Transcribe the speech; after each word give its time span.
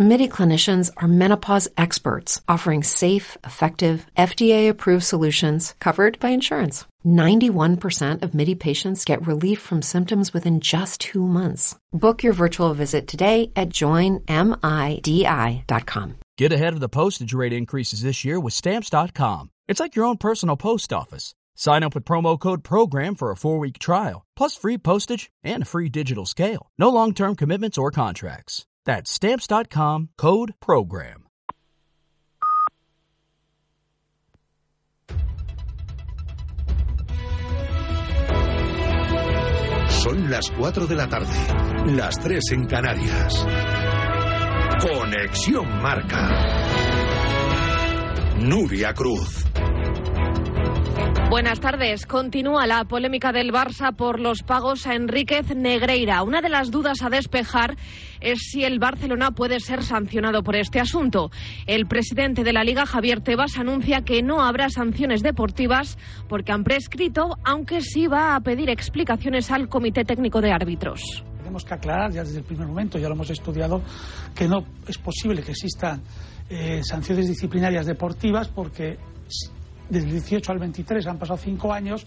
MIDI 0.00 0.28
clinicians 0.28 0.92
are 0.98 1.08
menopause 1.08 1.66
experts 1.76 2.40
offering 2.46 2.84
safe, 2.84 3.36
effective, 3.42 4.06
FDA 4.16 4.68
approved 4.68 5.02
solutions 5.02 5.74
covered 5.80 6.20
by 6.20 6.28
insurance. 6.28 6.84
91% 7.04 8.22
of 8.22 8.32
MIDI 8.32 8.54
patients 8.54 9.04
get 9.04 9.26
relief 9.26 9.58
from 9.58 9.82
symptoms 9.82 10.32
within 10.32 10.60
just 10.60 11.00
two 11.00 11.26
months. 11.26 11.74
Book 11.90 12.22
your 12.22 12.32
virtual 12.32 12.74
visit 12.74 13.08
today 13.08 13.50
at 13.56 13.70
joinmidi.com. 13.70 14.28
Get 16.38 16.52
ahead 16.52 16.74
of 16.74 16.80
the 16.80 16.88
postage 16.88 17.34
rate 17.34 17.52
increases 17.52 18.02
this 18.02 18.24
year 18.24 18.38
with 18.38 18.54
Stamps.com. 18.54 19.50
It's 19.66 19.80
like 19.80 19.96
your 19.96 20.04
own 20.04 20.18
personal 20.18 20.56
post 20.56 20.92
office. 20.92 21.34
Sign 21.56 21.82
up 21.82 21.96
with 21.96 22.04
promo 22.04 22.38
code 22.38 22.62
PROGRAM 22.62 23.16
for 23.16 23.32
a 23.32 23.36
four 23.36 23.58
week 23.58 23.80
trial, 23.80 24.24
plus 24.36 24.54
free 24.54 24.78
postage 24.78 25.28
and 25.42 25.64
a 25.64 25.66
free 25.66 25.88
digital 25.88 26.24
scale. 26.24 26.70
No 26.78 26.88
long 26.88 27.14
term 27.14 27.34
commitments 27.34 27.76
or 27.76 27.90
contracts. 27.90 28.64
That's 28.88 29.12
Stamps.com 29.12 30.08
code 30.16 30.54
PROGRAM. 30.60 31.24
Son 39.90 40.30
las 40.30 40.50
4 40.56 40.86
de 40.86 40.96
la 40.96 41.06
tarde, 41.06 41.36
las 41.96 42.18
3 42.18 42.42
en 42.52 42.64
Canarias. 42.64 43.46
Conexión 44.80 45.82
Marca. 45.82 46.30
Nuria 48.38 48.94
Cruz. 48.94 49.44
Buenas 51.30 51.60
tardes. 51.60 52.06
Continúa 52.06 52.66
la 52.66 52.84
polémica 52.84 53.32
del 53.32 53.52
Barça 53.52 53.94
por 53.94 54.18
los 54.18 54.42
pagos 54.42 54.86
a 54.86 54.94
Enríquez 54.94 55.54
Negreira. 55.54 56.22
Una 56.22 56.40
de 56.40 56.48
las 56.48 56.70
dudas 56.70 57.02
a 57.02 57.10
despejar 57.10 57.76
es 58.22 58.38
si 58.50 58.64
el 58.64 58.78
Barcelona 58.78 59.32
puede 59.32 59.60
ser 59.60 59.82
sancionado 59.82 60.42
por 60.42 60.56
este 60.56 60.80
asunto. 60.80 61.30
El 61.66 61.86
presidente 61.86 62.44
de 62.44 62.54
la 62.54 62.64
Liga, 62.64 62.86
Javier 62.86 63.20
Tebas, 63.20 63.58
anuncia 63.58 64.00
que 64.00 64.22
no 64.22 64.40
habrá 64.40 64.70
sanciones 64.70 65.22
deportivas 65.22 65.98
porque 66.30 66.52
han 66.52 66.64
prescrito, 66.64 67.36
aunque 67.44 67.82
sí 67.82 68.06
va 68.06 68.34
a 68.34 68.40
pedir 68.40 68.70
explicaciones 68.70 69.50
al 69.50 69.68
Comité 69.68 70.04
Técnico 70.04 70.40
de 70.40 70.50
Árbitros. 70.50 71.02
Tenemos 71.36 71.62
que 71.62 71.74
aclarar 71.74 72.10
ya 72.10 72.24
desde 72.24 72.38
el 72.38 72.44
primer 72.44 72.66
momento, 72.66 72.98
ya 72.98 73.06
lo 73.06 73.14
hemos 73.14 73.28
estudiado, 73.28 73.82
que 74.34 74.48
no 74.48 74.64
es 74.86 74.96
posible 74.96 75.42
que 75.42 75.50
existan 75.50 76.00
eh, 76.48 76.80
sanciones 76.82 77.28
disciplinarias 77.28 77.84
deportivas 77.84 78.48
porque 78.48 78.96
desde 79.88 80.06
el 80.06 80.12
18 80.12 80.52
al 80.52 80.58
23 80.58 81.06
han 81.06 81.18
pasado 81.18 81.38
cinco 81.38 81.72
años 81.72 82.06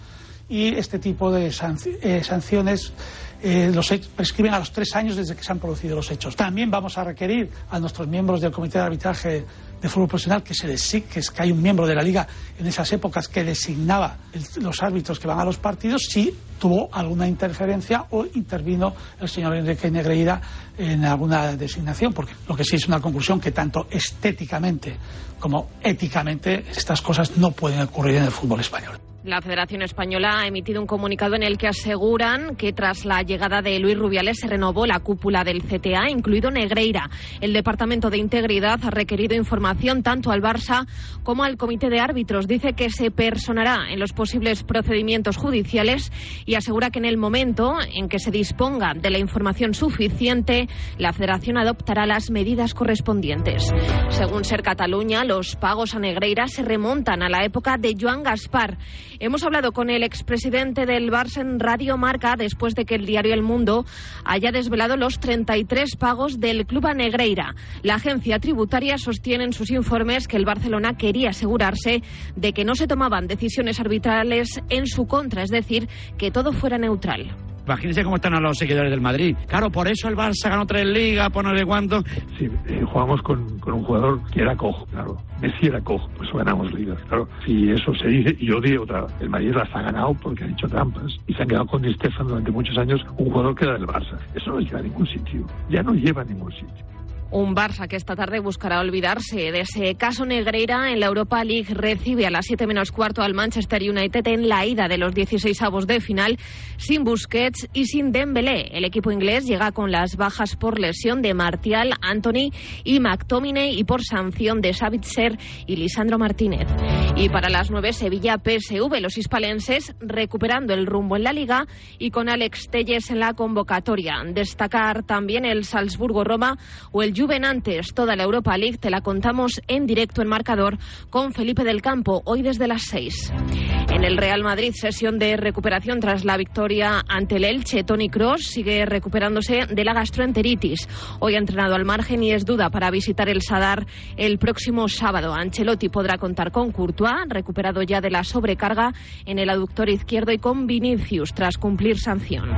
y 0.49 0.75
este 0.75 0.99
tipo 0.99 1.31
de 1.31 1.47
eh, 1.47 2.23
sanciones 2.23 2.93
eh, 3.41 3.71
los 3.73 3.89
prescriben 4.15 4.53
a 4.53 4.59
los 4.59 4.71
tres 4.71 4.95
años 4.95 5.15
desde 5.15 5.35
que 5.35 5.43
se 5.43 5.51
han 5.51 5.59
producido 5.59 5.95
los 5.95 6.11
hechos. 6.11 6.35
También 6.35 6.69
vamos 6.69 6.97
a 6.97 7.03
requerir 7.03 7.49
a 7.69 7.79
nuestros 7.79 8.07
miembros 8.07 8.41
del 8.41 8.51
Comité 8.51 8.77
de 8.77 8.83
Arbitraje 8.83 9.45
de 9.81 9.89
Fútbol 9.89 10.07
Profesional 10.07 10.43
que, 10.43 10.53
se 10.53 10.67
que, 11.03 11.19
es, 11.19 11.31
que 11.31 11.41
hay 11.41 11.51
un 11.51 11.61
miembro 11.61 11.87
de 11.87 11.95
la 11.95 12.03
Liga 12.03 12.27
en 12.59 12.67
esas 12.67 12.91
épocas 12.93 13.27
que 13.27 13.43
designaba 13.43 14.17
los 14.57 14.83
árbitros 14.83 15.19
que 15.19 15.27
van 15.27 15.39
a 15.39 15.45
los 15.45 15.57
partidos 15.57 16.03
si 16.09 16.33
tuvo 16.59 16.89
alguna 16.93 17.27
interferencia 17.27 18.05
o 18.11 18.25
intervino 18.35 18.93
el 19.19 19.27
señor 19.27 19.55
Enrique 19.55 19.89
Negreira 19.89 20.39
en 20.77 21.03
alguna 21.03 21.55
designación, 21.55 22.13
porque 22.13 22.33
lo 22.47 22.55
que 22.55 22.63
sí 22.63 22.75
es 22.75 22.87
una 22.87 23.01
conclusión 23.01 23.39
que 23.39 23.51
tanto 23.51 23.87
estéticamente 23.89 24.95
como 25.39 25.71
éticamente 25.81 26.65
estas 26.69 27.01
cosas 27.01 27.37
no 27.37 27.51
pueden 27.51 27.81
ocurrir 27.81 28.17
en 28.17 28.25
el 28.25 28.31
fútbol 28.31 28.59
español. 28.59 29.00
La 29.23 29.39
Federación 29.39 29.83
Española 29.83 30.39
ha 30.39 30.47
emitido 30.47 30.81
un 30.81 30.87
comunicado 30.87 31.35
en 31.35 31.43
el 31.43 31.59
que 31.59 31.67
aseguran 31.67 32.55
que 32.55 32.73
tras 32.73 33.05
la 33.05 33.21
llegada 33.21 33.61
de 33.61 33.77
Luis 33.77 33.95
Rubiales 33.95 34.39
se 34.39 34.47
renovó 34.47 34.87
la 34.87 34.99
cúpula 34.99 35.43
del 35.43 35.61
CTA, 35.61 36.09
incluido 36.09 36.49
Negreira. 36.49 37.07
El 37.39 37.53
Departamento 37.53 38.09
de 38.09 38.17
Integridad 38.17 38.79
ha 38.83 38.89
requerido 38.89 39.35
información 39.35 40.01
tanto 40.01 40.31
al 40.31 40.41
Barça 40.41 40.87
como 41.21 41.43
al 41.43 41.57
Comité 41.57 41.91
de 41.91 41.99
Árbitros. 41.99 42.47
Dice 42.47 42.73
que 42.73 42.89
se 42.89 43.11
personará 43.11 43.91
en 43.91 43.99
los 43.99 44.11
posibles 44.11 44.63
procedimientos 44.63 45.37
judiciales 45.37 46.11
y 46.47 46.55
asegura 46.55 46.89
que 46.89 46.97
en 46.97 47.05
el 47.05 47.17
momento 47.17 47.75
en 47.93 48.09
que 48.09 48.17
se 48.17 48.31
disponga 48.31 48.93
de 48.95 49.11
la 49.11 49.19
información 49.19 49.75
suficiente, 49.75 50.67
la 50.97 51.13
Federación 51.13 51.59
adoptará 51.59 52.07
las 52.07 52.31
medidas 52.31 52.73
correspondientes. 52.73 53.71
Según 54.09 54.45
Ser 54.45 54.63
Cataluña, 54.63 55.23
los 55.25 55.55
pagos 55.57 55.93
a 55.93 55.99
Negreira 55.99 56.47
se 56.47 56.63
remontan 56.63 57.21
a 57.21 57.29
la 57.29 57.45
época 57.45 57.77
de 57.77 57.95
Joan 57.99 58.23
Gaspar. 58.23 58.79
Hemos 59.23 59.43
hablado 59.43 59.71
con 59.71 59.91
el 59.91 60.01
expresidente 60.01 60.87
del 60.87 61.11
Barça 61.11 61.41
en 61.41 61.59
Radio 61.59 61.95
Marca 61.95 62.35
después 62.35 62.73
de 62.73 62.85
que 62.85 62.95
el 62.95 63.05
diario 63.05 63.35
El 63.35 63.43
Mundo 63.43 63.85
haya 64.25 64.51
desvelado 64.51 64.97
los 64.97 65.19
33 65.19 65.95
pagos 65.95 66.39
del 66.39 66.65
Club 66.65 66.87
a 66.87 66.95
Negreira. 66.95 67.53
La 67.83 67.95
agencia 67.95 68.39
tributaria 68.39 68.97
sostiene 68.97 69.43
en 69.43 69.53
sus 69.53 69.69
informes 69.69 70.27
que 70.27 70.37
el 70.37 70.45
Barcelona 70.45 70.97
quería 70.97 71.29
asegurarse 71.29 72.01
de 72.35 72.51
que 72.51 72.65
no 72.65 72.73
se 72.73 72.87
tomaban 72.87 73.27
decisiones 73.27 73.79
arbitrales 73.79 74.59
en 74.69 74.87
su 74.87 75.05
contra, 75.05 75.43
es 75.43 75.51
decir, 75.51 75.87
que 76.17 76.31
todo 76.31 76.51
fuera 76.51 76.79
neutral. 76.79 77.50
Imagínense 77.65 78.03
cómo 78.03 78.15
están 78.15 78.33
a 78.33 78.39
los 78.39 78.57
seguidores 78.57 78.91
del 78.91 79.01
Madrid. 79.01 79.35
Claro, 79.47 79.69
por 79.69 79.87
eso 79.87 80.07
el 80.07 80.15
Barça 80.15 80.49
ganó 80.49 80.65
tres 80.65 80.85
ligas, 80.85 81.29
por 81.29 81.43
no 81.43 81.55
sé 81.55 81.65
cuánto. 81.65 82.03
Eh, 82.39 82.83
jugamos 82.85 83.21
con, 83.21 83.59
con, 83.59 83.73
un 83.73 83.83
jugador 83.83 84.21
que 84.31 84.41
era 84.41 84.55
cojo, 84.55 84.85
claro. 84.87 85.17
Messi 85.41 85.67
era 85.67 85.81
cojo, 85.81 86.09
pues 86.17 86.31
ganamos 86.33 86.73
ligas, 86.73 86.97
claro. 87.07 87.27
Si 87.45 87.69
eso 87.71 87.93
se 87.95 88.07
dice, 88.07 88.35
yo 88.39 88.59
digo 88.59 88.83
otra, 88.83 89.07
el 89.19 89.29
Madrid 89.29 89.53
las 89.55 89.73
ha 89.75 89.81
ganado 89.81 90.13
porque 90.15 90.43
ha 90.43 90.47
hecho 90.47 90.67
trampas. 90.67 91.17
Y 91.27 91.33
se 91.33 91.41
han 91.43 91.47
quedado 91.47 91.65
con 91.67 91.81
Di 91.81 91.93
Stefan 91.93 92.27
durante 92.27 92.51
muchos 92.51 92.77
años, 92.77 93.01
un 93.17 93.31
jugador 93.31 93.55
que 93.55 93.65
era 93.65 93.73
del 93.73 93.87
Barça. 93.87 94.17
Eso 94.35 94.51
no 94.51 94.59
lleva 94.59 94.79
a 94.79 94.83
ningún 94.83 95.07
sitio. 95.07 95.45
Ya 95.69 95.83
no 95.83 95.93
lleva 95.93 96.21
a 96.21 96.25
ningún 96.25 96.51
sitio. 96.51 96.85
Un 97.31 97.55
Barça 97.55 97.87
que 97.87 97.95
esta 97.95 98.13
tarde 98.13 98.39
buscará 98.39 98.81
olvidarse 98.81 99.53
de 99.53 99.61
ese 99.61 99.95
caso 99.95 100.25
Negreira 100.25 100.91
en 100.91 100.99
la 100.99 101.05
Europa 101.05 101.41
League. 101.45 101.73
Recibe 101.73 102.27
a 102.27 102.29
las 102.29 102.45
7 102.45 102.67
menos 102.67 102.91
cuarto 102.91 103.21
al 103.21 103.33
Manchester 103.33 103.81
United 103.89 104.27
en 104.27 104.49
la 104.49 104.65
ida 104.65 104.89
de 104.89 104.97
los 104.97 105.13
16 105.13 105.61
avos 105.61 105.87
de 105.87 106.01
final 106.01 106.37
sin 106.75 107.05
Busquets 107.05 107.69
y 107.71 107.85
sin 107.85 108.11
Dembélé. 108.11 108.67
El 108.73 108.83
equipo 108.83 109.11
inglés 109.11 109.45
llega 109.45 109.71
con 109.71 109.93
las 109.93 110.17
bajas 110.17 110.57
por 110.57 110.77
lesión 110.77 111.21
de 111.21 111.33
Martial, 111.33 111.93
Anthony 112.01 112.51
y 112.83 112.99
McTominay 112.99 113.79
y 113.79 113.85
por 113.85 114.03
sanción 114.03 114.59
de 114.59 114.73
Savitzer 114.73 115.37
y 115.67 115.77
Lisandro 115.77 116.17
Martínez. 116.17 116.67
Y 117.15 117.29
para 117.29 117.49
las 117.49 117.71
9 117.71 117.93
Sevilla 117.93 118.39
PSV, 118.43 118.99
los 118.99 119.17
hispalenses 119.17 119.95
recuperando 120.01 120.73
el 120.73 120.85
rumbo 120.85 121.15
en 121.15 121.23
la 121.23 121.31
liga 121.31 121.65
y 121.97 122.11
con 122.11 122.27
Alex 122.27 122.67
Telles 122.69 123.09
en 123.09 123.19
la 123.19 123.35
convocatoria. 123.35 124.15
Destacar 124.25 125.03
también 125.03 125.45
el 125.45 125.63
Salzburgo-Roma 125.63 126.57
o 126.91 127.03
el 127.03 127.20
antes 127.29 127.93
Toda 127.93 128.15
la 128.15 128.23
Europa 128.23 128.57
League 128.57 128.77
te 128.77 128.89
la 128.89 129.01
contamos 129.01 129.61
en 129.67 129.85
directo 129.85 130.21
en 130.21 130.27
marcador 130.27 130.77
con 131.09 131.33
Felipe 131.33 131.63
del 131.63 131.81
Campo, 131.81 132.21
hoy 132.25 132.41
desde 132.41 132.67
las 132.67 132.83
6. 132.89 133.80
En 133.89 134.03
el 134.03 134.17
Real 134.17 134.43
Madrid, 134.43 134.73
sesión 134.73 135.19
de 135.19 135.37
recuperación 135.37 135.99
tras 135.99 136.25
la 136.25 136.37
victoria 136.37 137.01
ante 137.07 137.37
el 137.37 137.45
Elche. 137.45 137.83
Tony 137.83 138.09
Cross 138.09 138.43
sigue 138.43 138.85
recuperándose 138.85 139.65
de 139.65 139.83
la 139.83 139.93
gastroenteritis. 139.93 140.87
Hoy 141.19 141.35
ha 141.35 141.39
entrenado 141.39 141.75
al 141.75 141.85
margen 141.85 142.23
y 142.23 142.31
es 142.31 142.45
duda 142.45 142.69
para 142.69 142.91
visitar 142.91 143.29
el 143.29 143.41
Sadar 143.41 143.85
el 144.17 144.37
próximo 144.39 144.87
sábado. 144.87 145.33
Ancelotti 145.33 145.89
podrá 145.89 146.17
contar 146.17 146.51
con 146.51 146.71
Courtois, 146.71 147.27
recuperado 147.27 147.81
ya 147.83 148.01
de 148.01 148.09
la 148.09 148.23
sobrecarga 148.23 148.93
en 149.25 149.39
el 149.39 149.49
aductor 149.49 149.89
izquierdo, 149.89 150.31
y 150.31 150.37
con 150.37 150.67
Vinicius 150.67 151.33
tras 151.33 151.57
cumplir 151.57 151.97
sanción. 151.97 152.49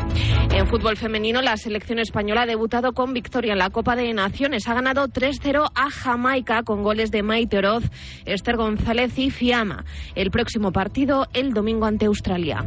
En 0.52 0.68
fútbol 0.68 0.98
femenino, 0.98 1.42
la 1.42 1.58
selección 1.58 2.00
española 2.00 2.44
ha 2.44 2.46
debutado 2.46 2.94
con 2.94 3.14
victoria 3.14 3.54
en 3.54 3.60
la 3.60 3.70
Copa 3.70 3.96
de 3.96 4.14
Naciones. 4.14 4.68
Ha 4.68 4.74
ganado 4.74 5.08
3-0 5.08 5.72
a 5.74 5.90
Jamaica 5.90 6.64
con 6.64 6.84
goles 6.84 7.12
de 7.12 7.24
Maite 7.24 7.58
Oroz, 7.58 7.84
Esther 8.26 8.58
González 8.58 9.18
y 9.18 9.30
Fiamma. 9.30 9.84
El 10.16 10.32
próximo 10.32 10.72
partido 10.72 11.13
el 11.34 11.54
domingo 11.54 11.86
ante 11.86 12.06
Australia. 12.06 12.66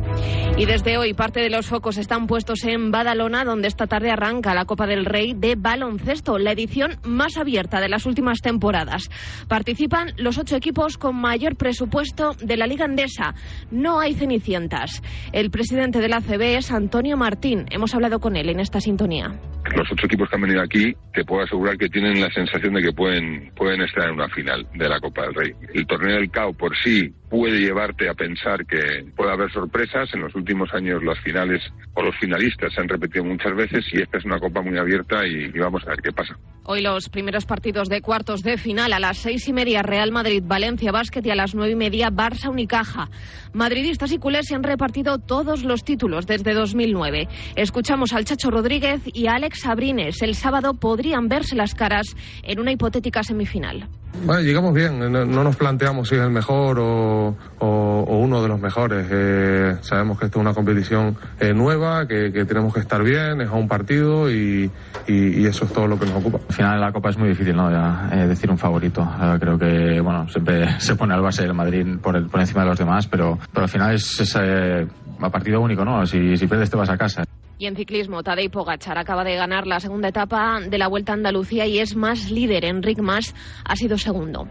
Y 0.57 0.65
desde 0.65 0.97
hoy 0.97 1.13
parte 1.13 1.41
de 1.41 1.51
los 1.51 1.67
focos 1.67 1.99
están 1.99 2.27
puestos 2.27 2.65
en 2.65 2.91
Badalona, 2.91 3.45
donde 3.45 3.69
esta 3.69 3.87
tarde 3.87 4.11
arranca 4.11 4.55
la 4.55 4.65
Copa 4.65 4.87
del 4.87 5.05
Rey 5.05 5.35
de 5.35 5.55
baloncesto, 5.55 6.39
la 6.39 6.53
edición 6.53 6.97
más 7.05 7.37
abierta 7.37 7.81
de 7.81 7.89
las 7.89 8.07
últimas 8.07 8.41
temporadas. 8.41 9.11
Participan 9.49 10.13
los 10.17 10.39
ocho 10.39 10.57
equipos 10.57 10.97
con 10.97 11.17
mayor 11.17 11.57
presupuesto 11.57 12.33
de 12.41 12.57
la 12.57 12.67
Liga 12.67 12.87
Andesa. 12.87 13.35
No 13.71 14.01
hay 14.01 14.15
cenicientas. 14.15 15.03
El 15.33 15.51
presidente 15.51 16.01
de 16.01 16.09
la 16.09 16.21
CB 16.21 16.57
es 16.57 16.71
Antonio 16.73 17.17
Martín. 17.17 17.67
Hemos 17.71 17.95
hablado 17.95 18.21
con 18.21 18.37
él 18.37 18.49
en 18.49 18.61
esta 18.61 18.81
sintonía. 18.81 19.39
Los 19.75 19.93
ocho 19.93 20.07
equipos 20.07 20.29
que 20.29 20.37
han 20.37 20.43
venido 20.43 20.63
aquí, 20.63 20.95
te 21.13 21.25
puedo 21.25 21.43
asegurar 21.43 21.77
que 21.77 21.89
tienen 21.89 22.21
la 22.21 22.31
sensación 22.31 22.75
de 22.75 22.83
que 22.83 22.93
pueden, 22.93 23.53
pueden 23.57 23.83
estar 23.83 24.09
en 24.09 24.15
una 24.15 24.29
final 24.29 24.67
de 24.75 24.89
la 24.89 25.01
Copa 25.01 25.23
del 25.23 25.35
Rey. 25.35 25.53
El 25.75 25.87
torneo 25.87 26.17
del 26.17 26.31
CAO 26.31 26.53
por 26.53 26.77
sí 26.83 27.13
puede 27.29 27.61
llevarte 27.61 28.09
a 28.09 28.15
pensar 28.15 28.65
que 28.67 29.05
puede 29.17 29.33
haber 29.33 29.51
sorpresas. 29.53 30.13
En 30.15 30.23
los 30.23 30.35
últimos 30.35 30.73
años 30.73 31.03
las 31.03 31.19
finales 31.21 31.63
o 31.95 32.03
los 32.03 32.17
finalistas 32.17 32.73
se 32.73 32.81
han 32.81 32.89
repetido 32.89 33.25
muchas 33.25 33.55
veces 33.55 33.85
y 33.93 34.01
esta 34.01 34.19
es 34.19 34.25
una 34.25 34.39
copa 34.39 34.63
muy 34.63 34.79
abierta 34.79 35.27
y, 35.27 35.49
vamos 35.59 35.83
a 35.87 35.91
ver 35.91 36.03
qué 36.03 36.13
pasa. 36.13 36.37
Hoy 36.65 36.83
los 36.83 37.09
primeros 37.09 37.47
partidos 37.47 37.89
de 37.89 38.01
cuartos 38.01 38.43
de 38.43 38.59
final 38.59 38.93
a 38.93 38.99
las 38.99 39.19
seis 39.19 39.47
y 39.47 39.53
media 39.53 39.83
Real 39.83 40.11
Madrid, 40.11 40.43
Valencia 40.45 40.91
Básquet 40.91 41.25
y 41.25 41.31
a 41.31 41.37
las 41.37 41.55
nueve 41.55 41.73
y 41.73 41.77
media 41.77 42.11
Barça 42.11 42.49
Unicaja. 42.51 43.09
Madridistas 43.53 44.11
y 44.13 44.19
culés 44.19 44.47
se 44.47 44.55
han 44.55 44.65
repartido 44.65 45.19
todos 45.19 45.63
los 45.63 45.85
títulos 45.85 46.27
desde 46.27 46.55
2009. 46.55 47.29
Escuchamos 47.55 48.13
al 48.13 48.25
Chacho 48.25 48.51
Rodríguez 48.51 49.01
y 49.13 49.29
a 49.29 49.35
Alex 49.35 49.67
Abrines. 49.67 50.23
El 50.23 50.35
sábado 50.35 50.75
podrían 50.75 51.29
verse 51.29 51.55
las 51.55 51.75
caras 51.75 52.17
en 52.43 52.59
una 52.59 52.73
hipotética 52.73 53.23
semifinal. 53.23 53.89
Bueno, 54.25 54.43
llegamos 54.43 54.75
bien, 54.75 54.99
no, 54.99 55.25
nos 55.25 55.57
planteamos 55.57 56.09
si 56.09 56.15
es 56.15 56.21
el 56.21 56.31
mejor 56.31 56.79
o, 56.81 57.37
uno 57.61 58.43
de 58.43 58.49
los 58.49 58.61
mejores. 58.61 59.07
Eh, 59.11 59.77
sabemos 59.83 60.19
que 60.19 60.27
esto 60.27 60.39
es 60.39 60.43
una 60.43 60.55
competición 60.55 61.17
eh, 61.39 61.53
nueva, 61.55 62.07
que, 62.09 62.31
tenemos 62.45 62.75
que 62.75 62.81
estar 62.81 63.03
bien, 63.03 63.41
es 63.41 63.49
a 63.49 63.53
un 63.53 63.69
partido 63.69 64.31
y, 64.31 64.71
eso 65.07 65.65
es 65.65 65.73
todo 65.73 65.87
lo 65.87 65.99
que 65.99 66.07
nos 66.07 66.17
ocupa. 66.17 66.39
Al 66.49 66.55
final 66.55 66.75
de 66.75 66.81
la 66.81 66.93
Copa 66.93 67.11
es 67.11 67.19
muy 67.19 67.29
difícil, 67.29 67.55
¿no? 67.55 67.71
Ya, 67.71 68.09
eh, 68.13 68.27
decir 68.27 68.51
un 68.51 68.59
favorito. 68.59 69.09
creo 69.39 69.59
que, 69.59 70.01
bueno, 70.01 70.29
siempre 70.29 70.69
se 70.81 70.97
pone 70.97 71.15
al 71.15 71.23
base 71.23 71.45
el 71.45 71.55
Madrid 71.55 71.87
por, 72.03 72.29
por 72.29 72.41
encima 72.41 72.63
de 72.63 72.71
los 72.71 72.79
demás, 72.79 73.07
pero, 73.07 73.39
pero 73.53 73.65
al 73.65 73.71
final 73.71 73.95
es, 73.95 74.21
es 74.21 74.37
a 74.37 75.31
partido 75.31 75.61
único, 75.61 75.85
¿no? 75.85 76.05
Si, 76.07 76.37
si 76.37 76.47
pierdes 76.47 76.71
te 76.71 76.77
vas 76.77 76.91
a 76.91 76.97
casa. 76.97 77.25
Y 77.59 77.67
en 77.67 77.77
ciclismo, 77.77 78.23
Tadej 78.23 78.51
Pogachar 78.51 78.99
acaba 78.99 79.25
de 79.25 79.35
ganar 79.35 79.67
la 79.67 79.81
segunda 79.81 80.09
etapa 80.09 80.61
de 80.61 80.77
la 80.77 80.89
Vuelta 80.89 81.13
a 81.13 81.15
Andalucía 81.15 81.67
y 81.67 81.79
es 81.79 81.97
más 81.97 82.31
líder. 82.31 82.67
Enric 82.67 82.99
Mas 82.99 83.35
ha 83.65 83.77
sido 83.77 83.97
segundo. 83.97 84.47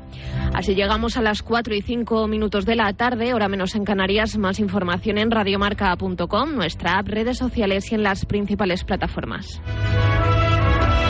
Así 0.53 0.73
llegamos 0.73 1.15
a 1.17 1.21
las 1.21 1.43
4 1.43 1.75
y 1.75 1.81
5 1.81 2.27
minutos 2.27 2.65
de 2.65 2.75
la 2.75 2.91
tarde, 2.93 3.33
hora 3.33 3.47
menos 3.47 3.75
en 3.75 3.85
Canarias. 3.85 4.37
Más 4.37 4.59
información 4.59 5.19
en 5.19 5.29
radiomarca.com, 5.29 6.55
nuestra 6.55 6.97
app, 6.97 7.07
redes 7.07 7.37
sociales 7.37 7.91
y 7.91 7.95
en 7.95 8.03
las 8.03 8.25
principales 8.25 8.83
plataformas. 8.83 9.61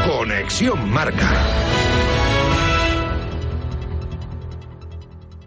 Conexión 0.06 0.90
Marca. 0.92 1.32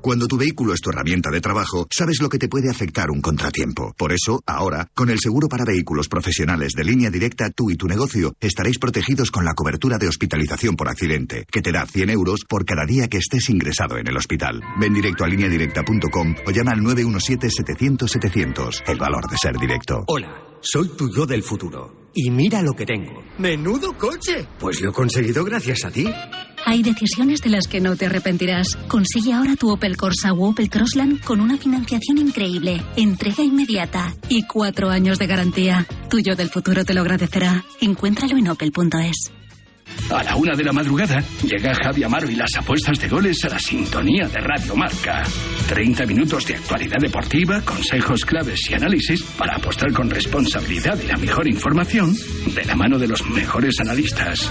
Cuando 0.00 0.28
tu 0.28 0.38
vehículo 0.38 0.74
es 0.74 0.80
tu 0.80 0.90
herramienta 0.90 1.28
de 1.30 1.40
trabajo, 1.40 1.88
sabes 1.90 2.20
lo 2.20 2.28
que 2.28 2.38
te 2.38 2.48
puede 2.48 2.70
afectar 2.70 3.10
un 3.10 3.20
contratiempo. 3.20 3.92
Por 3.96 4.12
eso, 4.12 4.40
ahora, 4.46 4.88
con 4.94 5.10
el 5.10 5.18
seguro 5.18 5.48
para 5.48 5.64
vehículos 5.64 6.06
profesionales 6.08 6.70
de 6.76 6.84
línea 6.84 7.10
directa, 7.10 7.50
tú 7.50 7.68
y 7.70 7.76
tu 7.76 7.88
negocio 7.88 8.32
estaréis 8.40 8.78
protegidos 8.78 9.32
con 9.32 9.44
la 9.44 9.54
cobertura 9.54 9.98
de 9.98 10.06
hospitalización 10.06 10.76
por 10.76 10.88
accidente, 10.88 11.46
que 11.50 11.62
te 11.62 11.72
da 11.72 11.84
100 11.84 12.10
euros 12.10 12.44
por 12.48 12.64
cada 12.64 12.86
día 12.86 13.08
que 13.08 13.18
estés 13.18 13.50
ingresado 13.50 13.98
en 13.98 14.06
el 14.06 14.16
hospital. 14.16 14.62
Ven 14.80 14.94
directo 14.94 15.24
a 15.24 15.28
lineadirecta.com 15.28 16.34
o 16.46 16.50
llama 16.52 16.70
al 16.72 16.80
917-700-700. 16.80 18.82
El 18.86 18.98
valor 18.98 19.28
de 19.28 19.36
ser 19.36 19.58
directo. 19.58 20.04
Hola, 20.06 20.32
soy 20.60 20.90
tu 20.96 21.12
yo 21.12 21.26
del 21.26 21.42
futuro. 21.42 22.06
Y 22.14 22.30
mira 22.30 22.62
lo 22.62 22.72
que 22.72 22.86
tengo. 22.86 23.22
¡Menudo 23.38 23.96
coche! 23.96 24.46
Pues 24.58 24.80
lo 24.80 24.90
he 24.90 24.92
conseguido 24.92 25.44
gracias 25.44 25.84
a 25.84 25.90
ti. 25.90 26.08
Hay 26.64 26.82
decisiones 26.82 27.40
de 27.40 27.50
las 27.50 27.66
que 27.66 27.80
no 27.80 27.96
te 27.96 28.06
arrepentirás. 28.06 28.76
Consigue 28.88 29.32
ahora 29.32 29.56
tu 29.56 29.70
Opel 29.70 29.96
Corsa 29.96 30.32
o 30.32 30.50
Opel 30.50 30.70
Crossland 30.70 31.22
con 31.24 31.40
una 31.40 31.56
financiación 31.56 32.18
increíble, 32.18 32.82
entrega 32.96 33.42
inmediata 33.42 34.14
y 34.28 34.42
cuatro 34.44 34.90
años 34.90 35.18
de 35.18 35.26
garantía. 35.26 35.86
Tuyo 36.10 36.36
del 36.36 36.50
futuro 36.50 36.84
te 36.84 36.94
lo 36.94 37.00
agradecerá. 37.02 37.64
Encuéntralo 37.80 38.36
en 38.36 38.48
opel.es. 38.48 39.32
A 40.10 40.22
la 40.22 40.36
una 40.36 40.54
de 40.54 40.64
la 40.64 40.72
madrugada 40.72 41.22
llega 41.42 41.74
Javi 41.74 42.02
Amaro 42.02 42.30
y 42.30 42.34
las 42.34 42.54
apuestas 42.56 42.98
de 42.98 43.08
goles 43.08 43.44
a 43.44 43.50
la 43.50 43.58
sintonía 43.58 44.26
de 44.28 44.38
Radio 44.40 44.74
Marca. 44.74 45.22
30 45.68 46.06
minutos 46.06 46.46
de 46.46 46.54
actualidad 46.54 46.98
deportiva, 47.00 47.60
consejos 47.62 48.24
claves 48.24 48.60
y 48.70 48.74
análisis 48.74 49.22
para 49.22 49.56
apostar 49.56 49.92
con 49.92 50.08
responsabilidad 50.08 50.98
y 51.02 51.06
la 51.06 51.16
mejor 51.16 51.46
información 51.46 52.14
de 52.54 52.64
la 52.64 52.74
mano 52.74 52.98
de 52.98 53.08
los 53.08 53.28
mejores 53.28 53.74
analistas. 53.80 54.50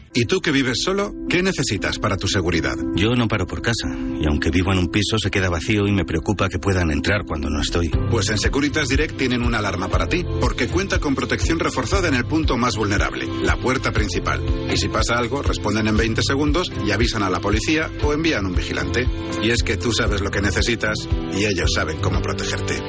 ¿Y 0.13 0.25
tú 0.25 0.41
que 0.41 0.51
vives 0.51 0.79
solo? 0.83 1.15
¿Qué 1.29 1.41
necesitas 1.41 1.97
para 1.97 2.17
tu 2.17 2.27
seguridad? 2.27 2.75
Yo 2.95 3.15
no 3.15 3.29
paro 3.29 3.47
por 3.47 3.61
casa. 3.61 3.87
Y 4.19 4.27
aunque 4.27 4.49
vivo 4.49 4.73
en 4.73 4.79
un 4.79 4.89
piso, 4.89 5.17
se 5.17 5.31
queda 5.31 5.49
vacío 5.49 5.87
y 5.87 5.93
me 5.93 6.03
preocupa 6.03 6.49
que 6.49 6.59
puedan 6.59 6.91
entrar 6.91 7.23
cuando 7.25 7.49
no 7.49 7.61
estoy. 7.61 7.87
Pues 8.09 8.27
en 8.29 8.37
Securitas 8.37 8.89
Direct 8.89 9.15
tienen 9.15 9.41
una 9.41 9.59
alarma 9.59 9.87
para 9.87 10.09
ti, 10.09 10.25
porque 10.41 10.67
cuenta 10.67 10.99
con 10.99 11.15
protección 11.15 11.59
reforzada 11.59 12.09
en 12.09 12.15
el 12.15 12.25
punto 12.25 12.57
más 12.57 12.75
vulnerable, 12.75 13.25
la 13.41 13.55
puerta 13.55 13.93
principal. 13.93 14.43
Y 14.69 14.75
si 14.75 14.89
pasa 14.89 15.17
algo, 15.17 15.41
responden 15.41 15.87
en 15.87 15.95
20 15.95 16.21
segundos 16.23 16.69
y 16.85 16.91
avisan 16.91 17.23
a 17.23 17.29
la 17.29 17.39
policía 17.39 17.89
o 18.03 18.11
envían 18.11 18.45
un 18.45 18.53
vigilante. 18.53 19.07
Y 19.41 19.51
es 19.51 19.63
que 19.63 19.77
tú 19.77 19.93
sabes 19.93 20.19
lo 20.19 20.29
que 20.29 20.41
necesitas 20.41 21.07
y 21.31 21.45
ellos 21.45 21.71
saben 21.73 22.01
cómo 22.01 22.21
protegerte. 22.21 22.83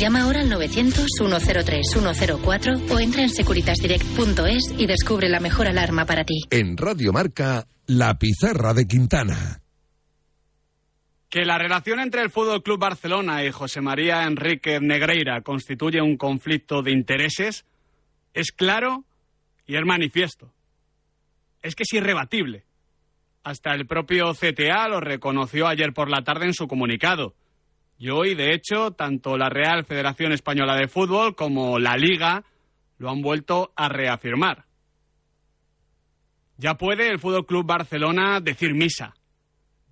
Llama 0.00 0.22
ahora 0.22 0.40
al 0.40 0.50
900-103-104 0.50 2.90
o 2.90 3.00
entra 3.00 3.22
en 3.22 3.30
securitasdirect.es 3.30 4.74
y 4.76 4.86
descubre 4.86 5.28
la 5.28 5.38
mejor 5.40 5.66
alarma 5.66 6.04
para 6.04 6.24
ti. 6.24 6.47
En 6.50 6.76
Radio 6.76 7.12
Marca, 7.12 7.66
La 7.86 8.18
Pizarra 8.18 8.72
de 8.72 8.86
Quintana. 8.86 9.60
Que 11.28 11.44
la 11.44 11.58
relación 11.58 12.00
entre 12.00 12.22
el 12.22 12.30
Fútbol 12.30 12.62
Club 12.62 12.78
Barcelona 12.78 13.44
y 13.44 13.50
José 13.50 13.80
María 13.80 14.24
Enrique 14.24 14.80
Negreira 14.80 15.42
constituye 15.42 16.00
un 16.00 16.16
conflicto 16.16 16.82
de 16.82 16.92
intereses 16.92 17.66
es 18.32 18.52
claro 18.52 19.04
y 19.66 19.76
es 19.76 19.84
manifiesto. 19.84 20.52
Es 21.60 21.74
que 21.74 21.82
es 21.82 21.92
irrebatible. 21.92 22.64
Hasta 23.42 23.74
el 23.74 23.86
propio 23.86 24.32
CTA 24.32 24.88
lo 24.88 25.00
reconoció 25.00 25.66
ayer 25.66 25.92
por 25.92 26.08
la 26.08 26.22
tarde 26.22 26.46
en 26.46 26.54
su 26.54 26.68
comunicado. 26.68 27.34
Y 27.98 28.10
hoy, 28.10 28.34
de 28.34 28.54
hecho, 28.54 28.92
tanto 28.92 29.36
la 29.36 29.48
Real 29.48 29.84
Federación 29.84 30.32
Española 30.32 30.76
de 30.76 30.88
Fútbol 30.88 31.34
como 31.34 31.78
la 31.78 31.96
Liga 31.96 32.44
lo 32.98 33.10
han 33.10 33.22
vuelto 33.22 33.72
a 33.74 33.88
reafirmar. 33.88 34.67
Ya 36.58 36.74
puede 36.74 37.08
el 37.08 37.20
Fútbol 37.20 37.46
Club 37.46 37.66
Barcelona 37.66 38.40
decir 38.40 38.74
misa. 38.74 39.14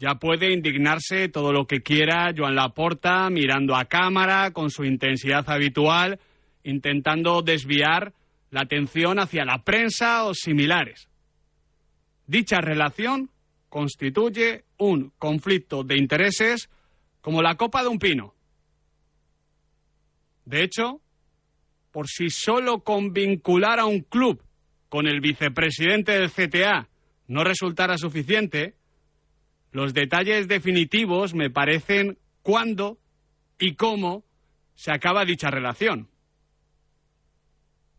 Ya 0.00 0.16
puede 0.16 0.52
indignarse 0.52 1.28
todo 1.28 1.52
lo 1.52 1.66
que 1.66 1.80
quiera 1.80 2.34
Joan 2.36 2.56
Laporta 2.56 3.30
mirando 3.30 3.76
a 3.76 3.84
cámara 3.84 4.50
con 4.50 4.70
su 4.70 4.84
intensidad 4.84 5.48
habitual, 5.48 6.18
intentando 6.64 7.40
desviar 7.40 8.12
la 8.50 8.62
atención 8.62 9.20
hacia 9.20 9.44
la 9.44 9.62
prensa 9.62 10.24
o 10.24 10.34
similares. 10.34 11.08
Dicha 12.26 12.60
relación 12.60 13.30
constituye 13.68 14.64
un 14.76 15.12
conflicto 15.18 15.84
de 15.84 15.96
intereses 15.96 16.68
como 17.20 17.42
la 17.42 17.54
copa 17.54 17.82
de 17.82 17.88
un 17.88 18.00
pino. 18.00 18.34
De 20.44 20.64
hecho, 20.64 21.00
por 21.92 22.08
si 22.08 22.28
solo 22.28 22.80
con 22.80 23.12
vincular 23.12 23.78
a 23.78 23.86
un 23.86 24.00
club 24.00 24.42
con 24.96 25.06
el 25.06 25.20
vicepresidente 25.20 26.12
del 26.12 26.30
CTA 26.30 26.88
no 27.26 27.44
resultara 27.44 27.98
suficiente, 27.98 28.76
los 29.70 29.92
detalles 29.92 30.48
definitivos 30.48 31.34
me 31.34 31.50
parecen 31.50 32.16
cuándo 32.40 32.96
y 33.58 33.74
cómo 33.74 34.24
se 34.74 34.92
acaba 34.92 35.26
dicha 35.26 35.50
relación. 35.50 36.08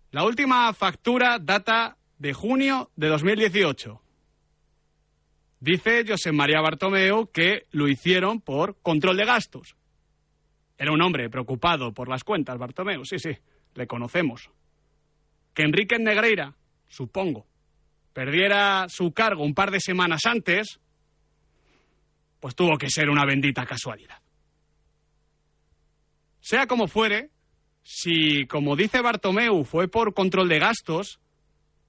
La 0.10 0.24
última 0.24 0.74
factura 0.74 1.38
data 1.38 1.98
de 2.18 2.34
junio 2.34 2.90
de 2.96 3.10
2018. 3.10 4.02
Dice 5.60 6.04
José 6.04 6.32
María 6.32 6.62
Bartomeu 6.62 7.28
que 7.32 7.68
lo 7.70 7.88
hicieron 7.88 8.42
por 8.42 8.82
control 8.82 9.18
de 9.18 9.26
gastos. 9.26 9.76
Era 10.80 10.92
un 10.92 11.04
hombre 11.04 11.30
preocupado 11.30 11.94
por 11.94 12.10
las 12.10 12.24
cuentas, 12.24 12.58
Bartomeu, 12.58 13.06
sí, 13.06 13.20
sí, 13.20 13.38
le 13.76 13.86
conocemos. 13.86 14.50
Que 15.54 15.62
Enrique 15.62 16.00
Negreira, 16.00 16.56
supongo, 16.88 17.46
perdiera 18.14 18.88
su 18.90 19.12
cargo 19.12 19.44
un 19.44 19.54
par 19.54 19.72
de 19.72 19.80
semanas 19.80 20.22
antes, 20.26 20.80
pues 22.40 22.56
tuvo 22.56 22.78
que 22.78 22.90
ser 22.90 23.10
una 23.10 23.26
bendita 23.26 23.66
casualidad. 23.66 24.20
Sea 26.40 26.68
como 26.68 26.88
fuere, 26.88 27.30
si, 27.84 28.48
como 28.48 28.76
dice 28.76 29.02
Bartomeu, 29.02 29.64
fue 29.64 29.88
por 29.88 30.14
control 30.14 30.50
de 30.50 30.60
gastos, 30.60 31.20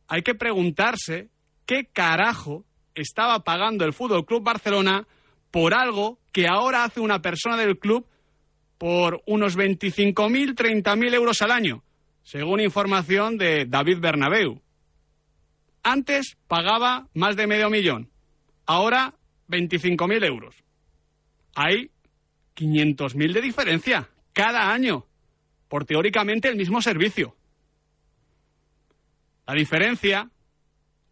hay 0.07 0.23
que 0.23 0.35
preguntarse 0.35 1.29
qué 1.67 1.87
carajo 1.87 2.65
estaba 2.95 3.45
pagando 3.45 3.85
el 3.85 3.93
Fútbol 3.93 4.25
Club 4.25 4.43
Barcelona 4.43 5.07
por 5.51 5.75
algo 5.75 6.19
que 6.33 6.47
ahora 6.47 6.85
hace 6.85 7.01
una 7.01 7.21
persona 7.21 7.57
del 7.57 7.79
club 7.79 8.07
por 8.79 9.23
unos 9.27 9.57
25.000, 9.57 10.55
30.000 10.55 11.15
euros 11.15 11.43
al 11.43 11.51
año, 11.51 11.83
según 12.23 12.61
información 12.61 13.39
de 13.39 13.67
David 13.67 13.99
Bernabeu. 14.01 14.61
Antes 15.91 16.37
pagaba 16.49 17.09
más 17.15 17.35
de 17.35 17.47
medio 17.47 17.71
millón, 17.71 18.11
ahora 18.67 19.15
25.000 19.49 20.23
euros. 20.27 20.55
Hay 21.55 21.91
500.000 22.55 23.33
de 23.33 23.41
diferencia 23.41 24.11
cada 24.35 24.71
año 24.71 25.07
por 25.67 25.87
teóricamente 25.87 26.49
el 26.49 26.57
mismo 26.57 26.83
servicio. 26.83 27.35
La 29.47 29.55
diferencia, 29.55 30.31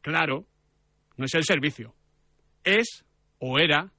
claro, 0.02 0.46
no 1.16 1.24
es 1.24 1.32
el 1.32 1.44
servicio, 1.44 1.94
es 2.62 3.02
o 3.38 3.58
era 3.58 3.90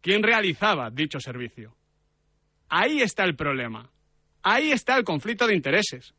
quien 0.00 0.22
realizaba 0.22 0.90
dicho 0.90 1.18
servicio. 1.18 1.74
Ahí 2.68 3.00
está 3.00 3.24
el 3.24 3.34
problema, 3.34 3.90
ahí 4.44 4.70
está 4.70 4.96
el 4.96 5.02
conflicto 5.02 5.48
de 5.48 5.56
intereses. 5.56 6.14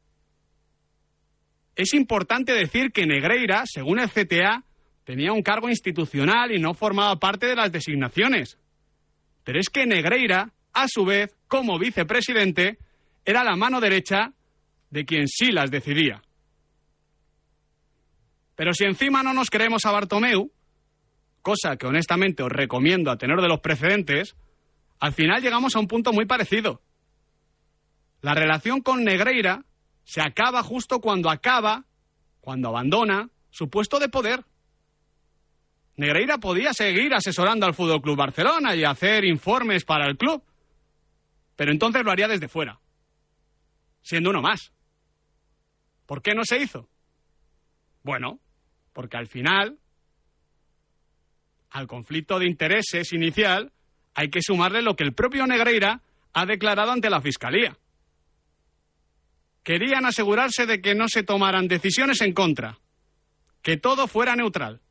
Es 1.79 1.93
importante 1.93 2.51
decir 2.51 2.91
que 2.91 3.05
Negreira, 3.05 3.63
según 3.65 3.99
el 3.99 4.09
CTA, 4.09 4.65
tenía 5.05 5.31
un 5.31 5.41
cargo 5.41 5.69
institucional 5.69 6.51
y 6.51 6.59
no 6.59 6.73
formaba 6.73 7.17
parte 7.21 7.47
de 7.47 7.55
las 7.55 7.71
designaciones. 7.71 8.57
Pero 9.45 9.61
es 9.61 9.69
que 9.69 9.85
Negreira, 9.85 10.51
a 10.73 10.87
su 10.89 11.05
vez, 11.05 11.37
como 11.47 11.79
vicepresidente, 11.79 12.79
era 13.23 13.45
la 13.45 13.55
mano 13.55 13.79
derecha 13.79 14.33
de 14.89 15.05
quien 15.05 15.29
sí 15.29 15.53
las 15.53 15.71
decidía. 15.71 16.21
Pero 18.57 18.73
si 18.73 18.83
encima 18.83 19.23
no 19.23 19.33
nos 19.33 19.49
creemos 19.49 19.85
a 19.85 19.91
Bartomeu, 19.91 20.51
cosa 21.41 21.77
que 21.77 21.87
honestamente 21.87 22.43
os 22.43 22.51
recomiendo 22.51 23.09
a 23.09 23.17
tener 23.17 23.37
de 23.39 23.47
los 23.47 23.61
precedentes, 23.61 24.35
al 24.99 25.13
final 25.13 25.41
llegamos 25.41 25.77
a 25.77 25.79
un 25.79 25.87
punto 25.87 26.11
muy 26.11 26.25
parecido. 26.25 26.81
La 28.19 28.33
relación 28.33 28.81
con 28.81 29.05
Negreira 29.05 29.63
se 30.03 30.21
acaba 30.21 30.63
justo 30.63 30.99
cuando 30.99 31.29
acaba, 31.29 31.85
cuando 32.41 32.69
abandona 32.69 33.29
su 33.49 33.69
puesto 33.69 33.99
de 33.99 34.09
poder. 34.09 34.45
Negreira 35.95 36.37
podía 36.37 36.73
seguir 36.73 37.13
asesorando 37.13 37.65
al 37.65 37.73
Fútbol 37.73 38.01
Club 38.01 38.17
Barcelona 38.17 38.75
y 38.75 38.85
hacer 38.85 39.25
informes 39.25 39.83
para 39.83 40.07
el 40.07 40.17
club, 40.17 40.43
pero 41.55 41.71
entonces 41.71 42.03
lo 42.05 42.11
haría 42.11 42.27
desde 42.27 42.47
fuera, 42.47 42.79
siendo 44.01 44.29
uno 44.29 44.41
más. 44.41 44.71
¿Por 46.05 46.21
qué 46.21 46.33
no 46.33 46.45
se 46.45 46.57
hizo? 46.57 46.89
Bueno, 48.01 48.39
porque 48.93 49.17
al 49.17 49.27
final, 49.27 49.77
al 51.69 51.87
conflicto 51.87 52.39
de 52.39 52.47
intereses 52.47 53.11
inicial, 53.13 53.71
hay 54.15 54.29
que 54.29 54.41
sumarle 54.41 54.81
lo 54.81 54.95
que 54.95 55.03
el 55.03 55.13
propio 55.13 55.45
Negreira 55.45 56.01
ha 56.33 56.45
declarado 56.45 56.91
ante 56.91 57.09
la 57.09 57.21
Fiscalía. 57.21 57.77
Querían 59.63 60.05
asegurarse 60.05 60.65
de 60.65 60.81
que 60.81 60.95
no 60.95 61.07
se 61.07 61.23
tomaran 61.23 61.67
decisiones 61.67 62.21
en 62.21 62.33
contra, 62.33 62.79
que 63.61 63.77
todo 63.77 64.07
fuera 64.07 64.35
neutral. 64.35 64.81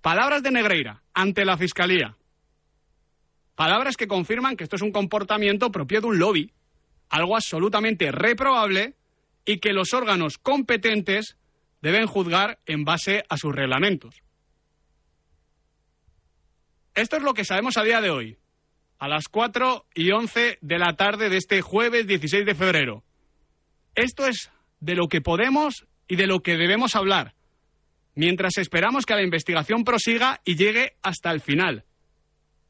Palabras 0.00 0.42
de 0.42 0.52
Negreira 0.52 1.02
ante 1.14 1.44
la 1.44 1.56
Fiscalía. 1.56 2.16
Palabras 3.54 3.96
que 3.96 4.06
confirman 4.06 4.56
que 4.56 4.64
esto 4.64 4.76
es 4.76 4.82
un 4.82 4.92
comportamiento 4.92 5.70
propio 5.72 6.00
de 6.00 6.06
un 6.06 6.18
lobby, 6.18 6.52
algo 7.08 7.34
absolutamente 7.34 8.12
reprobable 8.12 8.94
y 9.44 9.58
que 9.58 9.72
los 9.72 9.94
órganos 9.94 10.38
competentes 10.38 11.36
deben 11.80 12.06
juzgar 12.06 12.58
en 12.66 12.84
base 12.84 13.24
a 13.28 13.36
sus 13.36 13.54
reglamentos. 13.54 14.22
Esto 16.94 17.16
es 17.16 17.22
lo 17.22 17.34
que 17.34 17.44
sabemos 17.44 17.76
a 17.76 17.84
día 17.84 18.00
de 18.00 18.10
hoy, 18.10 18.38
a 18.98 19.08
las 19.08 19.28
4 19.28 19.86
y 19.94 20.10
11 20.10 20.58
de 20.60 20.78
la 20.78 20.96
tarde 20.96 21.28
de 21.28 21.36
este 21.36 21.60
jueves 21.62 22.06
16 22.06 22.44
de 22.44 22.54
febrero. 22.54 23.04
Esto 23.96 24.26
es 24.26 24.50
de 24.78 24.94
lo 24.94 25.08
que 25.08 25.22
podemos 25.22 25.86
y 26.06 26.16
de 26.16 26.26
lo 26.26 26.40
que 26.40 26.56
debemos 26.56 26.94
hablar, 26.94 27.34
mientras 28.14 28.58
esperamos 28.58 29.06
que 29.06 29.14
la 29.14 29.22
investigación 29.22 29.84
prosiga 29.84 30.40
y 30.44 30.54
llegue 30.54 30.92
hasta 31.02 31.30
el 31.30 31.40
final. 31.40 31.84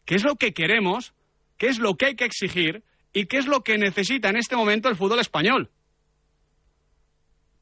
¿Qué 0.05 0.15
es 0.15 0.25
lo 0.25 0.37
que 0.37 0.55
queremos? 0.55 1.15
¿Qué 1.59 1.67
es 1.67 1.81
lo 1.81 1.97
que 1.97 2.07
hay 2.07 2.15
que 2.15 2.25
exigir? 2.25 2.85
¿Y 3.13 3.27
qué 3.27 3.39
es 3.39 3.47
lo 3.47 3.65
que 3.65 3.77
necesita 3.77 4.29
en 4.29 4.37
este 4.37 4.55
momento 4.55 4.89
el 4.89 4.95
fútbol 4.95 5.19
español? 5.19 5.71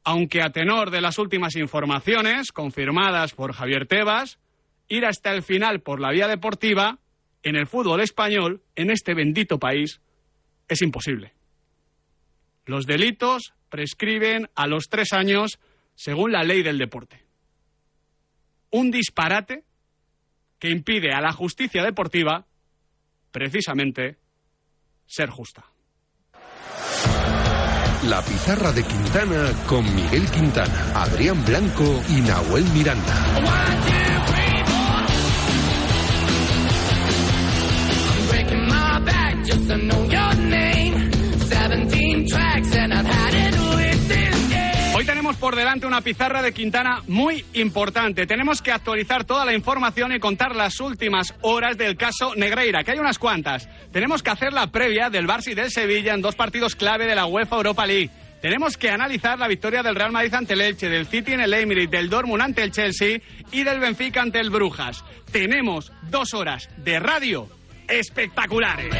Aunque 0.03 0.43
a 0.43 0.51
tenor 0.51 0.91
de 0.91 1.01
las 1.01 1.17
últimas 1.17 1.55
informaciones, 1.55 2.51
confirmadas 2.51 3.33
por 3.33 3.53
Javier 3.53 3.87
Tebas, 3.87 4.37
ir 4.87 5.05
hasta 5.05 5.31
el 5.31 5.41
final 5.41 5.81
por 5.81 5.99
la 5.99 6.11
vía 6.11 6.27
deportiva, 6.27 6.99
en 7.41 7.55
el 7.55 7.65
fútbol 7.65 8.01
español, 8.01 8.61
en 8.75 8.91
este 8.91 9.15
bendito 9.15 9.57
país, 9.57 10.01
es 10.67 10.83
imposible. 10.83 11.34
Los 12.65 12.85
delitos 12.85 13.53
prescriben 13.69 14.49
a 14.55 14.67
los 14.67 14.89
tres 14.89 15.13
años 15.13 15.59
según 15.95 16.31
la 16.31 16.43
ley 16.43 16.63
del 16.63 16.77
deporte. 16.77 17.23
Un 18.71 18.91
disparate 18.91 19.63
que 20.59 20.69
impide 20.69 21.13
a 21.13 21.21
la 21.21 21.31
justicia 21.31 21.83
deportiva, 21.83 22.45
precisamente, 23.31 24.17
ser 25.05 25.29
justa. 25.29 25.65
La 28.09 28.21
pizarra 28.21 28.71
de 28.71 28.83
Quintana 28.83 29.51
con 29.67 29.83
Miguel 29.95 30.29
Quintana, 30.29 31.01
Adrián 31.01 31.43
Blanco 31.45 32.03
y 32.09 32.21
Nahuel 32.21 32.63
Miranda. 32.73 33.95
Tenemos 45.25 45.41
por 45.41 45.55
delante 45.55 45.87
una 45.87 46.01
pizarra 46.01 46.43
de 46.43 46.53
Quintana 46.53 47.01
muy 47.07 47.43
importante. 47.53 48.27
Tenemos 48.27 48.61
que 48.61 48.71
actualizar 48.71 49.23
toda 49.23 49.43
la 49.43 49.55
información 49.55 50.11
y 50.11 50.19
contar 50.19 50.55
las 50.55 50.79
últimas 50.79 51.33
horas 51.41 51.79
del 51.79 51.97
caso 51.97 52.35
Negreira, 52.35 52.83
que 52.83 52.91
hay 52.91 52.99
unas 52.99 53.17
cuantas. 53.17 53.67
Tenemos 53.91 54.21
que 54.21 54.29
hacer 54.29 54.53
la 54.53 54.67
previa 54.67 55.09
del 55.09 55.25
Barça 55.25 55.47
y 55.47 55.55
del 55.55 55.71
Sevilla 55.71 56.13
en 56.13 56.21
dos 56.21 56.35
partidos 56.35 56.75
clave 56.75 57.07
de 57.07 57.15
la 57.15 57.25
UEFA 57.25 57.55
Europa 57.55 57.87
League. 57.87 58.11
Tenemos 58.39 58.77
que 58.77 58.91
analizar 58.91 59.39
la 59.39 59.47
victoria 59.47 59.81
del 59.81 59.95
Real 59.95 60.11
Madrid 60.11 60.35
ante 60.35 60.53
el 60.53 60.61
Elche, 60.61 60.89
del 60.89 61.07
City 61.07 61.33
en 61.33 61.39
el 61.39 61.55
Emirates, 61.55 61.89
del 61.89 62.07
Dortmund 62.07 62.43
ante 62.43 62.61
el 62.61 62.69
Chelsea 62.69 63.19
y 63.51 63.63
del 63.63 63.79
Benfica 63.79 64.21
ante 64.21 64.39
el 64.39 64.51
Brujas. 64.51 65.03
Tenemos 65.31 65.91
dos 66.03 66.35
horas 66.35 66.69
de 66.77 66.99
radio 66.99 67.49
espectaculares. 67.87 68.93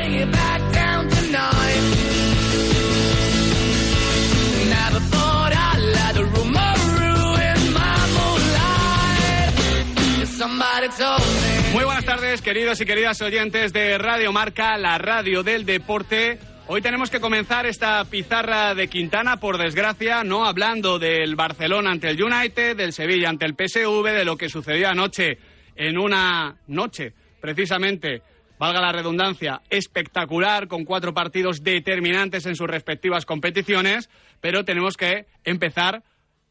Muy 11.73 11.83
buenas 11.85 12.05
tardes, 12.05 12.41
queridos 12.43 12.79
y 12.79 12.85
queridas 12.85 13.19
oyentes 13.23 13.73
de 13.73 13.97
Radio 13.97 14.31
Marca, 14.31 14.77
la 14.77 14.99
radio 14.99 15.41
del 15.41 15.65
deporte. 15.65 16.37
Hoy 16.67 16.83
tenemos 16.83 17.09
que 17.09 17.19
comenzar 17.19 17.65
esta 17.65 18.05
pizarra 18.05 18.75
de 18.75 18.87
Quintana, 18.87 19.37
por 19.37 19.57
desgracia, 19.57 20.23
no 20.23 20.45
hablando 20.45 20.99
del 20.99 21.35
Barcelona 21.35 21.89
ante 21.89 22.09
el 22.09 22.21
United, 22.21 22.77
del 22.77 22.93
Sevilla 22.93 23.29
ante 23.29 23.45
el 23.45 23.55
PSV, 23.55 24.03
de 24.03 24.23
lo 24.23 24.37
que 24.37 24.49
sucedió 24.49 24.87
anoche 24.89 25.39
en 25.75 25.97
una 25.97 26.57
noche, 26.67 27.13
precisamente, 27.41 28.21
valga 28.59 28.81
la 28.81 28.91
redundancia, 28.91 29.61
espectacular, 29.71 30.67
con 30.67 30.85
cuatro 30.85 31.13
partidos 31.13 31.63
determinantes 31.63 32.45
en 32.45 32.55
sus 32.55 32.67
respectivas 32.67 33.25
competiciones, 33.25 34.11
pero 34.41 34.63
tenemos 34.63 34.95
que 34.95 35.25
empezar 35.43 36.03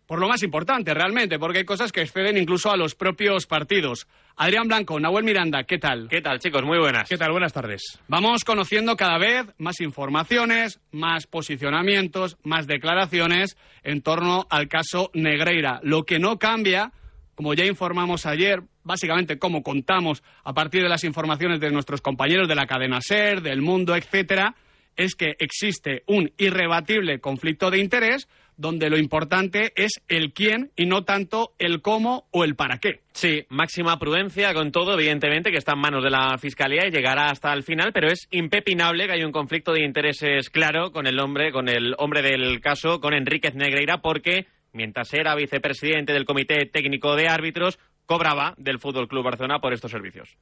por 0.06 0.18
lo 0.18 0.28
más 0.28 0.42
importante 0.42 0.92
realmente, 0.92 1.38
porque 1.38 1.58
hay 1.58 1.64
cosas 1.64 1.92
que 1.92 2.02
exceden 2.02 2.36
incluso 2.36 2.70
a 2.70 2.76
los 2.76 2.94
propios 2.94 3.46
partidos. 3.46 4.06
Adrián 4.36 4.68
Blanco, 4.68 4.98
Nahuel 5.00 5.24
Miranda, 5.24 5.64
¿qué 5.64 5.78
tal? 5.78 6.08
¿Qué 6.08 6.20
tal, 6.20 6.38
chicos? 6.40 6.62
Muy 6.64 6.78
buenas. 6.78 7.08
¿Qué 7.08 7.16
tal? 7.16 7.32
Buenas 7.32 7.52
tardes. 7.52 7.98
Vamos 8.08 8.44
conociendo 8.44 8.96
cada 8.96 9.18
vez 9.18 9.46
más 9.58 9.80
informaciones, 9.80 10.80
más 10.92 11.26
posicionamientos, 11.26 12.36
más 12.42 12.66
declaraciones 12.66 13.56
en 13.82 14.02
torno 14.02 14.46
al 14.50 14.68
caso 14.68 15.10
Negreira. 15.14 15.80
Lo 15.82 16.04
que 16.04 16.18
no 16.18 16.38
cambia, 16.38 16.92
como 17.34 17.54
ya 17.54 17.64
informamos 17.64 18.26
ayer, 18.26 18.62
básicamente 18.82 19.38
como 19.38 19.62
contamos 19.62 20.22
a 20.42 20.52
partir 20.52 20.82
de 20.82 20.88
las 20.88 21.04
informaciones 21.04 21.60
de 21.60 21.70
nuestros 21.70 22.00
compañeros 22.00 22.48
de 22.48 22.54
la 22.54 22.66
cadena 22.66 23.00
SER, 23.00 23.40
del 23.40 23.62
mundo, 23.62 23.96
etcétera, 23.96 24.54
es 24.96 25.14
que 25.14 25.34
existe 25.38 26.02
un 26.06 26.32
irrebatible 26.38 27.20
conflicto 27.20 27.70
de 27.70 27.78
interés 27.78 28.28
donde 28.56 28.90
lo 28.90 28.98
importante 28.98 29.72
es 29.76 30.00
el 30.08 30.32
quién 30.32 30.70
y 30.76 30.86
no 30.86 31.04
tanto 31.04 31.54
el 31.58 31.82
cómo 31.82 32.26
o 32.30 32.44
el 32.44 32.54
para 32.54 32.78
qué. 32.78 33.00
Sí, 33.12 33.44
máxima 33.48 33.98
prudencia 33.98 34.52
con 34.54 34.72
todo, 34.72 34.94
evidentemente, 34.94 35.50
que 35.50 35.58
está 35.58 35.72
en 35.72 35.80
manos 35.80 36.02
de 36.02 36.10
la 36.10 36.36
Fiscalía 36.38 36.86
y 36.86 36.90
llegará 36.90 37.30
hasta 37.30 37.52
el 37.52 37.62
final, 37.62 37.92
pero 37.92 38.08
es 38.08 38.26
impepinable 38.30 39.06
que 39.06 39.12
hay 39.12 39.24
un 39.24 39.32
conflicto 39.32 39.72
de 39.72 39.84
intereses 39.84 40.50
claro 40.50 40.92
con 40.92 41.06
el 41.06 41.18
hombre, 41.20 41.52
con 41.52 41.68
el 41.68 41.94
hombre 41.98 42.22
del 42.22 42.60
caso, 42.60 43.00
con 43.00 43.14
Enríquez 43.14 43.54
Negreira, 43.54 44.02
porque 44.02 44.46
mientras 44.72 45.12
era 45.14 45.34
vicepresidente 45.34 46.12
del 46.12 46.24
Comité 46.24 46.66
Técnico 46.66 47.14
de 47.16 47.28
Árbitros, 47.28 47.78
cobraba 48.06 48.54
del 48.58 48.80
Fútbol 48.80 49.08
Club 49.08 49.24
Barcelona 49.24 49.60
por 49.60 49.72
estos 49.72 49.90
servicios. 49.90 50.36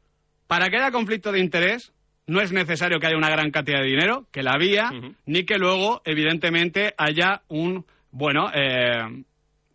Para 0.47 0.69
que 0.69 0.77
haya 0.77 0.91
conflicto 0.91 1.33
de 1.33 1.41
interés, 1.41 1.93
no 2.27 2.41
es 2.41 2.53
necesario 2.53 2.99
que 2.99 3.07
haya 3.07 3.17
una 3.17 3.31
gran 3.31 3.51
cantidad 3.51 3.81
de 3.81 3.87
dinero, 3.87 4.27
que 4.31 4.43
la 4.43 4.53
había, 4.53 4.91
ni 5.27 5.45
que 5.45 5.59
luego, 5.59 6.03
evidentemente, 6.05 6.95
haya 6.97 7.43
un 7.49 7.85
bueno, 8.13 8.51
eh, 8.55 9.25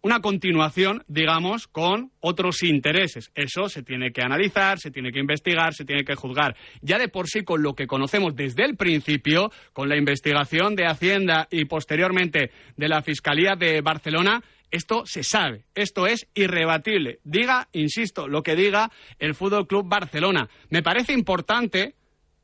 una 0.04 0.22
continuación, 0.22 1.04
digamos, 1.08 1.68
con 1.68 2.12
otros 2.22 2.64
intereses. 2.64 3.32
Eso 3.36 3.68
se 3.68 3.84
tiene 3.84 4.12
que 4.12 4.22
analizar, 4.22 4.80
se 4.80 4.92
tiene 4.92 5.12
que 5.12 5.20
investigar, 5.20 5.74
se 5.74 5.86
tiene 5.86 6.06
que 6.06 6.16
juzgar. 6.16 6.56
Ya 6.82 6.98
de 6.98 7.10
por 7.10 7.28
sí, 7.28 7.44
con 7.44 7.62
lo 7.62 7.74
que 7.74 7.88
conocemos 7.88 8.36
desde 8.36 8.64
el 8.64 8.78
principio, 8.78 9.52
con 9.74 9.90
la 9.90 9.98
investigación 9.98 10.76
de 10.76 10.86
Hacienda 10.86 11.48
y 11.52 11.66
posteriormente 11.66 12.52
de 12.78 12.88
la 12.88 13.02
Fiscalía 13.02 13.56
de 13.56 13.82
Barcelona, 13.82 14.42
esto 14.70 15.06
se 15.06 15.24
sabe, 15.24 15.66
esto 15.76 16.08
es 16.08 16.28
irrebatible. 16.36 17.20
Diga, 17.24 17.68
insisto, 17.72 18.28
lo 18.28 18.44
que 18.44 18.56
diga 18.56 18.92
el 19.18 19.34
Fútbol 19.34 19.68
Club 19.68 19.88
Barcelona. 19.88 20.48
Me 20.70 20.84
parece 20.84 21.14
importante, 21.14 21.96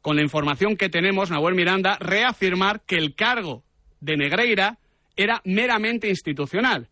con 0.01 0.15
la 0.15 0.23
información 0.23 0.75
que 0.75 0.89
tenemos, 0.89 1.29
Nahuel 1.29 1.55
Miranda, 1.55 1.97
reafirmar 2.00 2.81
que 2.85 2.95
el 2.95 3.15
cargo 3.15 3.63
de 4.00 4.17
Negreira 4.17 4.79
era 5.15 5.41
meramente 5.46 6.10
institucional 6.10 6.89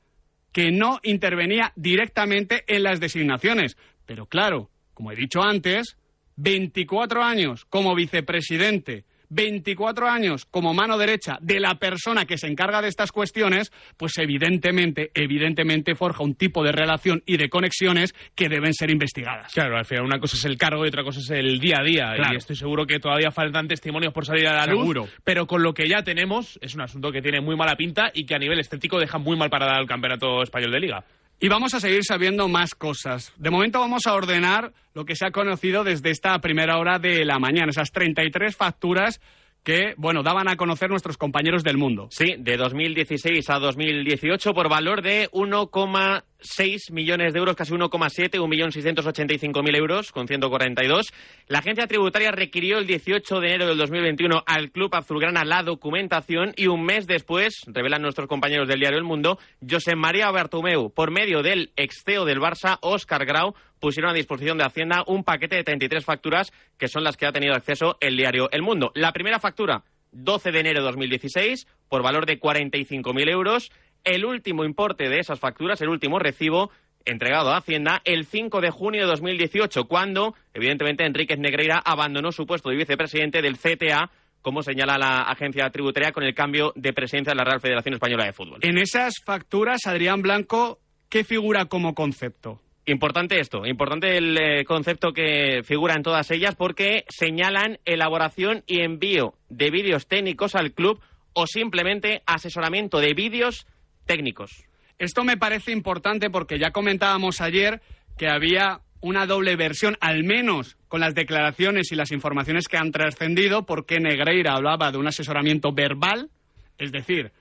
que 0.52 0.72
no 0.72 1.00
intervenía 1.04 1.72
directamente 1.76 2.64
en 2.68 2.84
las 2.84 3.00
designaciones. 3.00 3.78
Pero 4.06 4.26
claro, 4.26 4.70
como 4.94 5.12
he 5.12 5.16
dicho 5.16 5.42
antes, 5.42 5.98
24 6.36 7.24
años 7.24 7.66
como 7.66 7.96
vicepresidente 7.96 9.06
24 9.32 10.08
años 10.10 10.46
como 10.46 10.74
mano 10.74 10.98
derecha 10.98 11.38
de 11.42 11.60
la 11.60 11.76
persona 11.76 12.26
que 12.26 12.38
se 12.38 12.48
encarga 12.48 12.82
de 12.82 12.90
estas 12.90 13.12
cuestiones, 13.12 13.72
pues 13.98 14.18
evidentemente, 14.18 15.10
evidentemente 15.14 15.96
forja 15.96 16.24
un 16.24 16.36
tipo 16.36 16.64
de 16.64 16.72
relación 16.72 17.24
y 17.26 17.38
de 17.38 17.50
conexiones 17.50 18.14
que 18.36 18.50
deben 18.50 18.74
ser 18.74 18.92
investigadas. 18.92 19.54
Claro, 19.54 19.78
al 19.78 19.86
final 19.86 20.04
una 20.06 20.20
cosa 20.20 20.36
es 20.36 20.46
el 20.46 20.58
cargo 20.58 20.86
y 20.86 20.90
otra 20.90 21.04
cosa 21.04 21.20
es 21.22 21.30
el 21.32 21.60
día 21.60 21.78
a 21.80 21.84
día. 21.84 22.14
Claro. 22.16 22.34
Y 22.34 22.38
estoy 22.38 22.56
seguro 22.56 22.86
que 22.86 23.00
todavía 23.00 23.32
faltan 23.32 23.68
testimonios 23.68 24.14
por 24.14 24.26
salir 24.26 24.48
a 24.48 24.54
la 24.54 24.66
Seguro. 24.66 25.02
luz. 25.02 25.14
Pero 25.24 25.48
con 25.48 25.64
lo 25.64 25.74
que 25.74 25.88
ya 25.88 26.04
tenemos, 26.04 26.60
es 26.62 26.76
un 26.76 26.82
asunto 26.82 27.12
que 27.12 27.22
tiene 27.22 27.42
muy 27.42 27.56
mala 27.56 27.76
pinta 27.76 28.12
y 28.14 28.26
que 28.26 28.36
a 28.36 28.40
nivel 28.40 28.60
estético 28.60 29.00
deja 29.00 29.18
muy 29.18 29.38
mal 29.38 29.50
parada 29.50 29.78
al 29.78 29.88
campeonato 29.88 30.44
español 30.44 30.72
de 30.72 30.80
liga. 30.80 31.04
Y 31.44 31.50
vamos 31.50 31.74
a 31.74 31.80
seguir 31.80 32.04
sabiendo 32.04 32.48
más 32.48 32.76
cosas. 32.76 33.34
De 33.36 33.50
momento 33.50 33.80
vamos 33.80 34.06
a 34.06 34.14
ordenar 34.14 34.74
lo 34.94 35.06
que 35.06 35.16
se 35.16 35.26
ha 35.26 35.32
conocido 35.32 35.84
desde 35.84 36.12
esta 36.12 36.38
primera 36.38 36.78
hora 36.78 37.00
de 37.00 37.26
la 37.26 37.40
mañana, 37.40 37.72
esas 37.72 37.92
33 37.92 38.56
facturas 38.56 39.20
que, 39.64 39.94
bueno, 39.98 40.24
daban 40.24 40.48
a 40.48 40.56
conocer 40.56 40.90
nuestros 40.90 41.18
compañeros 41.18 41.64
del 41.64 41.78
mundo. 41.78 42.08
Sí, 42.10 42.36
de 42.38 42.58
2016 42.58 43.50
a 43.50 43.60
2018 43.60 44.54
por 44.54 44.70
valor 44.70 45.02
de 45.04 45.30
1,6 45.32 46.92
millones 46.92 47.34
de 47.34 47.40
euros, 47.40 47.56
casi 47.56 47.72
1,7, 47.74 48.40
1.685.000 48.40 49.78
euros 49.78 50.12
con 50.12 50.28
142. 50.28 51.14
La 51.48 51.60
agencia 51.60 51.86
tributaria 51.86 52.32
requirió 52.32 52.80
el 52.80 52.88
18 52.88 53.40
de 53.40 53.48
enero 53.48 53.68
del 53.68 53.78
2021 53.78 54.44
al 54.48 54.72
Club 54.72 54.96
Azulgrana 54.96 55.46
la 55.46 55.62
documentación 55.62 56.54
y 56.56 56.68
un 56.68 56.84
mes 56.84 57.06
después, 57.06 57.62
revelan 57.68 58.02
nuestros 58.02 58.28
compañeros 58.28 58.68
del 58.68 58.80
diario 58.80 58.98
El 58.98 59.04
Mundo, 59.04 59.38
José 59.70 59.96
María 59.96 60.32
Bartomeu, 60.32 60.92
por 60.92 61.12
medio 61.12 61.44
del 61.44 61.72
ex 61.76 62.04
CEO 62.04 62.26
del 62.26 62.40
Barça, 62.40 62.80
Óscar 62.82 63.26
Grau, 63.26 63.54
pusieron 63.82 64.12
a 64.12 64.14
disposición 64.14 64.58
de 64.58 64.64
Hacienda 64.64 65.04
un 65.08 65.26
paquete 65.26 65.58
de 65.58 65.64
33 65.66 66.06
facturas 66.06 66.54
que 66.78 66.88
son 66.88 67.04
las 67.04 67.18
que 67.18 67.26
ha 67.26 67.34
tenido 67.34 67.54
acceso 67.54 67.98
el 68.00 68.16
diario 68.16 68.50
El 68.52 68.62
Mundo. 68.62 68.92
La 68.96 69.12
primera 69.12 69.40
factura, 69.40 69.84
12 70.12 70.52
de 70.52 70.60
enero 70.60 70.80
de 70.80 70.86
2016, 70.86 71.68
por 71.90 72.04
valor 72.04 72.26
de 72.26 72.40
45.000 72.40 73.30
euros. 73.30 73.72
El 74.04 74.24
último 74.24 74.64
importe 74.64 75.10
de 75.10 75.20
esas 75.20 75.40
facturas, 75.40 75.82
el 75.82 75.90
último 75.90 76.20
recibo, 76.20 76.72
entregado 77.06 77.50
a 77.50 77.58
Hacienda 77.58 78.02
el 78.06 78.26
5 78.26 78.62
de 78.62 78.70
junio 78.70 79.02
de 79.02 79.08
2018, 79.08 79.86
cuando, 79.86 80.36
evidentemente, 80.54 81.06
Enríquez 81.06 81.40
Negreira 81.40 81.82
abandonó 81.84 82.32
su 82.32 82.46
puesto 82.46 82.70
de 82.70 82.78
vicepresidente 82.78 83.42
del 83.42 83.58
CTA, 83.58 84.12
como 84.42 84.64
señala 84.64 84.98
la 84.98 85.22
agencia 85.22 85.70
tributaria, 85.70 86.12
con 86.12 86.24
el 86.24 86.34
cambio 86.34 86.72
de 86.76 86.94
presidencia 86.94 87.32
de 87.32 87.38
la 87.38 87.44
Real 87.44 87.62
Federación 87.62 87.96
Española 87.96 88.26
de 88.26 88.34
Fútbol. 88.34 88.60
En 88.62 88.78
esas 88.78 89.16
facturas, 89.24 89.86
Adrián 89.86 90.22
Blanco, 90.22 90.80
¿qué 91.10 91.24
figura 91.24 91.66
como 91.66 91.94
concepto? 91.94 92.62
Importante 92.86 93.40
esto, 93.40 93.66
importante 93.66 94.18
el 94.18 94.38
eh, 94.38 94.66
concepto 94.66 95.14
que 95.14 95.62
figura 95.64 95.96
en 95.96 96.02
todas 96.02 96.32
ellas 96.32 96.56
porque 96.56 97.06
señalan 97.10 97.78
elaboración 97.86 98.64
y 98.66 98.82
envío 98.82 99.36
de 99.50 99.70
vídeos 99.70 100.08
técnicos 100.08 100.56
al 100.56 100.72
club 100.72 101.00
o 101.34 101.46
simplemente 101.46 102.24
asesoramiento 102.26 103.00
de 103.00 103.14
vídeos 103.14 103.68
técnicos. 104.06 104.66
Esto 104.98 105.24
me 105.24 105.38
parece 105.38 105.72
importante 105.72 106.32
porque 106.32 106.58
ya 106.60 106.72
comentábamos 106.72 107.40
ayer 107.40 107.82
que 108.18 108.28
había 108.28 108.82
una 109.00 109.26
doble 109.26 109.56
versión, 109.56 109.98
al 110.00 110.24
menos 110.24 110.78
con 110.88 111.02
las 111.02 111.16
declaraciones 111.16 111.92
y 111.92 111.96
las 111.96 112.12
informaciones 112.12 112.68
que 112.68 112.78
han 112.78 112.92
trascendido, 112.92 113.66
porque 113.66 114.00
Negreira 114.00 114.54
hablaba 114.54 114.92
de 114.92 114.98
un 114.98 115.08
asesoramiento 115.08 115.72
verbal, 115.72 116.30
es 116.78 116.92
decir, 116.92 117.32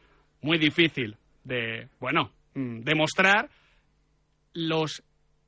muy 0.40 0.58
difícil 0.58 1.16
de, 1.44 1.88
bueno, 1.98 2.32
mm, 2.54 2.80
demostrar. 2.80 3.50
Los 4.52 5.02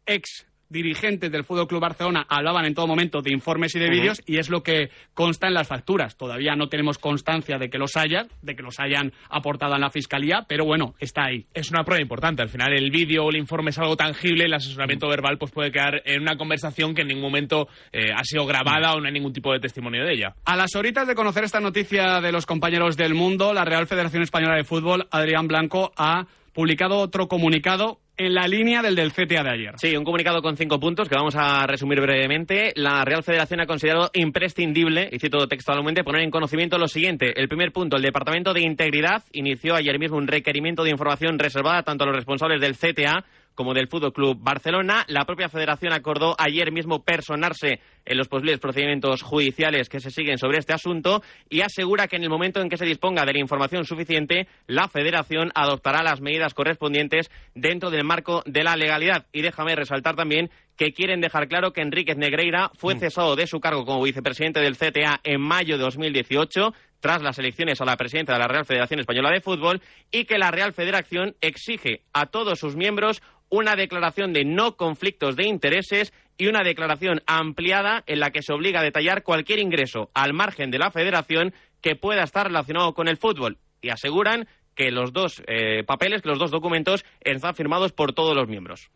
ex 0.07 0.47
dirigentes 0.73 1.31
del 1.31 1.45
Fútbol 1.45 1.69
Club 1.69 1.83
Barcelona 1.83 2.27
hablaban 2.29 2.65
en 2.65 2.75
todo 2.75 2.87
momento 2.87 3.21
de 3.21 3.31
informes 3.31 3.75
y 3.77 3.79
de 3.79 3.91
vídeos 3.91 4.23
y 4.27 4.39
es 4.39 4.49
lo 4.49 4.63
que 4.63 4.91
consta 5.15 5.47
en 5.47 5.55
las 5.55 5.69
facturas. 5.69 6.17
Todavía 6.17 6.57
no 6.57 6.69
tenemos 6.69 6.99
constancia 6.99 7.59
de 7.59 7.69
que 7.69 7.79
los 7.79 7.97
haya, 7.97 8.27
de 8.41 8.57
que 8.57 8.63
los 8.63 8.81
hayan 8.81 9.13
aportado 9.29 9.75
en 9.75 9.83
la 9.83 9.91
fiscalía, 9.91 10.47
pero 10.49 10.65
bueno, 10.65 10.95
está 10.99 11.27
ahí. 11.27 11.47
Es 11.53 11.71
una 11.71 11.85
prueba 11.85 12.03
importante. 12.03 12.43
Al 12.43 12.49
final, 12.49 12.73
el 12.73 12.91
vídeo 12.91 13.25
o 13.25 13.31
el 13.31 13.37
informe 13.37 13.71
es 13.71 13.79
algo 13.79 13.97
tangible. 13.97 14.47
El 14.47 14.55
asesoramiento 14.55 15.09
verbal 15.09 15.37
pues 15.39 15.53
puede 15.53 15.71
quedar 15.71 16.03
en 16.07 16.23
una 16.23 16.37
conversación 16.37 16.95
que 16.95 17.03
en 17.03 17.09
ningún 17.09 17.25
momento 17.25 17.69
eh, 17.93 18.11
ha 18.17 18.25
sido 18.25 18.47
grabada 18.47 18.95
o 18.95 19.01
no 19.01 19.07
hay 19.07 19.13
ningún 19.13 19.33
tipo 19.33 19.53
de 19.53 19.61
testimonio 19.61 20.05
de 20.05 20.15
ella. 20.15 20.35
A 20.47 20.57
las 20.57 20.75
horitas 20.75 21.07
de 21.07 21.15
conocer 21.15 21.45
esta 21.45 21.61
noticia 21.61 22.21
de 22.21 22.33
los 22.33 22.47
compañeros 22.47 22.97
del 22.97 23.15
mundo, 23.15 23.53
la 23.53 23.65
Real 23.65 23.87
Federación 23.87 24.23
Española 24.23 24.57
de 24.57 24.65
Fútbol, 24.65 25.07
Adrián 25.11 25.47
Blanco, 25.47 25.93
ha 25.97 26.27
publicado 26.53 26.99
otro 26.99 27.29
comunicado 27.29 27.99
en 28.17 28.35
la 28.35 28.47
línea 28.47 28.83
del 28.83 28.95
del 28.95 29.13
CTA 29.13 29.43
de 29.43 29.51
ayer. 29.51 29.75
Sí, 29.77 29.97
un 29.97 30.05
comunicado 30.05 30.43
con 30.43 30.57
cinco 30.57 30.79
puntos 30.79 31.09
que 31.09 31.17
vamos 31.17 31.35
a 31.37 31.67
resumir 31.67 32.01
brevemente. 32.01 32.73
La 32.77 33.05
Real 33.05 33.23
Federación 33.23 33.61
ha 33.61 33.67
considerado 33.67 34.11
imprescindible, 34.13 35.09
y 35.11 35.19
cito 35.19 35.47
textualmente, 35.49 36.05
poner 36.05 36.23
en 36.23 36.31
conocimiento 36.31 36.79
lo 36.79 36.89
siguiente. 36.89 37.33
El 37.41 37.49
primer 37.49 37.73
punto, 37.73 37.97
el 37.97 38.03
Departamento 38.03 38.53
de 38.53 38.63
Integridad 38.63 39.23
inició 39.33 39.75
ayer 39.75 39.99
mismo 39.99 40.19
un 40.19 40.29
requerimiento 40.29 40.85
de 40.85 40.91
información 40.91 41.39
reservada 41.39 41.83
tanto 41.83 42.05
a 42.05 42.07
los 42.07 42.17
responsables 42.17 42.61
del 42.61 42.77
CTA 42.77 43.25
como 43.55 43.75
del 43.75 43.89
Fútbol 43.89 44.13
Club 44.13 44.39
Barcelona. 44.41 45.05
La 45.09 45.25
propia 45.25 45.49
federación 45.49 45.93
acordó 45.93 46.35
ayer 46.39 46.73
mismo 46.73 47.03
personarse 47.03 47.81
en 48.05 48.19
los 48.19 48.29
posibles 48.29 48.59
procedimientos 48.59 49.23
judiciales 49.23 49.89
que 49.89 50.01
se 50.01 50.11
siguen 50.11 50.39
sobre 50.39 50.59
este 50.59 50.73
asunto 50.73 51.23
y 51.49 51.61
asegura 51.61 52.09
que 52.09 52.17
en 52.17 52.25
el 52.25 52.31
momento 52.31 52.61
en 52.61 52.69
que 52.69 52.77
se 52.77 52.85
disponga 52.85 53.25
de 53.25 53.33
la 53.33 53.41
información 53.41 53.85
suficiente, 53.85 54.49
la 54.67 54.89
federación 54.89 55.51
adoptará 55.55 56.03
las 56.03 56.21
medidas 56.21 56.55
correspondientes 56.55 57.31
dentro 57.55 57.91
del 57.91 58.05
marco 58.05 58.43
de 58.47 58.65
la 58.65 58.77
legalidad. 58.77 59.27
Y 59.33 59.43
déjame 59.43 59.77
resaltar 59.77 60.17
también 60.17 60.51
que 60.77 60.93
quieren 60.93 61.21
dejar 61.21 61.49
claro 61.49 61.73
que 61.73 61.83
Enríquez 61.83 62.17
Negreira 62.17 62.71
fue 62.77 62.99
cesado 62.99 63.37
de 63.37 63.47
su 63.47 63.61
cargo 63.61 63.85
como 63.85 64.03
vicepresidente 64.03 64.61
del 64.61 64.77
CTA 64.77 65.21
en 65.23 65.41
mayo 65.41 65.77
de 65.77 65.85
2018 65.85 66.73
tras 67.03 67.21
las 67.21 67.39
elecciones 67.39 67.81
a 67.81 67.85
la 67.85 67.97
presidencia 67.97 68.33
de 68.33 68.41
la 68.41 68.49
Real 68.49 68.65
Federación 68.65 69.01
Española 69.01 69.31
de 69.31 69.41
Fútbol 69.41 69.83
y 70.11 70.25
que 70.25 70.39
la 70.39 70.53
Real 70.53 70.73
Federación 70.73 71.35
exige 71.41 72.03
a 72.13 72.27
todos 72.27 72.61
sus 72.61 72.77
miembros 72.77 73.21
una 73.53 73.77
declaración 73.77 74.33
de 74.33 74.47
no 74.47 74.77
conflictos 74.77 75.37
de 75.37 75.47
intereses 75.47 76.15
y 76.39 76.47
una 76.47 76.65
declaración 76.65 77.23
ampliada 77.27 78.03
en 78.07 78.19
la 78.19 78.31
que 78.31 78.43
se 78.43 78.55
obliga 78.55 78.81
a 78.81 78.83
detallar 78.83 79.23
cualquier 79.23 79.59
ingreso 79.59 80.11
al 80.15 80.33
margen 80.33 80.71
de 80.71 80.79
la 80.79 80.91
federación 80.91 81.53
que 81.83 81.95
pueda 81.95 82.23
estar 82.23 82.47
relacionado 82.47 82.95
con 82.95 83.09
el 83.09 83.19
fútbol. 83.19 83.59
Y 83.83 83.91
aseguran 83.91 84.49
que 84.75 84.91
los 84.91 85.13
dos 85.13 85.43
eh, 85.47 85.85
papeles, 85.85 86.23
que 86.23 86.31
los 86.31 86.39
dos 86.39 86.51
documentos 86.51 87.05
están 87.21 87.55
firmados 87.55 87.93
por 87.93 88.15
todos 88.15 88.35
los 88.35 88.49
miembros. 88.49 88.89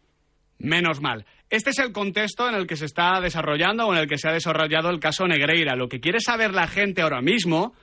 Menos 0.58 1.02
mal. 1.02 1.26
Este 1.50 1.68
es 1.68 1.78
el 1.78 1.92
contexto 1.92 2.48
en 2.48 2.54
el 2.54 2.66
que 2.66 2.76
se 2.76 2.86
está 2.86 3.20
desarrollando 3.20 3.86
o 3.86 3.92
en 3.92 4.00
el 4.00 4.08
que 4.08 4.16
se 4.16 4.26
ha 4.26 4.32
desarrollado 4.32 4.88
el 4.88 5.00
caso 5.00 5.26
Negreira. 5.26 5.76
Lo 5.76 5.90
que 5.90 6.00
quiere 6.00 6.20
saber 6.20 6.54
la 6.54 6.66
gente 6.66 7.02
ahora 7.02 7.20
mismo 7.20 7.74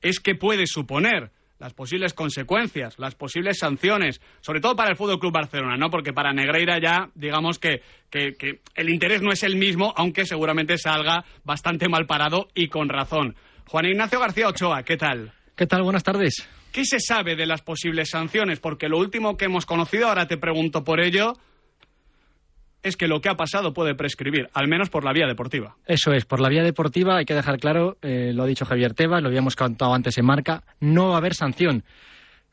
es 0.00 0.20
qué 0.20 0.36
puede 0.36 0.68
suponer 0.68 1.32
las 1.62 1.74
posibles 1.74 2.12
consecuencias, 2.12 2.98
las 2.98 3.14
posibles 3.14 3.56
sanciones, 3.56 4.20
sobre 4.40 4.60
todo 4.60 4.74
para 4.74 4.90
el 4.90 4.96
Fútbol 4.96 5.20
Club 5.20 5.32
Barcelona, 5.32 5.76
¿no? 5.76 5.90
Porque 5.90 6.12
para 6.12 6.32
Negreira 6.32 6.80
ya, 6.82 7.08
digamos 7.14 7.60
que, 7.60 7.82
que, 8.10 8.32
que 8.34 8.58
el 8.74 8.90
interés 8.90 9.22
no 9.22 9.30
es 9.30 9.44
el 9.44 9.54
mismo, 9.54 9.94
aunque 9.96 10.26
seguramente 10.26 10.76
salga 10.76 11.24
bastante 11.44 11.88
mal 11.88 12.04
parado 12.06 12.48
y 12.52 12.66
con 12.66 12.88
razón. 12.88 13.36
Juan 13.68 13.86
Ignacio 13.86 14.18
García 14.18 14.48
Ochoa, 14.48 14.82
¿qué 14.82 14.96
tal? 14.96 15.32
¿Qué 15.54 15.68
tal? 15.68 15.84
Buenas 15.84 16.02
tardes. 16.02 16.48
¿Qué 16.72 16.84
se 16.84 16.98
sabe 16.98 17.36
de 17.36 17.46
las 17.46 17.62
posibles 17.62 18.10
sanciones? 18.10 18.58
Porque 18.58 18.88
lo 18.88 18.98
último 18.98 19.36
que 19.36 19.44
hemos 19.44 19.64
conocido, 19.64 20.08
ahora 20.08 20.26
te 20.26 20.38
pregunto 20.38 20.82
por 20.82 21.00
ello, 21.00 21.34
es 22.82 22.96
que 22.96 23.06
lo 23.06 23.20
que 23.20 23.28
ha 23.28 23.36
pasado 23.36 23.72
puede 23.72 23.94
prescribir, 23.94 24.48
al 24.54 24.68
menos 24.68 24.90
por 24.90 25.04
la 25.04 25.12
vía 25.12 25.26
deportiva. 25.26 25.76
Eso 25.86 26.12
es, 26.12 26.24
por 26.24 26.40
la 26.40 26.48
vía 26.48 26.62
deportiva 26.62 27.16
hay 27.16 27.24
que 27.24 27.34
dejar 27.34 27.58
claro, 27.58 27.96
eh, 28.02 28.32
lo 28.34 28.42
ha 28.42 28.46
dicho 28.46 28.64
Javier 28.64 28.94
Tebas, 28.94 29.22
lo 29.22 29.28
habíamos 29.28 29.56
contado 29.56 29.94
antes 29.94 30.18
en 30.18 30.26
marca, 30.26 30.64
no 30.80 31.08
va 31.08 31.14
a 31.14 31.18
haber 31.18 31.34
sanción. 31.34 31.84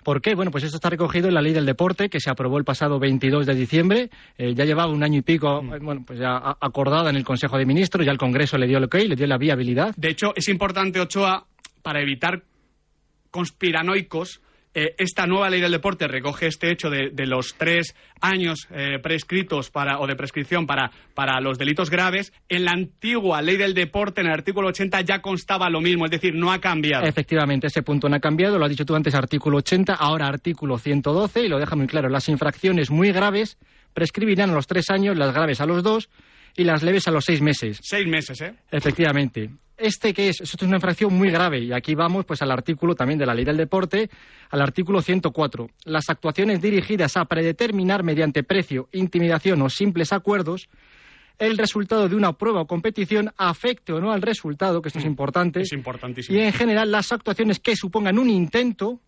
¿Por 0.03 0.21
qué? 0.21 0.33
Bueno, 0.33 0.49
pues 0.49 0.63
esto 0.63 0.77
está 0.77 0.89
recogido 0.89 1.27
en 1.27 1.33
la 1.33 1.41
ley 1.41 1.51
del 1.51 1.65
deporte 1.65 2.09
que 2.09 2.21
se 2.21 2.29
aprobó 2.29 2.57
el 2.57 2.63
pasado 2.63 2.99
22 2.99 3.45
de 3.45 3.53
diciembre. 3.53 4.09
Eh, 4.37 4.53
ya 4.53 4.63
llevaba 4.63 4.91
un 4.91 5.03
año 5.03 5.19
y 5.19 5.21
pico, 5.21 5.61
eh, 5.61 5.79
bueno, 5.81 6.03
pues 6.05 6.19
ya 6.19 6.55
acordada 6.61 7.09
en 7.09 7.17
el 7.17 7.25
Consejo 7.25 7.57
de 7.57 7.65
Ministros, 7.65 8.05
ya 8.05 8.11
el 8.11 8.17
Congreso 8.17 8.57
le 8.57 8.67
dio 8.67 8.77
el 8.77 8.85
ok, 8.85 8.95
le 8.95 9.15
dio 9.15 9.27
la 9.27 9.37
viabilidad. 9.37 9.93
De 9.97 10.09
hecho, 10.09 10.33
es 10.35 10.47
importante, 10.47 11.01
Ochoa, 11.01 11.45
para 11.81 12.01
evitar 12.01 12.43
conspiranoicos, 13.29 14.41
eh, 14.79 14.95
esta 14.97 15.27
nueva 15.27 15.49
ley 15.49 15.59
del 15.59 15.73
deporte 15.73 16.07
recoge 16.07 16.47
este 16.47 16.71
hecho 16.71 16.89
de, 16.89 17.09
de 17.11 17.27
los 17.27 17.55
tres 17.55 17.95
años 18.21 18.65
eh, 18.71 18.97
prescritos 19.01 19.69
para, 19.69 19.99
o 19.99 20.07
de 20.07 20.15
prescripción 20.15 20.65
para, 20.65 20.89
para 21.13 21.41
los 21.41 21.57
delitos 21.57 21.89
graves. 21.89 22.31
En 22.47 22.63
la 22.63 22.71
antigua 22.71 23.41
ley 23.41 23.57
del 23.57 23.73
deporte, 23.73 24.21
en 24.21 24.27
el 24.27 24.33
artículo 24.33 24.69
80, 24.69 25.01
ya 25.01 25.21
constaba 25.21 25.69
lo 25.69 25.81
mismo, 25.81 26.05
es 26.05 26.11
decir, 26.11 26.33
no 26.33 26.53
ha 26.53 26.59
cambiado. 26.59 27.05
Efectivamente, 27.05 27.67
ese 27.67 27.83
punto 27.83 28.07
no 28.07 28.15
ha 28.15 28.21
cambiado, 28.21 28.57
lo 28.57 28.63
has 28.63 28.71
dicho 28.71 28.85
tú 28.85 28.95
antes, 28.95 29.13
artículo 29.15 29.57
80, 29.57 29.95
ahora 29.95 30.27
artículo 30.27 30.77
112, 30.77 31.43
y 31.43 31.49
lo 31.49 31.59
deja 31.59 31.75
muy 31.75 31.87
claro. 31.87 32.07
Las 32.07 32.29
infracciones 32.29 32.89
muy 32.89 33.11
graves 33.11 33.57
prescribirán 33.93 34.51
a 34.51 34.53
los 34.53 34.67
tres 34.67 34.89
años, 34.91 35.17
las 35.17 35.33
graves 35.33 35.59
a 35.59 35.65
los 35.65 35.83
dos 35.83 36.09
y 36.55 36.63
las 36.63 36.83
leves 36.83 37.05
a 37.09 37.11
los 37.11 37.25
seis 37.25 37.41
meses. 37.41 37.79
Seis 37.81 38.07
meses, 38.07 38.39
¿eh? 38.39 38.53
Efectivamente. 38.71 39.49
Este 39.79 40.13
que 40.13 40.29
es, 40.29 40.41
esto 40.41 40.57
es 40.57 40.67
una 40.67 40.77
infracción 40.77 41.13
muy 41.13 41.31
grave 41.31 41.59
y 41.59 41.71
aquí 41.71 41.95
vamos 41.95 42.25
pues 42.25 42.41
al 42.41 42.51
artículo 42.51 42.95
también 42.95 43.17
de 43.17 43.25
la 43.25 43.33
ley 43.33 43.45
del 43.45 43.57
deporte, 43.57 44.09
al 44.49 44.61
artículo 44.61 45.01
104. 45.01 45.69
Las 45.85 46.09
actuaciones 46.09 46.61
dirigidas 46.61 47.15
a 47.17 47.25
predeterminar 47.25 48.03
mediante 48.03 48.43
precio, 48.43 48.89
intimidación 48.91 49.61
o 49.61 49.69
simples 49.69 50.11
acuerdos 50.11 50.69
el 51.39 51.57
resultado 51.57 52.09
de 52.09 52.15
una 52.15 52.33
prueba 52.33 52.61
o 52.61 52.67
competición 52.67 53.31
afecte 53.37 53.93
o 53.93 54.01
no 54.01 54.11
al 54.11 54.21
resultado, 54.21 54.81
que 54.81 54.89
esto 54.89 54.99
es 54.99 55.05
importante. 55.05 55.61
Es 55.61 55.71
importantísimo. 55.71 56.37
Y 56.37 56.41
en 56.41 56.51
general 56.51 56.91
las 56.91 57.11
actuaciones 57.13 57.59
que 57.59 57.75
supongan 57.75 58.19
un 58.19 58.29
intento 58.29 58.99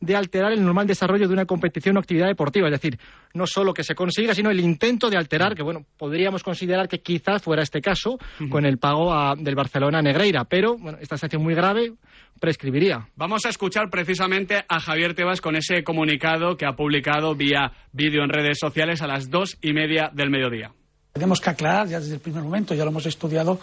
de 0.00 0.14
alterar 0.16 0.52
el 0.52 0.64
normal 0.64 0.86
desarrollo 0.86 1.26
de 1.26 1.32
una 1.34 1.44
competición 1.44 1.96
o 1.96 2.00
actividad 2.00 2.28
deportiva. 2.28 2.68
Es 2.68 2.72
decir, 2.72 2.98
no 3.34 3.46
solo 3.46 3.74
que 3.74 3.82
se 3.82 3.94
consiga, 3.94 4.34
sino 4.34 4.50
el 4.50 4.60
intento 4.60 5.10
de 5.10 5.16
alterar, 5.18 5.54
que 5.54 5.62
bueno, 5.62 5.84
podríamos 5.96 6.42
considerar 6.44 6.88
que 6.88 7.00
quizás 7.00 7.42
fuera 7.42 7.62
este 7.62 7.80
caso 7.80 8.18
con 8.48 8.64
el 8.64 8.78
pago 8.78 9.12
a- 9.12 9.34
del 9.36 9.54
Barcelona 9.56 9.98
a 9.98 10.02
Negreira, 10.02 10.44
pero 10.44 10.76
bueno, 10.78 10.98
esta 11.00 11.18
sanción 11.18 11.42
muy 11.42 11.54
grave 11.54 11.92
prescribiría. 12.40 13.08
Vamos 13.16 13.44
a 13.46 13.48
escuchar 13.48 13.90
precisamente 13.90 14.64
a 14.68 14.78
Javier 14.80 15.14
Tebas 15.14 15.40
con 15.40 15.56
ese 15.56 15.82
comunicado 15.82 16.56
que 16.56 16.66
ha 16.66 16.76
publicado 16.76 17.34
vía 17.34 17.72
vídeo 17.92 18.22
en 18.22 18.30
redes 18.30 18.58
sociales 18.60 19.02
a 19.02 19.06
las 19.08 19.28
dos 19.30 19.58
y 19.60 19.72
media 19.72 20.10
del 20.12 20.30
mediodía. 20.30 20.70
Tenemos 21.12 21.40
que 21.40 21.50
aclarar 21.50 21.88
ya 21.88 21.98
desde 21.98 22.14
el 22.14 22.20
primer 22.20 22.42
momento, 22.44 22.74
ya 22.74 22.84
lo 22.84 22.90
hemos 22.90 23.06
estudiado, 23.06 23.58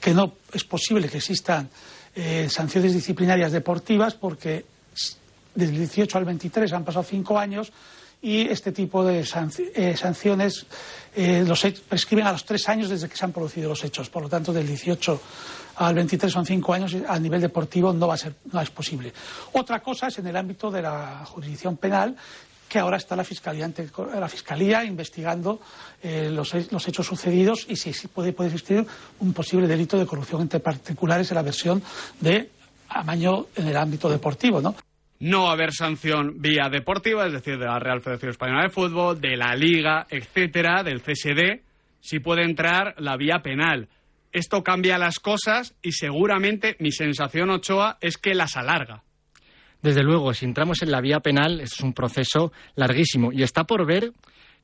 que 0.00 0.12
no 0.12 0.34
es 0.52 0.64
posible 0.64 1.08
que 1.08 1.16
existan 1.16 1.70
eh, 2.14 2.48
sanciones 2.50 2.92
disciplinarias 2.92 3.52
deportivas 3.52 4.14
porque 4.14 4.64
s- 5.58 5.66
desde 5.66 5.72
el 5.74 5.78
18 5.80 6.18
al 6.18 6.24
23 6.24 6.72
han 6.72 6.84
pasado 6.84 7.04
cinco 7.04 7.38
años 7.38 7.72
y 8.20 8.48
este 8.48 8.72
tipo 8.72 9.04
de 9.04 9.20
eh, 9.20 9.96
sanciones 9.96 10.66
eh, 11.14 11.44
los 11.46 11.60
prescriben 11.88 12.26
a 12.26 12.32
los 12.32 12.44
tres 12.44 12.68
años 12.68 12.88
desde 12.88 13.08
que 13.08 13.16
se 13.16 13.24
han 13.24 13.32
producido 13.32 13.68
los 13.68 13.84
hechos. 13.84 14.10
Por 14.10 14.22
lo 14.22 14.28
tanto, 14.28 14.52
del 14.52 14.66
18 14.66 15.20
al 15.76 15.94
23 15.94 16.32
son 16.32 16.44
cinco 16.44 16.72
años 16.74 16.92
y 16.94 17.02
a 17.06 17.18
nivel 17.18 17.40
deportivo 17.40 17.92
no 17.92 18.08
va 18.08 18.14
a 18.14 18.18
ser, 18.18 18.34
no 18.52 18.60
es 18.60 18.70
posible. 18.70 19.12
Otra 19.52 19.80
cosa 19.80 20.08
es 20.08 20.18
en 20.18 20.26
el 20.26 20.36
ámbito 20.36 20.70
de 20.70 20.82
la 20.82 21.24
jurisdicción 21.26 21.76
penal 21.76 22.16
que 22.68 22.80
ahora 22.80 22.96
está 22.98 23.14
la 23.16 23.24
fiscalía, 23.24 23.64
ante- 23.64 23.88
la 24.18 24.28
fiscalía 24.28 24.84
investigando 24.84 25.60
eh, 26.02 26.28
los, 26.30 26.52
los 26.72 26.88
hechos 26.88 27.06
sucedidos 27.06 27.66
y 27.68 27.76
si, 27.76 27.92
si 27.92 28.08
puede, 28.08 28.32
puede 28.32 28.50
existir 28.50 28.84
un 29.20 29.32
posible 29.32 29.66
delito 29.68 29.96
de 29.96 30.04
corrupción 30.06 30.42
entre 30.42 30.58
particulares 30.60 31.30
en 31.30 31.36
la 31.36 31.42
versión 31.42 31.82
de 32.20 32.50
amaño 32.90 33.46
en 33.54 33.68
el 33.68 33.76
ámbito 33.76 34.10
deportivo, 34.10 34.60
¿no? 34.60 34.74
No 35.20 35.50
haber 35.50 35.72
sanción 35.72 36.40
vía 36.40 36.68
deportiva, 36.70 37.26
es 37.26 37.32
decir, 37.32 37.58
de 37.58 37.66
la 37.66 37.78
Real 37.78 38.00
Federación 38.00 38.30
Española 38.30 38.62
de 38.62 38.68
Fútbol, 38.68 39.20
de 39.20 39.36
la 39.36 39.54
Liga, 39.56 40.06
etcétera, 40.08 40.82
del 40.82 41.02
CSD. 41.02 41.62
Sí 42.00 42.20
puede 42.20 42.44
entrar 42.44 42.94
la 42.98 43.16
vía 43.16 43.40
penal. 43.42 43.88
Esto 44.30 44.62
cambia 44.62 44.98
las 44.98 45.18
cosas 45.18 45.74
y 45.82 45.92
seguramente 45.92 46.76
mi 46.78 46.92
sensación, 46.92 47.50
Ochoa, 47.50 47.98
es 48.00 48.16
que 48.18 48.34
las 48.34 48.56
alarga. 48.56 49.02
Desde 49.82 50.02
luego, 50.02 50.34
si 50.34 50.44
entramos 50.44 50.82
en 50.82 50.90
la 50.90 51.00
vía 51.00 51.20
penal, 51.20 51.60
es 51.60 51.80
un 51.80 51.92
proceso 51.92 52.52
larguísimo 52.74 53.32
y 53.32 53.42
está 53.42 53.64
por 53.64 53.86
ver 53.86 54.12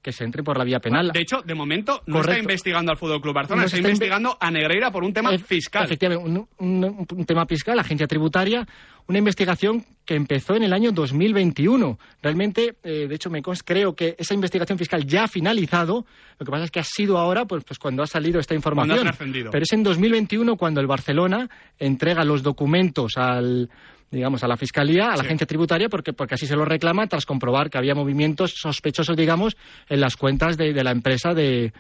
que 0.04 0.12
se 0.12 0.22
entre 0.22 0.42
por 0.42 0.58
la 0.58 0.64
vía 0.64 0.80
penal. 0.80 1.10
De 1.12 1.20
hecho, 1.22 1.40
de 1.42 1.54
momento 1.54 2.02
no 2.06 2.20
está 2.20 2.38
investigando 2.38 2.92
al 2.92 2.98
Fútbol 2.98 3.22
Club 3.22 3.34
Barcelona, 3.34 3.62
No 3.62 3.66
está, 3.66 3.78
investigando 3.78 4.36
a 4.38 4.50
Negreira 4.50 4.90
por 4.90 5.02
un 5.02 5.14
tema 5.14 5.30
fiscal. 5.38 5.84
Efectivamente, 5.86 6.22
un, 6.28 6.46
un- 6.58 7.06
un 7.10 7.24
tema 7.24 7.46
fiscal, 7.46 7.78
agencia 7.78 8.06
tributaria, 8.06 8.66
una 9.08 9.18
investigación 9.18 9.82
que 10.04 10.14
empezó 10.14 10.54
en 10.56 10.62
el 10.64 10.72
año 10.74 10.92
2021. 10.92 11.98
Realmente, 12.22 12.76
eh, 12.84 13.06
de 13.08 13.14
hecho, 13.14 13.30
me 13.30 13.40
creo 13.42 13.94
que 13.94 14.14
esa 14.18 14.34
investigación 14.34 14.78
fiscal 14.78 15.06
ya 15.06 15.24
ha 15.24 15.28
finalizado. 15.28 16.04
Lo 16.38 16.44
que 16.44 16.52
pasa 16.52 16.64
es 16.64 16.70
que 16.70 16.80
ha 16.80 16.84
sido 16.84 17.16
ahora, 17.16 17.46
pues, 17.46 17.64
pues 17.64 17.78
cuando 17.78 18.02
ha 18.02 18.06
salido 18.06 18.38
esta 18.40 18.54
información. 18.54 18.98
Pero 19.50 19.62
es 19.62 19.72
en 19.72 19.82
2021 19.82 20.56
cuando 20.56 20.80
el 20.82 20.86
Barcelona 20.86 21.48
entrega 21.78 22.24
los 22.24 22.42
documentos 22.42 23.12
al 23.16 23.70
digamos, 24.14 24.42
a 24.44 24.48
la 24.48 24.56
Fiscalía, 24.56 25.12
a 25.12 25.16
la 25.16 25.22
agencia 25.22 25.46
tributaria, 25.46 25.88
porque, 25.88 26.12
porque 26.12 26.34
así 26.34 26.46
se 26.46 26.56
lo 26.56 26.64
reclama 26.64 27.06
tras 27.06 27.26
comprobar 27.26 27.68
que 27.68 27.78
había 27.78 27.94
movimientos 27.94 28.54
sospechosos, 28.54 29.16
digamos, 29.16 29.56
en 29.88 30.00
las 30.00 30.16
cuentas 30.16 30.56
de, 30.56 30.72
de 30.72 30.84
la 30.84 30.92
empresa 30.92 31.34
de, 31.34 31.72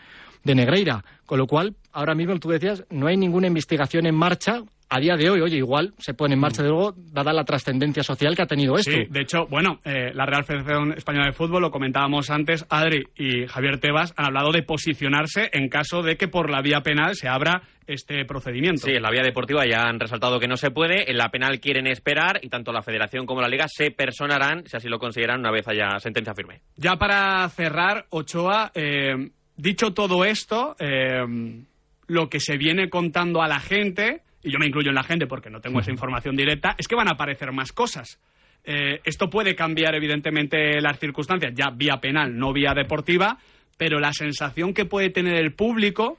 de 0.44 0.54
Negreira. 0.54 1.04
Con 1.26 1.38
lo 1.38 1.46
cual, 1.46 1.74
ahora 1.92 2.14
mismo, 2.14 2.38
tú 2.38 2.50
decías, 2.50 2.84
no 2.90 3.06
hay 3.06 3.16
ninguna 3.16 3.46
investigación 3.46 4.06
en 4.06 4.14
marcha. 4.14 4.62
A 4.88 5.00
día 5.00 5.16
de 5.16 5.30
hoy, 5.30 5.40
oye, 5.40 5.56
igual 5.56 5.94
se 5.98 6.14
pone 6.14 6.34
en 6.34 6.40
marcha 6.40 6.62
de 6.62 6.68
luego, 6.68 6.94
dada 6.96 7.32
la 7.32 7.44
trascendencia 7.44 8.02
social 8.02 8.36
que 8.36 8.42
ha 8.42 8.46
tenido 8.46 8.76
esto. 8.76 8.90
Sí, 8.90 9.04
de 9.08 9.20
hecho, 9.20 9.46
bueno, 9.46 9.80
eh, 9.84 10.12
la 10.14 10.26
Real 10.26 10.44
Federación 10.44 10.92
Española 10.92 11.26
de 11.26 11.32
Fútbol, 11.32 11.62
lo 11.62 11.70
comentábamos 11.70 12.30
antes, 12.30 12.64
Adri 12.68 13.04
y 13.16 13.46
Javier 13.46 13.78
Tebas 13.78 14.12
han 14.16 14.26
hablado 14.26 14.52
de 14.52 14.62
posicionarse 14.62 15.50
en 15.52 15.68
caso 15.68 16.02
de 16.02 16.16
que 16.16 16.28
por 16.28 16.50
la 16.50 16.62
vía 16.62 16.80
penal 16.82 17.14
se 17.14 17.28
abra 17.28 17.62
este 17.86 18.24
procedimiento. 18.24 18.86
Sí, 18.86 18.92
en 18.92 19.02
la 19.02 19.10
vía 19.10 19.22
deportiva 19.22 19.64
ya 19.66 19.82
han 19.82 20.00
resaltado 20.00 20.38
que 20.38 20.48
no 20.48 20.56
se 20.56 20.70
puede, 20.70 21.10
en 21.10 21.18
la 21.18 21.30
penal 21.30 21.60
quieren 21.60 21.86
esperar 21.86 22.40
y 22.42 22.48
tanto 22.48 22.72
la 22.72 22.82
Federación 22.82 23.26
como 23.26 23.40
la 23.40 23.48
Liga 23.48 23.66
se 23.68 23.90
personarán, 23.90 24.66
si 24.66 24.76
así 24.76 24.88
lo 24.88 24.98
consideran, 24.98 25.40
una 25.40 25.50
vez 25.50 25.66
haya 25.68 25.98
sentencia 25.98 26.34
firme. 26.34 26.60
Ya 26.76 26.96
para 26.96 27.48
cerrar, 27.48 28.06
Ochoa, 28.10 28.70
eh, 28.74 29.30
dicho 29.56 29.92
todo 29.92 30.24
esto, 30.24 30.76
eh, 30.78 31.24
lo 32.06 32.28
que 32.28 32.40
se 32.40 32.56
viene 32.56 32.88
contando 32.88 33.42
a 33.42 33.48
la 33.48 33.60
gente, 33.60 34.22
y 34.44 34.50
yo 34.50 34.58
me 34.58 34.66
incluyo 34.66 34.90
en 34.90 34.94
la 34.94 35.02
gente 35.02 35.26
porque 35.26 35.50
no 35.50 35.60
tengo 35.60 35.80
esa 35.80 35.90
información 35.90 36.36
directa, 36.36 36.74
es 36.78 36.86
que 36.86 36.94
van 36.94 37.08
a 37.08 37.12
aparecer 37.12 37.50
más 37.50 37.72
cosas. 37.72 38.20
Eh, 38.62 39.00
esto 39.04 39.28
puede 39.28 39.54
cambiar, 39.54 39.94
evidentemente, 39.94 40.80
las 40.80 40.98
circunstancias, 40.98 41.52
ya 41.54 41.70
vía 41.70 41.96
penal, 41.96 42.36
no 42.36 42.52
vía 42.52 42.72
deportiva, 42.74 43.38
pero 43.76 43.98
la 43.98 44.12
sensación 44.12 44.72
que 44.72 44.84
puede 44.84 45.10
tener 45.10 45.34
el 45.34 45.52
público 45.52 46.18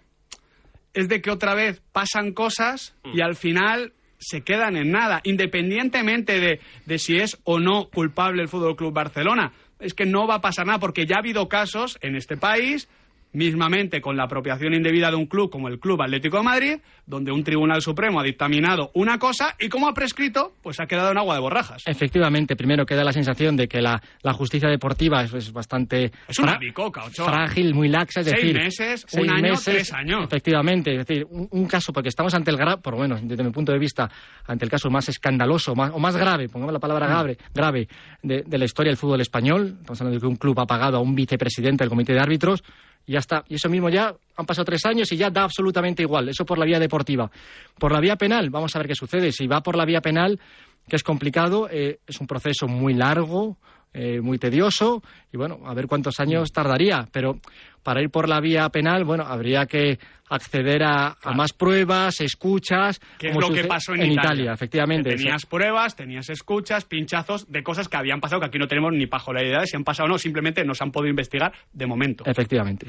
es 0.93 1.07
de 1.07 1.21
que 1.21 1.31
otra 1.31 1.53
vez 1.55 1.81
pasan 1.91 2.33
cosas 2.33 2.95
y 3.13 3.21
al 3.21 3.35
final 3.35 3.93
se 4.17 4.41
quedan 4.41 4.75
en 4.75 4.91
nada, 4.91 5.21
independientemente 5.23 6.39
de, 6.39 6.59
de 6.85 6.99
si 6.99 7.17
es 7.17 7.38
o 7.43 7.59
no 7.59 7.89
culpable 7.89 8.41
el 8.41 8.47
Fútbol 8.47 8.75
Club 8.75 8.93
Barcelona. 8.93 9.51
Es 9.79 9.93
que 9.93 10.05
no 10.05 10.25
va 10.25 10.35
a 10.35 10.41
pasar 10.41 10.65
nada 10.65 10.79
porque 10.79 11.05
ya 11.05 11.17
ha 11.17 11.19
habido 11.19 11.47
casos 11.47 11.97
en 12.01 12.15
este 12.15 12.38
país 12.38 12.88
mismamente 13.36 14.02
con 14.02 14.17
la 14.17 14.24
apropiación 14.24 14.74
indebida 14.74 15.10
de 15.10 15.15
un 15.17 15.26
club 15.28 15.50
como 15.52 15.67
el 15.67 15.80
Club 15.80 16.02
Atlético 16.02 16.38
de 16.38 16.43
Madrid, 16.43 16.78
donde 17.06 17.32
un 17.32 17.43
tribunal 17.43 17.82
supremo 17.82 18.19
ha 18.19 18.24
dictaminado 18.24 18.91
una 18.95 19.19
cosa 19.19 19.56
y 19.60 19.69
como 19.69 19.88
ha 19.88 19.93
prescrito, 19.93 20.54
pues 20.63 20.80
ha 20.80 20.88
quedado 20.88 21.12
en 21.12 21.17
agua 21.17 21.36
de 21.36 21.41
borrajas. 21.41 21.84
Efectivamente, 21.86 22.56
primero 22.56 22.86
queda 22.86 23.04
la 23.04 23.13
sensación 23.13 23.56
de 23.56 23.67
que 23.67 23.82
la, 23.82 24.02
la 24.24 24.34
justicia 24.34 24.69
deportiva 24.69 25.24
es, 25.24 25.34
es 25.34 25.52
bastante 25.52 26.12
Es 26.28 26.39
una 26.39 26.54
fra- 26.54 26.60
bicoca, 26.60 27.04
Ochoa. 27.06 27.26
frágil, 27.30 27.74
muy 27.74 27.89
laxa, 27.89 28.21
es 28.21 28.28
Seis 28.28 28.38
decir... 28.41 28.56
meses, 28.56 29.06
un 29.13 29.30
año, 29.30 29.54
tres 29.63 29.93
años. 29.93 30.24
Efectivamente, 30.24 30.91
es 30.95 31.06
decir, 31.06 31.26
un, 31.30 31.48
un 31.52 31.65
caso, 31.67 31.93
porque 31.93 32.10
estamos 32.10 32.34
ante 32.34 32.50
el 32.52 32.58
grave, 32.58 32.82
por 32.82 32.93
lo 32.95 33.02
menos 33.02 33.19
desde 33.28 33.43
mi 33.43 33.52
punto 33.52 33.71
de 33.71 33.80
vista, 33.80 34.10
ante 34.48 34.65
el 34.65 34.71
caso 34.71 34.89
más 34.89 35.08
escandaloso 35.10 35.76
más, 35.76 35.91
o 35.93 36.00
más 36.00 36.15
grave, 36.15 36.50
pongamos 36.50 36.74
la 36.74 36.80
palabra 36.80 37.06
Mm. 37.06 37.10
grave, 37.10 37.38
grave 37.54 37.88
de, 38.24 38.43
de 38.48 38.58
la 38.58 38.65
historia 38.65 38.89
del 38.89 38.98
fútbol 38.98 39.21
español. 39.21 39.76
Estamos 39.82 40.02
hablando 40.02 40.15
de 40.15 40.21
que 40.21 40.28
un 40.28 40.38
club 40.38 40.60
ha 40.60 40.65
pagado 40.65 40.98
a 40.98 41.02
un 41.02 41.13
vicepresidente 41.15 41.84
del 41.84 41.89
comité 41.89 42.13
de 42.13 42.19
árbitros 42.19 42.63
y 43.06 43.13
ya 43.13 43.20
está. 43.20 43.44
Y 43.48 43.56
eso 43.56 43.70
mismo 43.70 43.89
ya 43.89 44.13
han 44.36 44.46
pasado 44.46 44.65
tres 44.65 44.86
años 44.86 45.12
y 45.12 45.18
ya 45.18 45.30
da 45.30 45.44
absolutamente 45.44 46.02
igual. 46.02 46.30
Eso 46.30 46.46
por 46.46 46.58
la 46.58 46.65
vía 46.65 46.80
deportiva. 46.80 47.30
Por 47.78 47.91
la 47.91 48.00
vía 48.00 48.15
penal, 48.15 48.50
vamos 48.50 48.76
a 48.76 48.80
ver 48.80 48.88
qué 48.88 48.96
sucede. 48.96 49.32
Si 49.32 49.48
va 49.48 49.62
por 49.62 49.76
la 49.76 49.86
vía 49.86 50.02
penal, 50.02 50.39
que 50.88 50.96
es 50.96 51.04
complicado, 51.04 51.68
eh, 51.70 52.00
es 52.06 52.20
un 52.20 52.28
proceso 52.28 52.68
muy 52.68 52.94
largo, 52.94 53.58
eh, 53.94 54.20
muy 54.20 54.38
tedioso 54.38 55.02
y 55.32 55.38
bueno, 55.38 55.60
a 55.65 55.74
ver 55.74 55.88
cuántos 55.88 56.20
años 56.20 56.52
tardaría. 56.52 57.08
Pero 57.12 57.39
para 57.86 58.02
ir 58.02 58.10
por 58.10 58.28
la 58.28 58.41
vía 58.41 58.67
penal, 58.69 59.04
bueno, 59.04 59.24
habría 59.28 59.67
que 59.67 60.00
acceder 60.28 60.84
a, 60.84 61.15
a 61.21 61.34
más 61.34 61.54
pruebas, 61.54 62.19
escuchas. 62.19 63.00
que 63.19 63.28
es 63.28 63.36
lo 63.36 63.52
que 63.52 63.63
pasó 63.65 63.93
en, 63.93 64.02
en 64.02 64.12
Italia. 64.13 64.32
Italia. 64.32 64.54
efectivamente. 64.54 65.12
Que 65.12 65.17
tenías 65.17 65.45
pruebas, 65.45 65.95
tenías 65.95 66.28
escuchas, 66.32 66.84
pinchazos 66.86 67.50
de 67.52 67.62
cosas 67.62 67.88
que 67.88 67.95
habían 67.95 68.19
pasado 68.19 68.41
que 68.41 68.48
aquí 68.48 68.58
no 68.58 68.67
tenemos 68.67 68.91
ni 68.91 69.06
bajo 69.06 69.32
la 69.32 69.43
idea 69.43 69.60
de 69.60 69.67
si 69.67 69.78
han 69.78 69.84
pasado 69.84 70.08
o 70.08 70.10
no, 70.10 70.17
simplemente 70.17 70.65
no 70.65 70.74
se 70.74 70.84
han 70.84 70.91
podido 70.91 71.12
investigar 71.12 71.54
de 71.71 71.86
momento. 71.86 72.24
Efectivamente. 72.26 72.88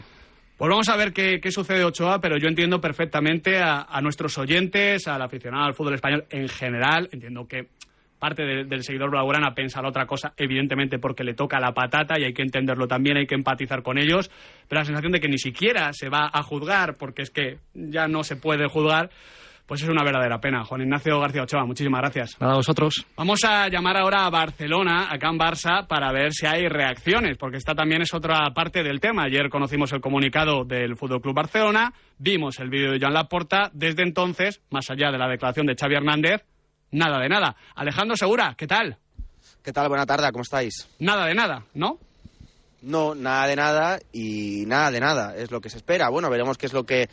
Pues 0.57 0.71
vamos 0.71 0.89
a 0.89 0.97
ver 0.97 1.13
qué, 1.13 1.39
qué 1.43 1.51
sucede 1.51 1.85
Ochoa, 1.85 2.19
pero 2.19 2.39
yo 2.39 2.49
entiendo 2.49 2.81
perfectamente 2.81 3.59
a, 3.59 3.83
a 3.83 4.01
nuestros 4.01 4.39
oyentes, 4.39 5.07
al 5.07 5.21
aficionado 5.21 5.67
al 5.67 5.75
fútbol 5.75 5.93
español 5.93 6.25
en 6.31 6.49
general. 6.49 7.11
Entiendo 7.13 7.47
que 7.47 7.69
parte 8.19 8.45
de- 8.45 8.65
del 8.65 8.83
seguidor 8.83 9.11
blaugrana 9.11 9.55
pensar 9.55 9.85
otra 9.87 10.07
cosa, 10.07 10.33
evidentemente 10.37 10.99
porque 10.99 11.25
le 11.25 11.35
toca 11.35 11.61
la 11.61 11.73
patata 11.73 12.19
y 12.19 12.25
hay 12.25 12.33
que 12.33 12.43
entenderlo 12.43 12.87
también, 12.87 13.17
hay 13.17 13.27
que 13.27 13.35
empatizar 13.35 13.83
con 13.83 13.99
ellos. 13.99 14.31
Pero 14.69 14.81
la 14.81 14.85
sensación 14.85 15.13
de 15.13 15.21
que 15.21 15.29
ni 15.29 15.39
siquiera 15.39 15.93
se 15.93 16.09
va 16.09 16.31
a 16.33 16.43
juzgar, 16.43 16.97
porque 16.99 17.23
es 17.23 17.31
que 17.31 17.59
ya 17.75 18.09
no 18.09 18.23
se 18.25 18.37
puede 18.37 18.67
juzgar, 18.69 19.11
pues 19.67 19.83
es 19.83 19.89
una 19.89 20.05
verdadera 20.05 20.39
pena. 20.39 20.65
Juan 20.65 20.83
Ignacio 20.83 21.19
García 21.19 21.43
Ochoa, 21.43 21.65
muchísimas 21.67 22.01
gracias. 22.01 22.41
Nada, 22.41 22.53
a 22.53 22.57
vosotros. 22.57 23.05
Vamos 23.17 23.45
a 23.45 23.67
llamar 23.69 23.97
ahora 23.97 24.25
a 24.25 24.31
Barcelona, 24.31 25.09
acá 25.11 25.29
en 25.29 25.39
Barça, 25.39 25.87
para 25.89 26.13
ver 26.13 26.33
si 26.33 26.47
hay 26.47 26.69
reacciones, 26.69 27.37
porque 27.37 27.57
esta 27.57 27.75
también 27.75 28.01
es 28.01 28.15
otra 28.15 28.49
parte 28.55 28.85
del 28.85 29.01
tema. 29.01 29.25
Ayer 29.25 29.49
conocimos 29.51 29.93
el 29.93 30.01
comunicado 30.01 30.65
del 30.65 30.95
Fútbol 30.97 31.21
Club 31.21 31.35
Barcelona, 31.35 31.93
vimos 32.17 32.61
el 32.61 32.71
vídeo 32.71 32.93
de 32.93 33.01
Joan 33.01 33.15
Laporta, 33.15 33.71
desde 33.73 34.05
entonces, 34.05 34.63
más 34.71 34.89
allá 34.89 35.11
de 35.11 35.19
la 35.19 35.27
declaración 35.29 35.67
de 35.67 35.75
Xavi 35.75 35.97
Hernández, 35.97 36.45
nada 36.97 37.21
de 37.21 37.29
nada. 37.29 37.57
Alejandro 37.75 38.17
Segura, 38.17 38.55
¿qué 38.57 38.67
tal? 38.67 38.97
¿Qué 39.63 39.73
tal? 39.73 39.89
Buena 39.89 40.07
tarde, 40.07 40.31
¿cómo 40.33 40.43
estáis? 40.43 40.89
Nada 40.99 41.27
de 41.27 41.35
nada, 41.35 41.63
¿no? 41.75 41.99
No, 42.83 43.15
nada 43.15 43.47
de 43.47 43.57
nada 43.57 43.99
y 44.13 44.65
nada 44.67 44.91
de 44.91 45.01
nada, 45.01 45.37
es 45.37 45.51
lo 45.51 45.61
que 45.61 45.69
se 45.69 45.77
espera. 45.77 46.09
Bueno, 46.09 46.31
veremos 46.31 46.57
qué 46.57 46.67
es 46.67 46.73
lo 46.73 46.85
que 46.85 47.09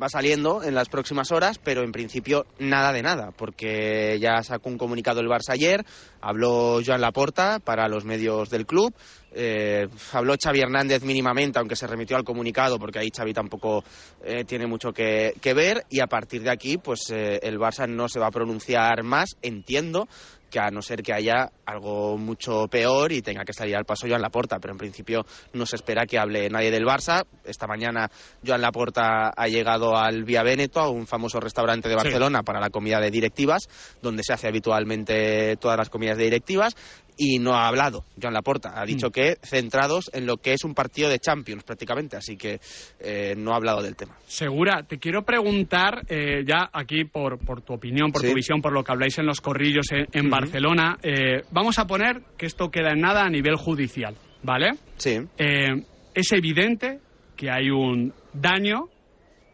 va 0.00 0.08
saliendo 0.08 0.62
en 0.62 0.74
las 0.74 0.88
próximas 0.88 1.30
horas, 1.32 1.58
pero 1.58 1.82
en 1.82 1.92
principio 1.92 2.46
nada 2.58 2.92
de 2.92 3.02
nada, 3.02 3.30
porque 3.36 4.18
ya 4.20 4.42
sacó 4.42 4.68
un 4.68 4.78
comunicado 4.78 5.20
el 5.20 5.28
Barça 5.28 5.50
ayer, 5.50 5.84
habló 6.20 6.80
Joan 6.84 7.00
Laporta 7.00 7.58
para 7.58 7.88
los 7.88 8.04
medios 8.04 8.50
del 8.50 8.66
club, 8.66 8.94
eh, 9.34 9.88
habló 10.12 10.34
Xavi 10.42 10.60
Hernández 10.60 11.02
mínimamente, 11.02 11.58
aunque 11.58 11.76
se 11.76 11.86
remitió 11.86 12.16
al 12.16 12.24
comunicado, 12.24 12.78
porque 12.78 12.98
ahí 12.98 13.10
Xavi 13.14 13.32
tampoco 13.32 13.84
eh, 14.24 14.44
tiene 14.44 14.66
mucho 14.66 14.92
que, 14.92 15.34
que, 15.40 15.54
ver, 15.54 15.84
y 15.88 16.00
a 16.00 16.06
partir 16.06 16.42
de 16.42 16.50
aquí, 16.50 16.78
pues 16.78 17.10
eh, 17.10 17.40
el 17.42 17.58
Barça 17.58 17.88
no 17.88 18.08
se 18.08 18.20
va 18.20 18.26
a 18.26 18.32
pronunciar 18.32 19.02
más, 19.02 19.36
entiendo, 19.42 20.08
que 20.52 20.60
a 20.60 20.70
no 20.70 20.82
ser 20.82 21.02
que 21.02 21.14
haya 21.14 21.50
algo 21.64 22.18
mucho 22.18 22.68
peor 22.68 23.10
y 23.10 23.22
tenga 23.22 23.42
que 23.42 23.54
salir 23.54 23.74
al 23.74 23.86
paso 23.86 24.06
Joan 24.06 24.20
Laporta, 24.20 24.58
pero 24.60 24.72
en 24.72 24.78
principio 24.78 25.24
no 25.54 25.64
se 25.64 25.76
espera 25.76 26.04
que 26.04 26.18
hable 26.18 26.50
nadie 26.50 26.70
del 26.70 26.84
Barça. 26.84 27.24
Esta 27.42 27.66
mañana 27.66 28.10
Joan 28.46 28.60
Laporta 28.60 29.32
ha 29.34 29.48
llegado 29.48 29.96
al 29.96 30.24
Vía 30.24 30.42
Veneto, 30.42 30.80
a 30.80 30.90
un 30.90 31.06
famoso 31.06 31.40
restaurante 31.40 31.88
de 31.88 31.96
Barcelona 31.96 32.40
sí. 32.40 32.44
para 32.44 32.60
la 32.60 32.68
comida 32.68 33.00
de 33.00 33.10
directivas, 33.10 33.62
donde 34.02 34.22
se 34.22 34.34
hace 34.34 34.48
habitualmente 34.48 35.56
todas 35.56 35.78
las 35.78 35.88
comidas 35.88 36.18
de 36.18 36.24
directivas 36.24 36.76
y 37.22 37.38
no 37.38 37.54
ha 37.54 37.68
hablado 37.68 38.04
Joan 38.20 38.34
Laporta. 38.34 38.72
Ha 38.74 38.84
dicho 38.84 39.08
mm. 39.08 39.12
que 39.12 39.36
centrados 39.42 40.10
en 40.12 40.26
lo 40.26 40.38
que 40.38 40.54
es 40.54 40.64
un 40.64 40.74
partido 40.74 41.08
de 41.08 41.20
Champions 41.20 41.62
prácticamente, 41.62 42.16
así 42.16 42.36
que 42.36 42.58
eh, 42.98 43.34
no 43.36 43.52
ha 43.52 43.56
hablado 43.56 43.80
del 43.80 43.94
tema. 43.94 44.16
Segura, 44.26 44.82
te 44.82 44.98
quiero 44.98 45.22
preguntar 45.22 46.02
eh, 46.08 46.42
ya 46.44 46.68
aquí 46.72 47.04
por, 47.04 47.38
por, 47.38 47.62
tu 47.62 47.74
opinión, 47.74 48.10
por 48.10 48.22
sí. 48.22 48.28
tu 48.28 48.34
visión, 48.34 48.60
por 48.60 48.72
lo 48.72 48.82
que 48.82 48.90
habláis 48.90 49.16
en 49.18 49.26
los 49.26 49.40
corrillos 49.40 49.86
en. 49.90 50.32
Barcelona. 50.32 50.96
Eh, 51.02 51.42
vamos 51.50 51.78
a 51.78 51.86
poner 51.86 52.22
que 52.38 52.46
esto 52.46 52.70
queda 52.70 52.92
en 52.92 53.00
nada 53.00 53.22
a 53.22 53.28
nivel 53.28 53.56
judicial, 53.56 54.16
¿vale? 54.42 54.70
Sí. 54.96 55.18
es 55.36 56.32
evidente 56.32 57.00
que 57.36 57.50
hay 57.50 57.68
un 57.68 58.14
daño 58.32 58.88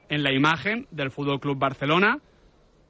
en 0.08 0.22
la 0.22 0.32
imagen 0.32 0.86
del 0.92 1.10
Fútbol 1.10 1.40
Club 1.40 1.58
Barcelona 1.58 2.18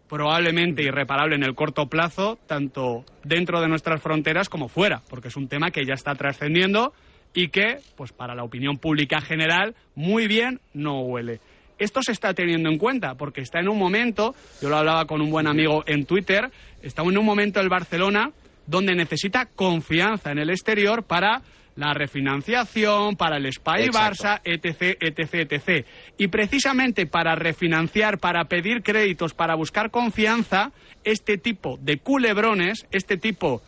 probablemente 0.09 0.83
irreparable 0.83 1.37
en 1.37 1.45
el 1.45 1.55
corto 1.55 1.87
plazo, 1.87 2.39
tanto 2.47 3.05
dentro 3.25 3.61
de 3.61 3.69
nuestras 3.69 4.03
fronteras 4.03 4.49
como 4.49 4.69
fuera, 4.69 5.03
porque 5.09 5.29
es 5.29 5.37
un 5.37 5.49
tema 5.49 5.71
que 5.71 5.85
ya 5.85 5.95
está 5.95 6.15
trascendiendo 6.15 6.93
y 7.35 7.49
que, 7.49 7.79
pues 7.97 8.13
para 8.13 8.35
la 8.35 8.45
opinión 8.45 8.79
pública 8.79 9.21
general, 9.21 9.75
muy 9.95 10.27
bien 10.27 10.61
no 10.73 11.01
huele. 11.03 11.41
Esto 11.79 12.03
se 12.03 12.13
está 12.13 12.35
teniendo 12.35 12.69
en 12.69 12.79
cuenta 12.79 13.15
porque 13.15 13.41
está 13.41 13.61
en 13.61 13.69
un 13.69 13.79
momento, 13.79 14.35
yo 14.61 14.69
lo 14.69 14.77
hablaba 14.77 15.05
con 15.05 15.21
un 15.21 15.31
buen 15.31 15.47
amigo 15.47 15.85
en 15.87 16.07
Twitter, 16.07 16.51
está 16.83 17.03
en 17.03 17.19
un 17.19 17.25
momento 17.25 17.61
el 17.61 17.69
Barcelona 17.69 18.33
donde 18.67 18.95
necesita 18.95 19.47
confianza 19.47 20.33
en 20.33 20.39
el 20.39 20.51
exterior 20.51 21.05
para 21.05 21.43
la 21.79 21.95
refinanciación, 21.95 23.15
para 23.15 23.37
el 23.37 23.53
Spy 23.53 23.89
Barça, 23.93 24.41
etc, 24.43 24.99
etc, 25.01 25.53
etc. 25.53 25.87
Y 26.19 26.27
precisamente 26.27 27.07
para 27.07 27.37
refinanciar, 27.37 28.19
para 28.19 28.47
pedir 28.47 28.83
créditos, 28.83 29.33
para 29.33 29.55
buscar 29.55 29.93
confianza, 29.93 30.73
este 31.05 31.39
tipo 31.39 31.79
de 31.81 31.99
culebrones, 31.99 32.89
este 32.91 33.17
tipo 33.17 33.63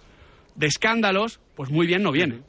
de 0.56 0.66
escándalos, 0.66 1.38
pues 1.54 1.70
muy 1.70 1.86
bien 1.86 2.02
no 2.02 2.10
viene. 2.10 2.40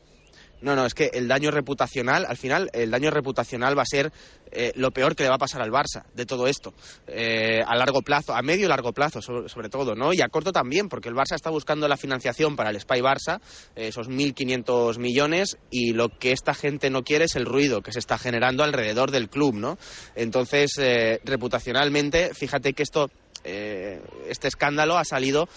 No, 0.62 0.76
no, 0.76 0.86
es 0.86 0.94
que 0.94 1.10
el 1.14 1.28
daño 1.28 1.52
reputacional, 1.52 2.26
al 2.28 2.38
final, 2.38 2.70
el 2.74 2.92
daño 2.92 3.10
reputacional 3.10 3.78
va 3.78 3.82
a 3.82 3.86
ser 3.86 4.12
eh, 4.52 4.72
lo 4.76 4.92
peor 4.92 5.16
que 5.16 5.24
le 5.24 5.30
va 5.30 5.36
a 5.36 5.40
pasar 5.40 5.62
al 5.62 5.72
Barça 5.72 6.04
de 6.14 6.26
todo 6.26 6.48
esto. 6.48 6.74
Eh, 7.08 7.62
a 7.66 7.76
largo 7.76 8.02
plazo, 8.02 8.36
a 8.36 8.42
medio 8.42 8.66
y 8.66 8.70
largo 8.70 8.92
plazo, 8.94 9.22
sobre, 9.22 9.70
todo, 9.70 9.96
¿no? 9.96 10.14
Y 10.14 10.22
a 10.22 10.30
corto 10.30 10.52
también, 10.52 10.90
porque 10.90 11.10
el 11.10 11.16
Barça 11.16 11.36
está 11.36 11.50
buscando 11.50 11.88
la 11.88 11.98
financiación 11.98 12.56
para 12.56 12.70
el 12.70 12.80
Spy 12.80 13.00
Barça, 13.00 13.40
eh, 13.76 13.88
esos 13.88 14.10
1.500 14.10 15.00
millones, 15.00 15.58
y 15.72 15.94
lo 15.94 16.10
que 16.10 16.32
esta 16.32 16.54
gente 16.54 16.90
no 16.90 17.04
quiere 17.04 17.26
es 17.26 17.36
el 17.36 17.46
ruido 17.46 17.82
que 17.82 17.94
se 17.94 18.00
está 18.00 18.18
generando 18.18 18.64
alrededor 18.64 19.12
del 19.12 19.30
club, 19.30 19.56
¿no? 19.56 19.78
Entonces, 20.16 20.72
reputacionalmente, 21.24 22.34
fíjate 22.34 22.74
que 22.74 22.84
esto, 22.84 23.10
este 23.44 24.48
escándalo 24.48 24.98
ha 24.98 25.06
salido 25.06 25.48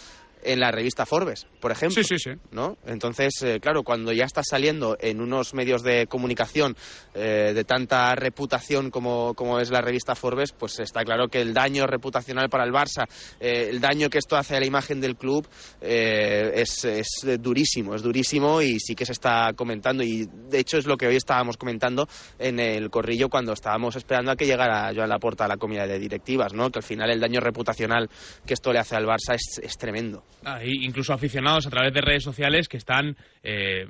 en 0.44 0.60
la 0.60 0.70
revista 0.70 1.06
Forbes, 1.06 1.46
por 1.60 1.72
ejemplo. 1.72 2.02
Sí, 2.02 2.16
sí, 2.16 2.18
sí. 2.18 2.38
¿no? 2.52 2.76
Entonces, 2.86 3.42
eh, 3.42 3.60
claro, 3.60 3.82
cuando 3.82 4.12
ya 4.12 4.24
está 4.24 4.42
saliendo 4.42 4.96
en 5.00 5.20
unos 5.20 5.54
medios 5.54 5.82
de 5.82 6.06
comunicación 6.06 6.76
eh, 7.14 7.52
de 7.54 7.64
tanta 7.64 8.14
reputación 8.14 8.90
como, 8.90 9.34
como, 9.34 9.58
es 9.58 9.70
la 9.70 9.80
revista 9.80 10.14
Forbes, 10.14 10.52
pues 10.52 10.78
está 10.80 11.04
claro 11.04 11.28
que 11.28 11.40
el 11.40 11.54
daño 11.54 11.86
reputacional 11.86 12.48
para 12.48 12.64
el 12.64 12.72
Barça, 12.72 13.06
eh, 13.40 13.68
el 13.70 13.80
daño 13.80 14.10
que 14.10 14.18
esto 14.18 14.36
hace 14.36 14.56
a 14.56 14.60
la 14.60 14.66
imagen 14.66 15.00
del 15.00 15.16
club 15.16 15.48
es, 15.80 16.84
es, 16.84 17.08
durísimo, 17.40 17.94
es 17.94 18.02
durísimo 18.02 18.60
y 18.60 18.78
sí 18.80 18.94
que 18.94 19.06
se 19.06 19.12
está 19.12 19.52
comentando. 19.54 20.02
Y 20.02 20.28
de 20.48 20.58
hecho 20.58 20.78
es 20.78 20.86
lo 20.86 20.96
que 20.96 21.06
hoy 21.06 21.16
estábamos 21.16 21.56
comentando 21.56 22.06
en 22.38 22.60
el 22.60 22.90
corrillo 22.90 23.28
cuando 23.28 23.52
estábamos 23.52 23.96
esperando 23.96 24.30
a 24.30 24.36
que 24.36 24.46
llegara 24.46 24.92
Joan 24.94 25.08
Laporta 25.08 25.44
a 25.44 25.48
la 25.48 25.56
comida 25.56 25.86
de 25.86 25.98
directivas, 25.98 26.52
¿no? 26.52 26.70
Que 26.70 26.80
al 26.80 26.84
final 26.84 27.10
el 27.10 27.20
daño 27.20 27.40
reputacional 27.40 28.10
que 28.46 28.54
esto 28.54 28.72
le 28.72 28.78
hace 28.78 28.96
al 28.96 29.06
Barça 29.06 29.34
es, 29.34 29.60
es 29.62 29.78
tremendo. 29.78 30.24
Hay 30.44 30.70
incluso 30.82 31.12
aficionados 31.12 31.66
a 31.66 31.70
través 31.70 31.92
de 31.92 32.00
redes 32.00 32.22
sociales 32.22 32.68
que 32.68 32.76
están 32.76 33.16
eh, 33.42 33.86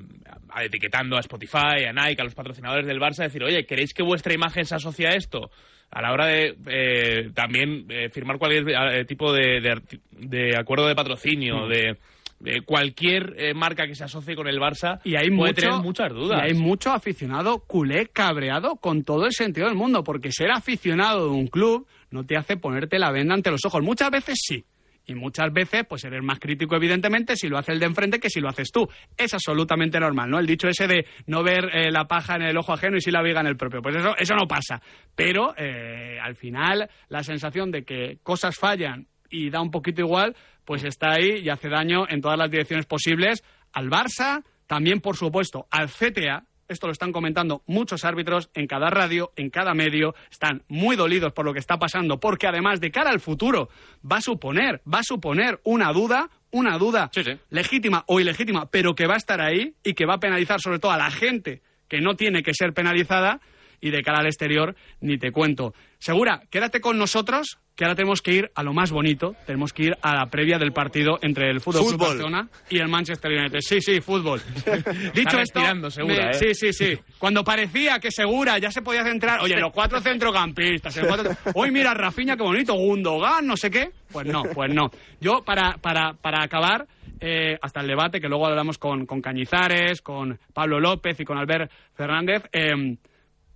etiquetando 0.63 1.17
a 1.17 1.21
Spotify, 1.21 1.85
a 1.89 1.93
Nike, 1.93 2.21
a 2.21 2.25
los 2.25 2.35
patrocinadores 2.35 2.87
del 2.87 3.01
Barça, 3.01 3.25
decir, 3.25 3.43
oye, 3.43 3.67
¿queréis 3.67 3.93
que 3.93 4.03
vuestra 4.03 4.35
imagen 4.35 4.65
se 4.65 4.75
asocie 4.77 5.07
a 5.09 5.15
esto? 5.15 5.51
A 5.91 6.03
la 6.03 6.13
hora 6.13 6.27
de 6.27 6.57
eh, 6.67 7.31
también 7.35 7.87
eh, 7.89 8.09
firmar 8.09 8.39
cualquier 8.39 8.69
eh, 8.69 9.05
tipo 9.05 9.33
de, 9.33 9.61
de, 9.61 9.81
de, 10.13 10.57
acuerdo 10.57 10.87
de 10.87 10.95
patrocinio, 10.95 11.67
mm. 11.67 11.69
de, 11.69 11.99
de, 12.41 12.61
cualquier 12.63 13.35
eh, 13.37 13.55
marca 13.55 13.87
que 13.87 13.95
se 13.95 14.05
asocie 14.05 14.35
con 14.35 14.49
el 14.49 14.59
Barça, 14.59 15.01
y 15.05 15.17
hay 15.17 15.29
puede 15.29 15.53
mucho, 15.53 15.55
tener 15.55 15.83
muchas 15.83 16.13
dudas. 16.13 16.41
Y 16.43 16.47
hay 16.47 16.55
mucho 16.55 16.93
aficionado 16.93 17.61
culé 17.61 18.09
cabreado 18.09 18.77
con 18.77 19.05
todo 19.05 19.27
el 19.27 19.33
sentido 19.33 19.69
del 19.69 19.77
mundo, 19.77 20.03
porque 20.03 20.33
ser 20.33 20.51
aficionado 20.51 21.29
de 21.29 21.35
un 21.35 21.47
club 21.47 21.87
no 22.11 22.25
te 22.25 22.37
hace 22.37 22.57
ponerte 22.57 22.99
la 22.99 23.13
venda 23.13 23.35
ante 23.35 23.51
los 23.51 23.65
ojos. 23.65 23.83
Muchas 23.83 24.11
veces 24.11 24.39
sí, 24.41 24.65
y 25.07 25.15
muchas 25.15 25.53
veces, 25.53 25.85
pues 25.89 26.05
eres 26.05 26.23
más 26.23 26.39
crítico, 26.39 26.77
evidentemente, 26.77 27.37
si 27.37 27.49
lo 27.49 27.59
hace 27.59 27.73
el 27.73 27.81
de 27.81 27.87
enfrente 27.87 28.19
que 28.19 28.31
si 28.31 28.41
lo 28.41 28.49
haces 28.49 28.71
tú. 28.73 28.87
Es 29.17 29.35
absolutamente 29.35 30.01
normal, 30.01 30.31
¿no? 30.31 30.39
El 30.39 30.47
dicho 30.47 30.69
ese 30.69 30.87
de 30.87 31.07
no 31.27 31.43
ver 31.43 31.65
eh, 31.73 31.91
la 31.91 32.07
paja 32.07 32.37
en 32.37 32.43
el 32.43 32.57
ojo 32.57 32.73
ajeno 32.73 32.97
y 32.97 33.01
si 33.01 33.11
la 33.11 33.23
viga 33.23 33.41
en 33.41 33.47
el 33.47 33.57
propio. 33.57 33.83
Pues 33.83 33.97
eso, 33.97 34.15
eso 34.17 34.35
no 34.35 34.47
pasa. 34.47 34.81
Pero 35.15 35.55
eh, 35.57 36.19
al 36.23 36.37
final, 36.37 36.89
la 37.09 37.23
sensación 37.23 37.71
de 37.71 37.85
que 37.85 38.19
cosas 38.23 38.57
fallan 38.57 39.07
y 39.31 39.51
da 39.51 39.61
un 39.61 39.71
poquito 39.71 40.01
igual, 40.01 40.35
pues 40.65 40.85
está 40.85 41.13
ahí 41.13 41.41
y 41.43 41.49
hace 41.49 41.69
daño 41.69 42.05
en 42.09 42.21
todas 42.21 42.39
las 42.39 42.51
direcciones 42.51 42.87
posibles 42.87 43.43
al 43.73 43.91
Barça, 43.91 44.43
también, 44.67 45.01
por 45.01 45.17
supuesto, 45.17 45.67
al 45.71 45.89
CTA, 45.89 46.45
esto 46.69 46.87
lo 46.87 46.93
están 46.93 47.13
comentando 47.13 47.63
muchos 47.67 48.05
árbitros 48.05 48.51
en 48.55 48.67
cada 48.67 48.91
radio, 48.91 49.33
en 49.37 49.51
cada 49.51 49.75
medio, 49.75 50.15
están 50.31 50.63
muy 50.69 50.97
dolidos 50.97 51.33
por 51.33 51.45
lo 51.45 51.53
que 51.53 51.59
está 51.59 51.79
pasando, 51.79 52.21
porque 52.21 52.47
además 52.47 52.81
de 52.81 52.91
cara 52.91 53.11
al 53.11 53.21
futuro 53.21 53.69
va 54.11 54.19
a 54.19 54.21
suponer, 54.21 54.83
va 54.93 54.99
a 54.99 55.05
suponer 55.05 55.61
una 55.65 55.93
duda, 55.93 56.31
una 56.51 56.79
duda 56.79 57.11
sí, 57.13 57.25
sí. 57.25 57.39
legítima 57.51 58.05
o 58.07 58.21
ilegítima, 58.21 58.67
pero 58.71 58.95
que 58.95 59.07
va 59.07 59.15
a 59.15 59.19
estar 59.19 59.41
ahí 59.41 59.75
y 59.83 59.95
que 59.95 60.07
va 60.07 60.15
a 60.15 60.21
penalizar 60.21 60.61
sobre 60.61 60.79
todo 60.79 60.93
a 60.93 60.99
la 60.99 61.11
gente 61.11 61.63
que 61.89 62.01
no 62.01 62.17
tiene 62.17 62.43
que 62.43 62.55
ser 62.55 62.73
penalizada 62.73 63.41
y 63.85 63.91
de 63.91 64.03
cara 64.03 64.21
al 64.21 64.27
exterior 64.27 64.75
ni 65.03 65.19
te 65.19 65.31
cuento. 65.31 65.75
Segura, 65.99 66.43
quédate 66.51 66.81
con 66.81 66.97
nosotros, 66.97 67.59
que 67.77 67.85
ahora 67.85 67.95
tenemos 67.95 68.23
que 68.23 68.33
ir 68.33 68.51
a 68.55 68.63
lo 68.63 68.73
más 68.73 68.91
bonito, 68.91 69.37
tenemos 69.47 69.75
que 69.75 69.85
ir 69.85 69.97
a 70.01 70.15
la 70.15 70.27
previa 70.27 70.59
del 70.59 70.73
partido 70.73 71.19
entre 71.21 71.51
el 71.51 71.61
Fútbol, 71.61 71.89
Club 71.89 72.01
Barcelona 72.01 72.49
y 72.71 72.79
el 72.79 72.89
Manchester 72.89 73.31
United. 73.31 73.59
Sí, 73.61 73.83
sí, 73.83 74.01
fútbol. 74.01 74.41
Dicho 75.15 75.39
esto, 75.39 75.91
segura, 75.91 76.25
me, 76.25 76.31
¿eh? 76.31 76.35
sí, 76.35 76.55
sí, 76.55 76.73
sí. 76.73 76.99
Cuando 77.19 77.45
parecía 77.45 77.99
que 77.99 78.11
Segura 78.11 78.57
ya 78.59 78.71
se 78.71 78.81
podía 78.81 79.05
centrar, 79.05 79.41
oye, 79.41 79.57
los 79.57 79.73
cuatro 79.73 80.01
centrocampistas, 80.01 80.97
el 80.97 81.07
cuatro... 81.07 81.31
hoy 81.55 81.71
mira 81.71 81.93
Rafinha, 81.93 82.39
qué 82.39 82.43
bonito, 82.43 82.73
Gundogan, 82.73 83.47
no 83.47 83.57
sé 83.57 83.71
qué. 83.71 83.91
Pues 84.11 84.27
no, 84.27 84.45
pues 84.45 84.73
no. 84.73 84.91
Yo, 85.21 85.45
para, 85.45 85.77
para, 85.77 86.15
para 86.15 86.43
acabar, 86.43 86.87
eh, 87.21 87.59
hasta 87.61 87.81
el 87.81 87.87
debate, 87.87 88.19
que 88.19 88.29
luego 88.29 88.47
hablamos 88.47 88.79
con, 88.79 89.05
con 89.05 89.21
Cañizares, 89.21 90.01
con 90.01 90.39
Pablo 90.55 90.81
López 90.81 91.21
y 91.21 91.25
con 91.25 91.37
Albert 91.37 91.71
Fernández, 91.95 92.45
eh, 92.53 92.97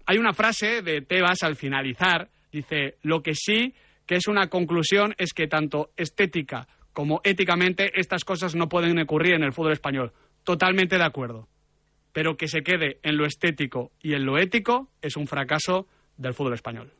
hay 0.09 0.17
una 0.17 0.33
frase 0.33 0.81
de 0.81 1.03
Tebas 1.03 1.43
al 1.43 1.55
finalizar, 1.55 2.31
dice, 2.51 2.97
lo 3.03 3.23
que 3.23 3.35
sí 3.35 3.75
que 4.07 4.15
es 4.15 4.27
una 4.27 4.49
conclusión 4.49 5.15
es 5.19 5.35
que 5.35 5.49
tanto 5.49 5.91
estética 5.95 6.67
como 6.95 7.21
éticamente 7.25 7.93
estas 8.01 8.25
cosas 8.25 8.55
no 8.55 8.71
pueden 8.71 8.99
ocurrir 8.99 9.35
en 9.35 9.43
el 9.43 9.53
fútbol 9.53 9.73
español. 9.73 10.15
Totalmente 10.45 10.97
de 10.97 11.05
acuerdo. 11.05 11.47
Pero 12.15 12.39
que 12.39 12.49
se 12.49 12.63
quede 12.63 12.99
en 13.03 13.19
lo 13.19 13.27
estético 13.27 13.93
y 14.01 14.15
en 14.15 14.25
lo 14.25 14.39
ético 14.39 14.89
es 15.03 15.15
un 15.19 15.27
fracaso 15.27 15.87
del 16.17 16.33
fútbol 16.33 16.55
español. 16.55 16.91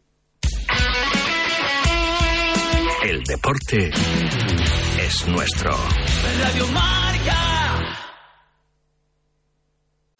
El 3.03 3.23
deporte 3.23 3.89
es 3.89 5.27
nuestro. 5.29 5.71
Radio. 6.43 7.08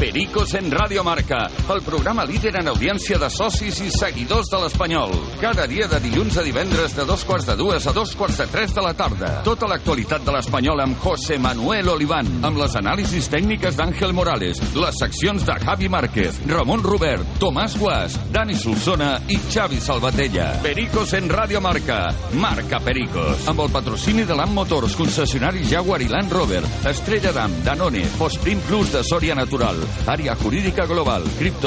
Pericos 0.00 0.54
en 0.54 0.70
Radio 0.70 1.04
Marca, 1.04 1.50
el 1.74 1.82
programa 1.82 2.24
líder 2.24 2.54
en 2.56 2.70
audiència 2.70 3.18
de 3.20 3.28
socis 3.28 3.82
i 3.84 3.90
seguidors 3.92 4.48
de 4.48 4.56
l'Espanyol. 4.62 5.10
Cada 5.42 5.66
dia 5.68 5.90
de 5.92 5.98
dilluns 6.00 6.38
a 6.40 6.44
divendres 6.46 6.94
de 6.96 7.04
dos 7.04 7.20
quarts 7.28 7.44
de 7.44 7.56
dues 7.58 7.84
a 7.84 7.92
dos 7.92 8.14
quarts 8.16 8.38
de 8.40 8.46
tres 8.48 8.72
de 8.72 8.80
la 8.80 8.94
tarda. 8.96 9.28
Tota 9.44 9.68
l'actualitat 9.68 10.24
de 10.24 10.32
l'Espanyol 10.32 10.80
amb 10.86 10.96
José 11.04 11.36
Manuel 11.36 11.90
Olivan, 11.92 12.30
amb 12.48 12.62
les 12.62 12.78
anàlisis 12.80 13.28
tècniques 13.28 13.76
d'Àngel 13.76 14.14
Morales, 14.16 14.62
les 14.72 15.02
seccions 15.02 15.44
de 15.44 15.58
Javi 15.66 15.92
Márquez, 15.92 16.40
Ramon 16.48 16.80
Robert, 16.80 17.36
Tomàs 17.36 17.76
Guas, 17.76 18.16
Dani 18.32 18.56
Solsona 18.56 19.10
i 19.28 19.36
Xavi 19.50 19.82
Salvatella. 19.84 20.48
Pericos 20.64 21.12
en 21.12 21.28
Radio 21.28 21.60
Marca. 21.60 22.06
Marca 22.40 22.80
Pericos. 22.80 23.44
Amb 23.52 23.66
el 23.66 23.76
patrocini 23.76 24.24
de 24.24 24.40
l'Am 24.40 24.56
Motors, 24.56 24.96
concessionari 24.96 25.68
Jaguar 25.68 26.00
i 26.00 26.08
Land 26.08 26.32
Rover, 26.32 26.64
Estrella 26.88 27.36
d'Am, 27.36 27.60
Danone, 27.68 28.08
Fosprin 28.16 28.64
Plus 28.64 28.96
de 28.96 29.04
Soria 29.04 29.36
Natural, 29.36 29.89
Área 30.06 30.34
Jurídica 30.34 30.86
Global, 30.86 31.22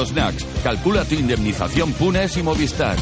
Snacks, 0.05 0.45
Calcula 0.63 1.05
tu 1.05 1.15
indemnización 1.15 1.93
Punes 1.93 2.37
y 2.37 2.43
Movistar. 2.43 2.97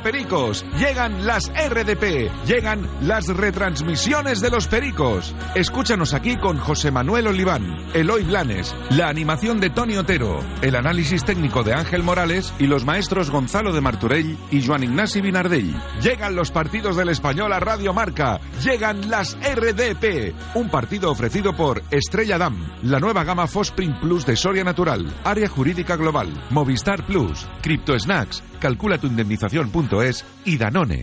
Pericos, 0.00 0.64
llegan 0.78 1.26
las 1.26 1.48
RDP, 1.48 2.30
llegan 2.46 2.88
las 3.00 3.26
retransmisiones 3.26 4.40
de 4.40 4.50
los 4.50 4.66
Pericos. 4.66 5.34
Escúchanos 5.54 6.14
aquí 6.14 6.36
con 6.36 6.58
José 6.58 6.90
Manuel 6.90 7.28
Oliván, 7.28 7.76
Eloy 7.94 8.24
Blanes, 8.24 8.74
la 8.90 9.08
animación 9.08 9.60
de 9.60 9.70
Tony 9.70 9.96
Otero, 9.96 10.40
el 10.62 10.76
análisis 10.76 11.24
técnico 11.24 11.62
de 11.62 11.74
Ángel 11.74 12.02
Morales 12.02 12.52
y 12.58 12.66
los 12.66 12.84
maestros 12.84 13.30
Gonzalo 13.30 13.72
de 13.72 13.80
Marturell 13.80 14.36
y 14.50 14.64
Joan 14.64 14.84
Ignasi 14.84 15.20
Binardell. 15.20 15.74
Llegan 16.02 16.36
los 16.36 16.50
partidos 16.50 16.96
del 16.96 17.08
Español 17.08 17.52
a 17.52 17.60
Radio 17.60 17.92
Marca, 17.92 18.40
llegan 18.62 19.10
las 19.10 19.36
RDP, 19.36 20.34
un 20.54 20.68
partido 20.68 21.10
ofrecido 21.10 21.54
por 21.54 21.82
Estrella 21.90 22.38
Dam, 22.38 22.68
la 22.82 23.00
nueva 23.00 23.24
gama 23.24 23.46
Fospring 23.46 23.98
Plus 24.00 24.26
de 24.26 24.36
Soria 24.36 24.64
Natural, 24.64 25.06
Área 25.24 25.48
Jurídica 25.48 25.96
Global, 25.96 26.28
Movistar 26.50 27.04
Plus, 27.06 27.46
Crypto 27.62 27.98
Snacks, 27.98 28.42
calcula 28.58 28.98
tu 28.98 29.06
indemnización.es 29.06 30.24
y 30.44 30.56
Danone. 30.56 31.02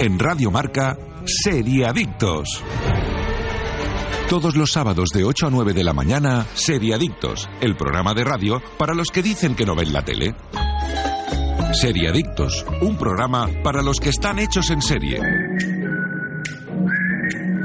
En 0.00 0.18
Radio 0.18 0.50
Marca, 0.50 0.98
Seriadictos. 1.24 2.62
Todos 4.28 4.54
los 4.54 4.72
sábados 4.72 5.08
de 5.14 5.24
8 5.24 5.46
a 5.46 5.50
9 5.50 5.72
de 5.72 5.82
la 5.82 5.94
mañana, 5.94 6.46
Seriadictos, 6.54 7.48
el 7.62 7.74
programa 7.76 8.12
de 8.12 8.24
radio 8.24 8.60
para 8.76 8.94
los 8.94 9.08
que 9.08 9.22
dicen 9.22 9.54
que 9.54 9.64
no 9.64 9.74
ven 9.74 9.94
la 9.94 10.04
tele. 10.04 10.34
Seriadictos, 11.72 12.66
un 12.82 12.98
programa 12.98 13.48
para 13.62 13.82
los 13.82 13.98
que 13.98 14.10
están 14.10 14.38
hechos 14.38 14.70
en 14.70 14.82
serie. 14.82 15.20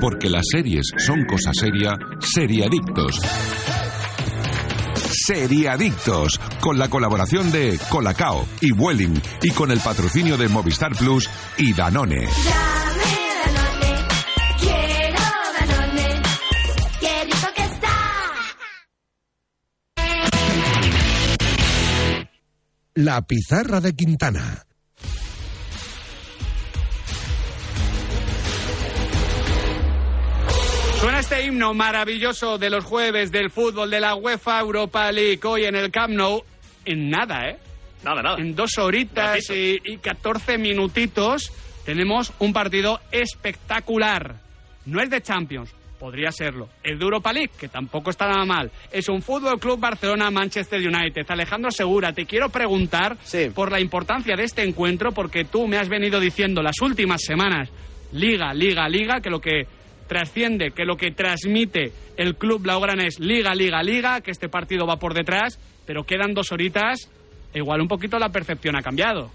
Porque 0.02 0.30
las 0.30 0.46
series 0.50 0.88
son 0.98 1.26
cosa 1.26 1.52
seria, 1.54 1.98
Seriadictos. 2.20 3.20
Seriadictos, 5.28 6.40
con 6.62 6.80
la 6.80 6.90
colaboración 6.90 7.52
de 7.52 7.78
Colacao 7.90 8.48
y 8.62 8.72
Vueling 8.72 9.22
y 9.42 9.52
con 9.52 9.72
el 9.72 9.80
patrocinio 9.80 10.38
de 10.38 10.48
Movistar 10.48 10.96
Plus 10.96 11.30
y 11.58 11.74
Danone. 11.74 12.28
La 22.96 23.22
pizarra 23.22 23.82
de 23.82 23.94
Quintana. 23.94 24.69
Este 31.20 31.44
himno 31.44 31.74
maravilloso 31.74 32.58
de 32.58 32.70
los 32.70 32.86
jueves 32.86 33.30
del 33.30 33.50
fútbol 33.50 33.90
de 33.90 34.00
la 34.00 34.16
UEFA 34.16 34.62
Europa 34.62 35.12
League 35.12 35.42
hoy 35.44 35.66
en 35.66 35.76
el 35.76 35.92
Camp 35.92 36.14
Nou. 36.14 36.42
En 36.86 37.10
nada, 37.10 37.50
¿eh? 37.50 37.58
Nada, 38.06 38.22
nada. 38.22 38.38
En 38.40 38.56
dos 38.56 38.78
horitas 38.78 39.50
y, 39.50 39.82
y 39.84 39.98
14 39.98 40.58
minutitos 40.58 41.52
tenemos 41.84 42.32
un 42.40 42.54
partido 42.54 43.02
espectacular. 43.12 44.36
No 44.86 45.02
es 45.02 45.10
de 45.10 45.22
Champions, 45.22 45.76
podría 46.00 46.32
serlo. 46.32 46.70
Es 46.82 46.98
de 46.98 47.04
Europa 47.04 47.34
League, 47.34 47.52
que 47.60 47.68
tampoco 47.68 48.12
está 48.12 48.30
nada 48.30 48.46
mal. 48.46 48.72
Es 48.90 49.10
un 49.10 49.22
Fútbol 49.22 49.60
Club 49.60 49.78
Barcelona-Manchester 49.78 50.80
United. 50.80 51.26
Alejandro 51.28 51.70
Segura, 51.70 52.14
te 52.14 52.26
quiero 52.26 52.48
preguntar 52.48 53.18
por 53.54 53.74
la 53.74 53.82
importancia 53.82 54.38
de 54.38 54.46
este 54.46 54.64
encuentro, 54.64 55.12
porque 55.12 55.44
tú 55.44 55.68
me 55.68 55.78
has 55.78 55.90
venido 55.90 56.18
diciendo 56.22 56.62
las 56.62 56.80
últimas 56.82 57.22
semanas, 57.22 57.70
Liga, 58.14 58.54
Liga, 58.54 58.88
Liga, 58.88 59.20
que 59.20 59.30
lo 59.30 59.42
que 59.42 59.68
trasciende, 60.10 60.72
que 60.72 60.84
lo 60.84 60.98
que 60.98 61.12
transmite 61.12 61.94
el 62.18 62.36
club 62.36 62.64
Blaugrana 62.64 63.06
es 63.06 63.20
Liga, 63.20 63.56
Liga, 63.56 63.82
Liga, 63.82 64.20
que 64.20 64.32
este 64.32 64.50
partido 64.50 64.86
va 64.86 64.98
por 64.98 65.14
detrás, 65.14 65.58
pero 65.86 66.04
quedan 66.04 66.34
dos 66.34 66.52
horitas, 66.52 67.10
e 67.54 67.60
igual 67.60 67.80
un 67.80 67.88
poquito 67.88 68.20
la 68.20 68.30
percepción 68.30 68.76
ha 68.76 68.82
cambiado. 68.82 69.32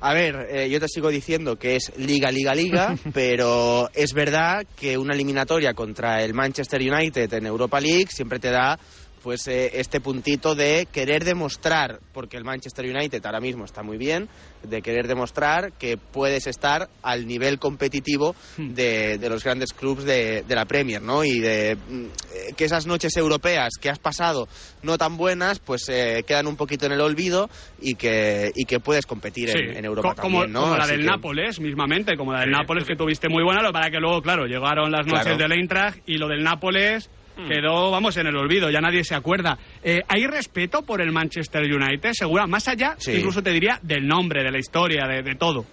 A 0.00 0.12
ver, 0.12 0.48
eh, 0.50 0.68
yo 0.68 0.78
te 0.78 0.88
sigo 0.88 1.08
diciendo 1.08 1.56
que 1.56 1.76
es 1.76 1.92
liga, 1.96 2.30
liga, 2.30 2.54
liga, 2.54 2.94
pero 3.14 3.88
es 3.94 4.12
verdad 4.12 4.66
que 4.78 4.98
una 4.98 5.14
eliminatoria 5.14 5.72
contra 5.72 6.22
el 6.22 6.34
Manchester 6.34 6.80
United 6.80 7.32
en 7.32 7.46
Europa 7.46 7.80
League 7.80 8.08
siempre 8.10 8.38
te 8.38 8.50
da 8.50 8.78
pues 9.26 9.48
eh, 9.48 9.72
este 9.80 10.00
puntito 10.00 10.54
de 10.54 10.86
querer 10.92 11.24
demostrar, 11.24 11.98
porque 12.12 12.36
el 12.36 12.44
Manchester 12.44 12.84
United 12.86 13.26
ahora 13.26 13.40
mismo 13.40 13.64
está 13.64 13.82
muy 13.82 13.98
bien, 13.98 14.28
de 14.62 14.80
querer 14.82 15.08
demostrar 15.08 15.72
que 15.72 15.96
puedes 15.96 16.46
estar 16.46 16.88
al 17.02 17.26
nivel 17.26 17.58
competitivo 17.58 18.36
de, 18.56 19.18
de 19.18 19.28
los 19.28 19.42
grandes 19.42 19.72
clubes 19.72 20.04
de, 20.04 20.44
de 20.46 20.54
la 20.54 20.64
Premier, 20.64 21.02
¿no? 21.02 21.24
Y 21.24 21.40
de 21.40 21.74
mm, 21.74 22.54
que 22.56 22.66
esas 22.66 22.86
noches 22.86 23.16
europeas 23.16 23.70
que 23.80 23.90
has 23.90 23.98
pasado 23.98 24.46
no 24.84 24.96
tan 24.96 25.16
buenas, 25.16 25.58
pues 25.58 25.88
eh, 25.88 26.22
quedan 26.24 26.46
un 26.46 26.54
poquito 26.54 26.86
en 26.86 26.92
el 26.92 27.00
olvido 27.00 27.50
y 27.80 27.96
que, 27.96 28.52
y 28.54 28.64
que 28.64 28.78
puedes 28.78 29.06
competir 29.06 29.50
en, 29.50 29.56
Sí, 29.72 29.76
en 29.76 29.84
Europa 29.84 30.14
co- 30.14 30.22
como, 30.22 30.38
también, 30.42 30.52
¿no? 30.52 30.60
como 30.60 30.76
la 30.76 30.84
Así 30.84 30.92
del 30.92 31.00
que- 31.00 31.06
Nápoles, 31.10 31.58
mismamente, 31.58 32.16
como 32.16 32.32
la 32.32 32.42
del 32.42 32.52
Nápoles 32.52 32.84
que 32.84 32.94
tuviste 32.94 33.28
muy 33.28 33.42
buena, 33.42 33.60
lo 33.60 33.72
para 33.72 33.90
que 33.90 33.98
luego, 33.98 34.22
claro, 34.22 34.46
llegaron 34.46 34.92
las 34.92 35.04
noches 35.04 35.22
Claro. 35.24 35.38
del 35.38 35.50
Eintracht 35.58 35.98
y 36.06 36.16
lo 36.16 36.28
del 36.28 36.44
Nápoles 36.44 37.10
Hmm. 37.36 37.48
quedó, 37.48 37.90
vamos, 37.90 38.16
en 38.16 38.26
el 38.26 38.36
olvido, 38.36 38.70
ya 38.70 38.80
nadie 38.80 39.04
se 39.04 39.14
acuerda. 39.14 39.58
Eh, 39.82 40.00
¿Hay 40.08 40.26
respeto 40.26 40.82
por 40.82 41.00
el 41.02 41.12
Manchester 41.12 41.62
United? 41.62 42.12
Segura, 42.12 42.46
más 42.46 42.66
allá, 42.68 42.94
Sí. 42.98 43.12
incluso 43.12 43.42
te 43.42 43.50
diría, 43.50 43.78
del 43.82 44.06
nombre, 44.06 44.42
de 44.42 44.50
la 44.50 44.58
historia, 44.58 45.06
de, 45.06 45.22
de 45.22 45.34
todo. 45.34 45.64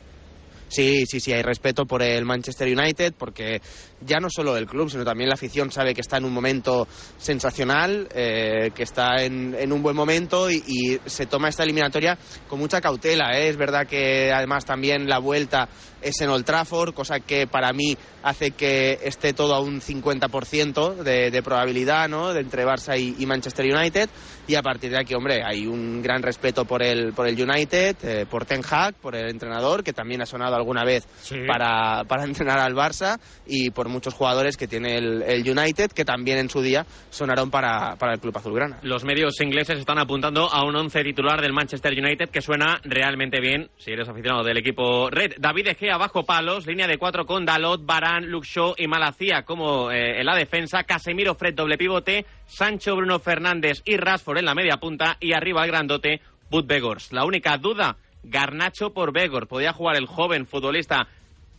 Sí, 0.68 1.06
sí, 1.06 1.20
sí, 1.20 1.32
hay 1.32 1.44
respeto 1.44 1.86
por 1.86 2.02
el 2.02 2.26
Manchester 2.26 2.68
United 2.68 3.14
porque 3.18 3.62
ya 4.06 4.20
no 4.20 4.30
solo 4.30 4.58
el 4.58 4.66
club, 4.66 4.90
sino 4.90 5.04
también 5.04 5.30
la 5.30 5.36
afición 5.36 5.72
sabe 5.72 5.94
que 5.94 6.02
está 6.02 6.18
en 6.18 6.26
un 6.26 6.34
momento 6.34 6.88
sensacional, 7.18 8.08
eh, 8.14 8.72
que 8.74 8.84
está 8.84 9.24
en, 9.24 9.56
en, 9.58 9.72
un 9.72 9.82
buen 9.82 9.96
momento 9.96 10.50
y, 10.50 10.64
y, 10.68 11.00
se 11.06 11.26
toma 11.26 11.50
esta 11.50 11.64
eliminatoria 11.64 12.18
con 12.48 12.60
mucha 12.60 12.82
cautela. 12.82 13.38
¿eh? 13.38 13.50
Es 13.50 13.58
verdad 13.58 13.88
que 13.88 14.32
además 14.32 14.66
también 14.66 15.08
la 15.08 15.20
vuelta 15.20 15.68
es 16.04 16.20
en 16.22 16.30
Old 16.30 16.46
Trafford, 16.46 16.94
cosa 16.94 17.20
que 17.20 17.48
para 17.48 17.72
mí 17.72 17.98
hace 18.24 18.52
que 18.52 19.00
esté 19.04 19.34
todo 19.34 19.56
a 19.56 19.60
un 19.60 19.82
50% 19.82 20.96
de, 20.96 21.32
de, 21.32 21.44
probabilidad 21.44 22.10
¿no? 22.10 22.34
de 22.34 22.42
entre 22.42 22.66
Barça 22.66 23.00
y, 23.00 23.16
y, 23.22 23.26
Manchester 23.26 23.66
United. 23.66 24.10
Y 24.48 24.56
a 24.56 24.62
partir 24.62 24.92
de 24.92 25.00
aquí, 25.00 25.14
hombre, 25.14 25.42
hay 25.46 25.66
un 25.66 26.02
gran 26.02 26.22
respeto 26.22 26.66
por 26.66 26.84
el, 26.84 27.14
por 27.14 27.28
el 27.28 27.42
United, 27.42 27.96
eh, 28.04 28.26
por 28.30 28.46
Ten 28.46 28.62
Hag, 28.70 28.96
por 28.96 29.16
el 29.16 29.30
entrenador, 29.30 29.84
que 29.84 29.94
también 29.94 30.22
ha 30.22 30.26
sonado 30.26 30.56
alguna 30.56 30.84
vez 30.84 31.08
sí. 31.22 31.36
para, 31.48 32.04
para, 32.06 32.24
entrenar 32.34 32.60
al 32.60 32.74
Barça, 32.74 33.20
y 33.46 33.70
por 33.72 33.88
muchos 33.94 34.14
jugadores 34.14 34.58
que 34.58 34.68
tiene 34.68 34.98
el, 34.98 35.44
United, 35.46 35.92
que 35.92 36.04
también 36.04 36.38
en 36.38 36.50
su 36.50 36.62
día 36.62 36.86
sonaron 37.10 37.50
para, 37.50 37.96
para, 37.96 38.14
el 38.14 38.20
club 38.20 38.38
azulgrana. 38.38 38.80
Los 38.82 39.04
medios 39.04 39.40
ingleses 39.40 39.80
están 39.80 40.00
apuntando 40.00 40.52
a 40.52 40.66
un 40.66 40.76
once 40.76 41.04
titular 41.04 41.42
del 41.42 41.54
Manchester 41.54 41.94
United 41.94 42.30
que 42.30 42.42
suena 42.42 42.82
realmente 42.84 43.40
bien 43.40 43.70
si 43.78 43.92
eres 43.92 44.10
aficionado 44.10 44.44
del 44.44 44.58
equipo 44.58 45.10
red. 45.10 45.34
David 45.38 45.66
De 45.66 45.76
Gea 45.76 45.98
bajo 45.98 46.26
palos, 46.26 46.68
línea 46.68 46.88
de 46.88 46.98
cuatro 46.98 47.26
con 47.26 47.46
Dalot, 47.46 47.86
Barán, 47.86 48.26
Shaw 48.26 48.76
y 48.78 48.88
Malacía 48.88 49.44
como 49.44 49.92
eh, 49.92 50.20
en 50.20 50.26
la 50.26 50.36
defensa, 50.36 50.84
Casemiro, 50.84 51.36
Fred 51.36 51.54
doble 51.54 51.78
pivote, 51.78 52.26
Sancho, 52.46 52.96
Bruno 52.96 53.20
Fernández 53.20 53.82
y 53.86 53.98
Rashford 53.98 54.40
en 54.40 54.46
la 54.46 54.56
media 54.56 54.78
punta 54.78 55.18
y 55.20 55.34
arriba 55.34 55.64
el 55.64 55.72
grandote 55.72 56.22
Bud 56.50 56.66
Begors. 56.66 57.12
La 57.14 57.26
única 57.26 57.58
duda, 57.58 57.98
Garnacho 58.24 58.94
por 58.94 59.14
Begor. 59.14 59.48
Podía 59.48 59.74
jugar 59.74 59.96
el 59.96 60.06
joven 60.06 60.46
futbolista 60.46 61.08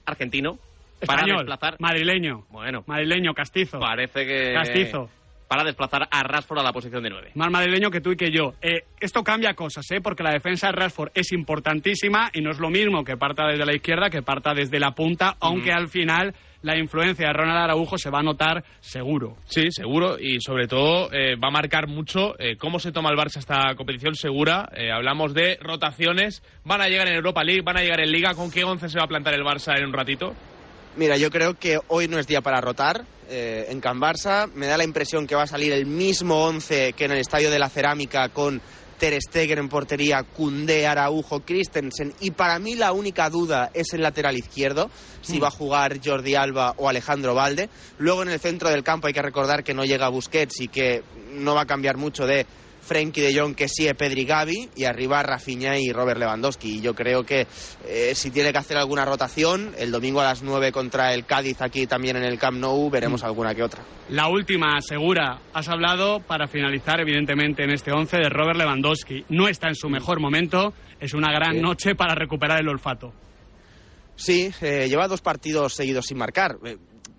argentino 0.07 0.59
para 1.07 1.23
Español, 1.23 1.47
desplazar. 1.47 1.77
Madrileño. 1.79 2.47
Bueno. 2.51 2.85
Madrileño, 2.87 3.35
castizo. 3.35 3.79
Parece 3.79 4.27
que. 4.27 4.53
Castizo. 4.53 5.09
Para 5.49 5.63
desplazar 5.63 6.09
a 6.11 6.23
Rashford 6.23 6.59
a 6.59 6.63
la 6.63 6.73
posición 6.73 7.03
de 7.03 7.11
9. 7.11 7.33
Más 7.35 7.51
madrileño 7.51 7.91
que 7.91 8.01
tú 8.01 8.13
y 8.13 8.17
que 8.17 8.31
yo. 8.31 8.55
Eh, 8.63 8.85
esto 8.99 9.23
cambia 9.23 9.55
cosas, 9.55 9.89
¿eh? 9.91 10.01
Porque 10.01 10.23
la 10.23 10.33
defensa 10.33 10.69
de 10.69 10.73
Rashford 10.73 11.11
es 11.15 11.33
importantísima 11.33 12.31
y 12.33 12.41
no 12.41 12.51
es 12.51 12.59
lo 12.59 12.71
mismo 12.71 13.05
que 13.05 13.17
parta 13.17 13.47
desde 13.47 13.67
la 13.67 13.75
izquierda 13.75 14.09
que 14.09 14.23
parta 14.23 14.55
desde 14.55 14.81
la 14.81 14.93
punta, 14.93 15.33
mm. 15.33 15.37
aunque 15.41 15.71
al 15.71 15.89
final 15.89 16.35
la 16.65 16.79
influencia 16.79 17.29
de 17.29 17.33
Ronald 17.33 17.59
Araujo 17.59 17.99
se 17.99 18.11
va 18.11 18.21
a 18.21 18.23
notar 18.23 18.65
seguro. 18.81 19.37
Sí, 19.45 19.71
seguro, 19.71 20.17
y 20.19 20.41
sobre 20.41 20.67
todo 20.67 21.13
eh, 21.13 21.37
va 21.37 21.49
a 21.49 21.51
marcar 21.51 21.89
mucho 21.89 22.35
eh, 22.39 22.57
cómo 22.57 22.79
se 22.79 22.91
toma 22.91 23.11
el 23.11 23.19
Barça 23.19 23.37
esta 23.37 23.75
competición 23.77 24.15
segura. 24.15 24.71
Eh, 24.75 24.91
hablamos 24.91 25.35
de 25.35 25.59
rotaciones, 25.61 26.43
van 26.65 26.81
a 26.81 26.89
llegar 26.89 27.07
en 27.07 27.17
Europa 27.17 27.45
League, 27.45 27.61
van 27.63 27.77
a 27.77 27.83
llegar 27.83 28.01
en 28.01 28.11
Liga. 28.11 28.35
¿Con 28.35 28.51
qué 28.51 28.65
once 28.65 28.89
se 28.89 28.99
va 28.99 29.05
a 29.05 29.09
plantar 29.09 29.35
el 29.35 29.43
Barça 29.43 29.79
en 29.79 29.85
un 29.85 29.93
ratito? 29.93 30.35
Mira, 30.97 31.17
yo 31.17 31.31
creo 31.31 31.59
que 31.59 31.81
hoy 31.89 32.07
no 32.07 32.19
es 32.19 32.27
día 32.27 32.41
para 32.41 32.61
rotar. 32.61 33.05
Eh, 33.29 33.67
en 33.71 33.81
Can 33.81 34.01
Barça 34.01 34.49
me 34.55 34.67
da 34.67 34.77
la 34.77 34.85
impresión 34.85 35.27
que 35.27 35.35
va 35.35 35.45
a 35.45 35.47
salir 35.47 35.73
el 35.73 35.87
mismo 35.87 36.45
once 36.45 36.93
que 36.93 37.07
en 37.07 37.13
el 37.13 37.19
Estadio 37.19 37.51
de 37.51 37.59
la 37.59 37.71
Cerámica 37.71 38.29
con 38.29 38.61
Ter 38.99 39.19
Stegen 39.21 39.59
en 39.59 39.69
portería, 39.69 40.23
Koundé, 40.23 40.87
Araujo, 40.87 41.41
Christensen 41.41 42.15
y 42.21 42.31
para 42.31 42.59
mí 42.59 42.75
la 42.75 42.93
única 42.93 43.29
duda 43.31 43.71
es 43.75 43.93
el 43.93 44.03
lateral 44.03 44.37
izquierdo, 44.37 44.91
si 45.23 45.39
mm. 45.39 45.43
va 45.43 45.49
a 45.49 45.51
jugar 45.51 46.01
Jordi 46.05 46.35
Alba 46.35 46.75
o 46.77 46.89
Alejandro 46.89 47.35
Valde. 47.35 47.69
Luego 47.99 48.23
en 48.23 48.29
el 48.29 48.39
centro 48.39 48.71
del 48.71 48.85
campo 48.85 49.07
hay 49.07 49.15
que 49.15 49.23
recordar 49.23 49.65
que 49.65 49.75
no 49.75 49.85
llega 49.85 50.09
Busquets 50.11 50.61
y 50.61 50.69
que 50.69 51.03
no 51.33 51.55
va 51.55 51.63
a 51.63 51.67
cambiar 51.67 51.97
mucho 51.97 52.27
de 52.27 52.47
Frenkie 52.85 53.23
de 53.23 53.39
Jong, 53.39 53.55
que 53.55 53.69
sí, 53.69 53.89
Pedri 53.95 54.25
Gavi, 54.25 54.69
y 54.77 54.85
arriba 54.85 55.23
Rafinha 55.23 55.79
y 55.79 55.93
Robert 55.93 56.19
Lewandowski. 56.19 56.77
Y 56.77 56.81
yo 56.81 56.95
creo 56.95 57.25
que 57.25 57.47
eh, 57.87 58.13
si 58.15 58.31
tiene 58.31 58.53
que 58.53 58.59
hacer 58.59 58.77
alguna 58.77 59.05
rotación, 59.05 59.75
el 59.79 59.91
domingo 59.91 60.21
a 60.21 60.25
las 60.25 60.43
9 60.43 60.71
contra 60.73 61.15
el 61.15 61.25
Cádiz 61.25 61.61
aquí 61.63 61.87
también 61.87 62.17
en 62.17 62.25
el 62.25 62.39
Camp 62.39 62.59
Nou, 62.59 62.91
veremos 62.91 63.23
mm. 63.23 63.27
alguna 63.27 63.55
que 63.55 63.63
otra. 63.63 63.83
La 64.11 64.29
última, 64.29 64.81
segura, 64.81 65.41
has 65.53 65.69
hablado 65.69 66.21
para 66.21 66.47
finalizar 66.47 67.01
evidentemente 67.01 67.65
en 67.65 67.71
este 67.71 67.93
11 67.93 68.17
de 68.19 68.29
Robert 68.29 68.59
Lewandowski. 68.59 69.25
No 69.31 69.49
está 69.49 69.69
en 69.69 69.75
su 69.75 69.89
mejor 69.89 70.21
momento, 70.21 70.75
es 71.01 71.15
una 71.15 71.33
gran 71.33 71.55
sí. 71.55 71.61
noche 71.61 71.95
para 71.95 72.15
recuperar 72.15 72.61
el 72.61 72.69
olfato. 72.69 73.13
Sí, 74.17 74.51
eh, 74.61 74.87
lleva 74.89 75.09
dos 75.09 75.23
partidos 75.23 75.75
seguidos 75.75 76.07
sin 76.07 76.19
marcar. 76.19 76.57
Eh, 76.65 76.77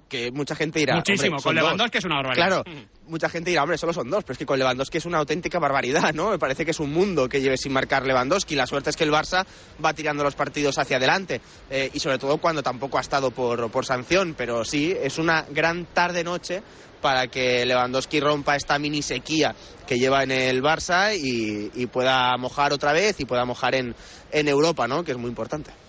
que 0.08 0.32
mucha 0.32 0.56
gente 0.56 0.80
dirá. 0.80 0.96
Muchísimo, 0.96 1.38
con 1.42 1.56
Lewandowski 1.56 1.98
es 1.98 2.06
una 2.06 2.18
barbaridad. 2.18 2.64
Claro, 2.64 2.88
mucha 3.08 3.30
gente 3.30 3.50
dirá, 3.50 3.64
hombre, 3.64 3.78
solo 3.78 3.94
son 3.94 4.10
dos, 4.10 4.24
pero 4.24 4.34
es 4.34 4.40
que 4.40 4.46
con 4.46 4.60
Lewandowski 4.60 4.98
es 4.98 5.06
una 5.06 5.20
auténtica 5.20 5.60
barbaridad, 5.60 6.14
¿no? 6.14 6.32
Me 6.32 6.40
parece 6.40 6.66
que 6.66 6.72
es 6.72 6.80
un 6.80 6.92
mundo 6.92 7.30
que 7.30 7.42
lleve 7.42 7.58
sin 7.58 7.74
marcar 7.74 8.06
Lewandowski. 8.06 8.56
La 8.56 8.68
suerte 8.68 8.90
es 8.90 8.96
que 8.96 9.04
el 9.04 9.12
Barça 9.12 9.46
va 9.84 9.94
tirando 9.94 10.24
los 10.24 10.36
partidos 10.36 10.78
hacia 10.78 10.98
adelante 10.98 11.42
eh, 11.70 11.90
y 11.94 12.00
sobre 12.00 12.18
todo 12.18 12.38
cuando 12.38 12.64
tampoco 12.64 12.98
ha 12.98 13.02
estado 13.02 13.32
por, 13.32 13.86
sanción, 13.86 14.34
pero 14.38 14.66
sí, 14.66 14.96
es 15.00 15.18
una 15.18 15.46
gran 15.50 15.86
tarde-noche 15.86 16.64
para 17.02 17.28
que 17.28 17.66
Lewandowski 17.66 18.20
rompa 18.20 18.56
esta 18.56 18.80
mini 18.80 19.02
sequía 19.02 19.54
que 19.86 20.00
lleva 20.00 20.24
en 20.24 20.32
el 20.32 20.64
Barça 20.64 21.16
y, 21.16 21.72
y 21.76 21.86
pueda 21.88 22.36
mojar 22.38 22.74
otra 22.74 22.94
vez 22.94 23.20
y 23.20 23.26
pueda 23.26 23.46
mojar 23.46 23.76
en, 23.76 23.96
en 24.32 24.48
Europa, 24.48 24.88
¿no? 24.88 25.04
Que 25.04 25.12
es 25.12 25.18
muy 25.18 25.30
importante. 25.30 25.85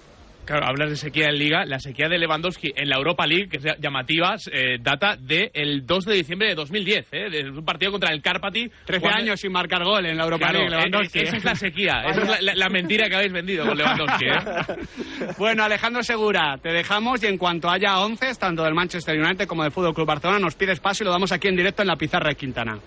Claro, 0.47 0.65
hablas 0.65 0.91
de 0.91 0.97
sequía 0.97 1.27
en 1.27 1.39
Liga. 1.39 1.65
La 1.65 1.81
sequía 1.81 2.09
de 2.09 2.19
Lewandowski 2.19 2.73
en 2.77 2.89
la 2.89 2.97
Europa 2.97 3.27
League, 3.27 3.49
que 3.49 3.57
es 3.57 3.65
llamativa, 3.81 4.37
eh, 4.53 4.79
data 4.81 5.17
del 5.17 5.51
de 5.51 5.81
2 5.85 6.05
de 6.05 6.15
diciembre 6.15 6.49
de 6.49 6.55
2010, 6.55 7.09
¿eh? 7.11 7.31
de 7.31 7.51
un 7.51 7.65
partido 7.65 7.91
contra 7.91 8.15
el 8.15 8.23
Carpati. 8.23 8.71
13 8.85 9.01
cuando... 9.01 9.19
años 9.19 9.41
sin 9.41 9.51
marcar 9.51 9.83
gol 9.83 10.07
en 10.07 10.17
la 10.17 10.23
Europa 10.23 10.51
claro, 10.51 10.61
League, 10.61 10.71
Lewandowski. 10.71 11.19
Esa 11.19 11.37
es 11.37 11.45
la 11.45 11.57
sequía, 11.57 12.03
esa 12.07 12.23
es 12.23 12.29
la, 12.29 12.41
la, 12.41 12.55
la, 12.55 12.69
mentira 12.69 13.09
que 13.09 13.17
habéis 13.17 13.33
vendido 13.33 13.67
con 13.67 13.77
Lewandowski. 13.77 14.25
¿eh? 14.25 15.35
bueno, 15.39 15.65
Alejandro 15.65 16.05
Segura, 16.05 16.57
te 16.63 16.69
dejamos 16.69 17.21
y 17.25 17.27
en 17.27 17.39
cuanto 17.39 17.69
haya 17.69 17.99
11, 17.99 18.35
tanto 18.37 18.63
del 18.63 18.75
Manchester 18.75 19.21
United 19.21 19.49
como 19.49 19.65
del 19.65 19.73
Fútbol 19.73 19.95
Club 19.95 20.07
Barcelona, 20.07 20.39
nos 20.39 20.55
pides 20.55 20.79
paso 20.79 21.03
y 21.03 21.07
lo 21.07 21.11
damos 21.11 21.33
aquí 21.33 21.49
en 21.49 21.57
directo 21.57 21.83
en 21.83 21.89
la 21.89 21.97
pizarra 21.97 22.29
de 22.29 22.37
Quintana. 22.37 22.79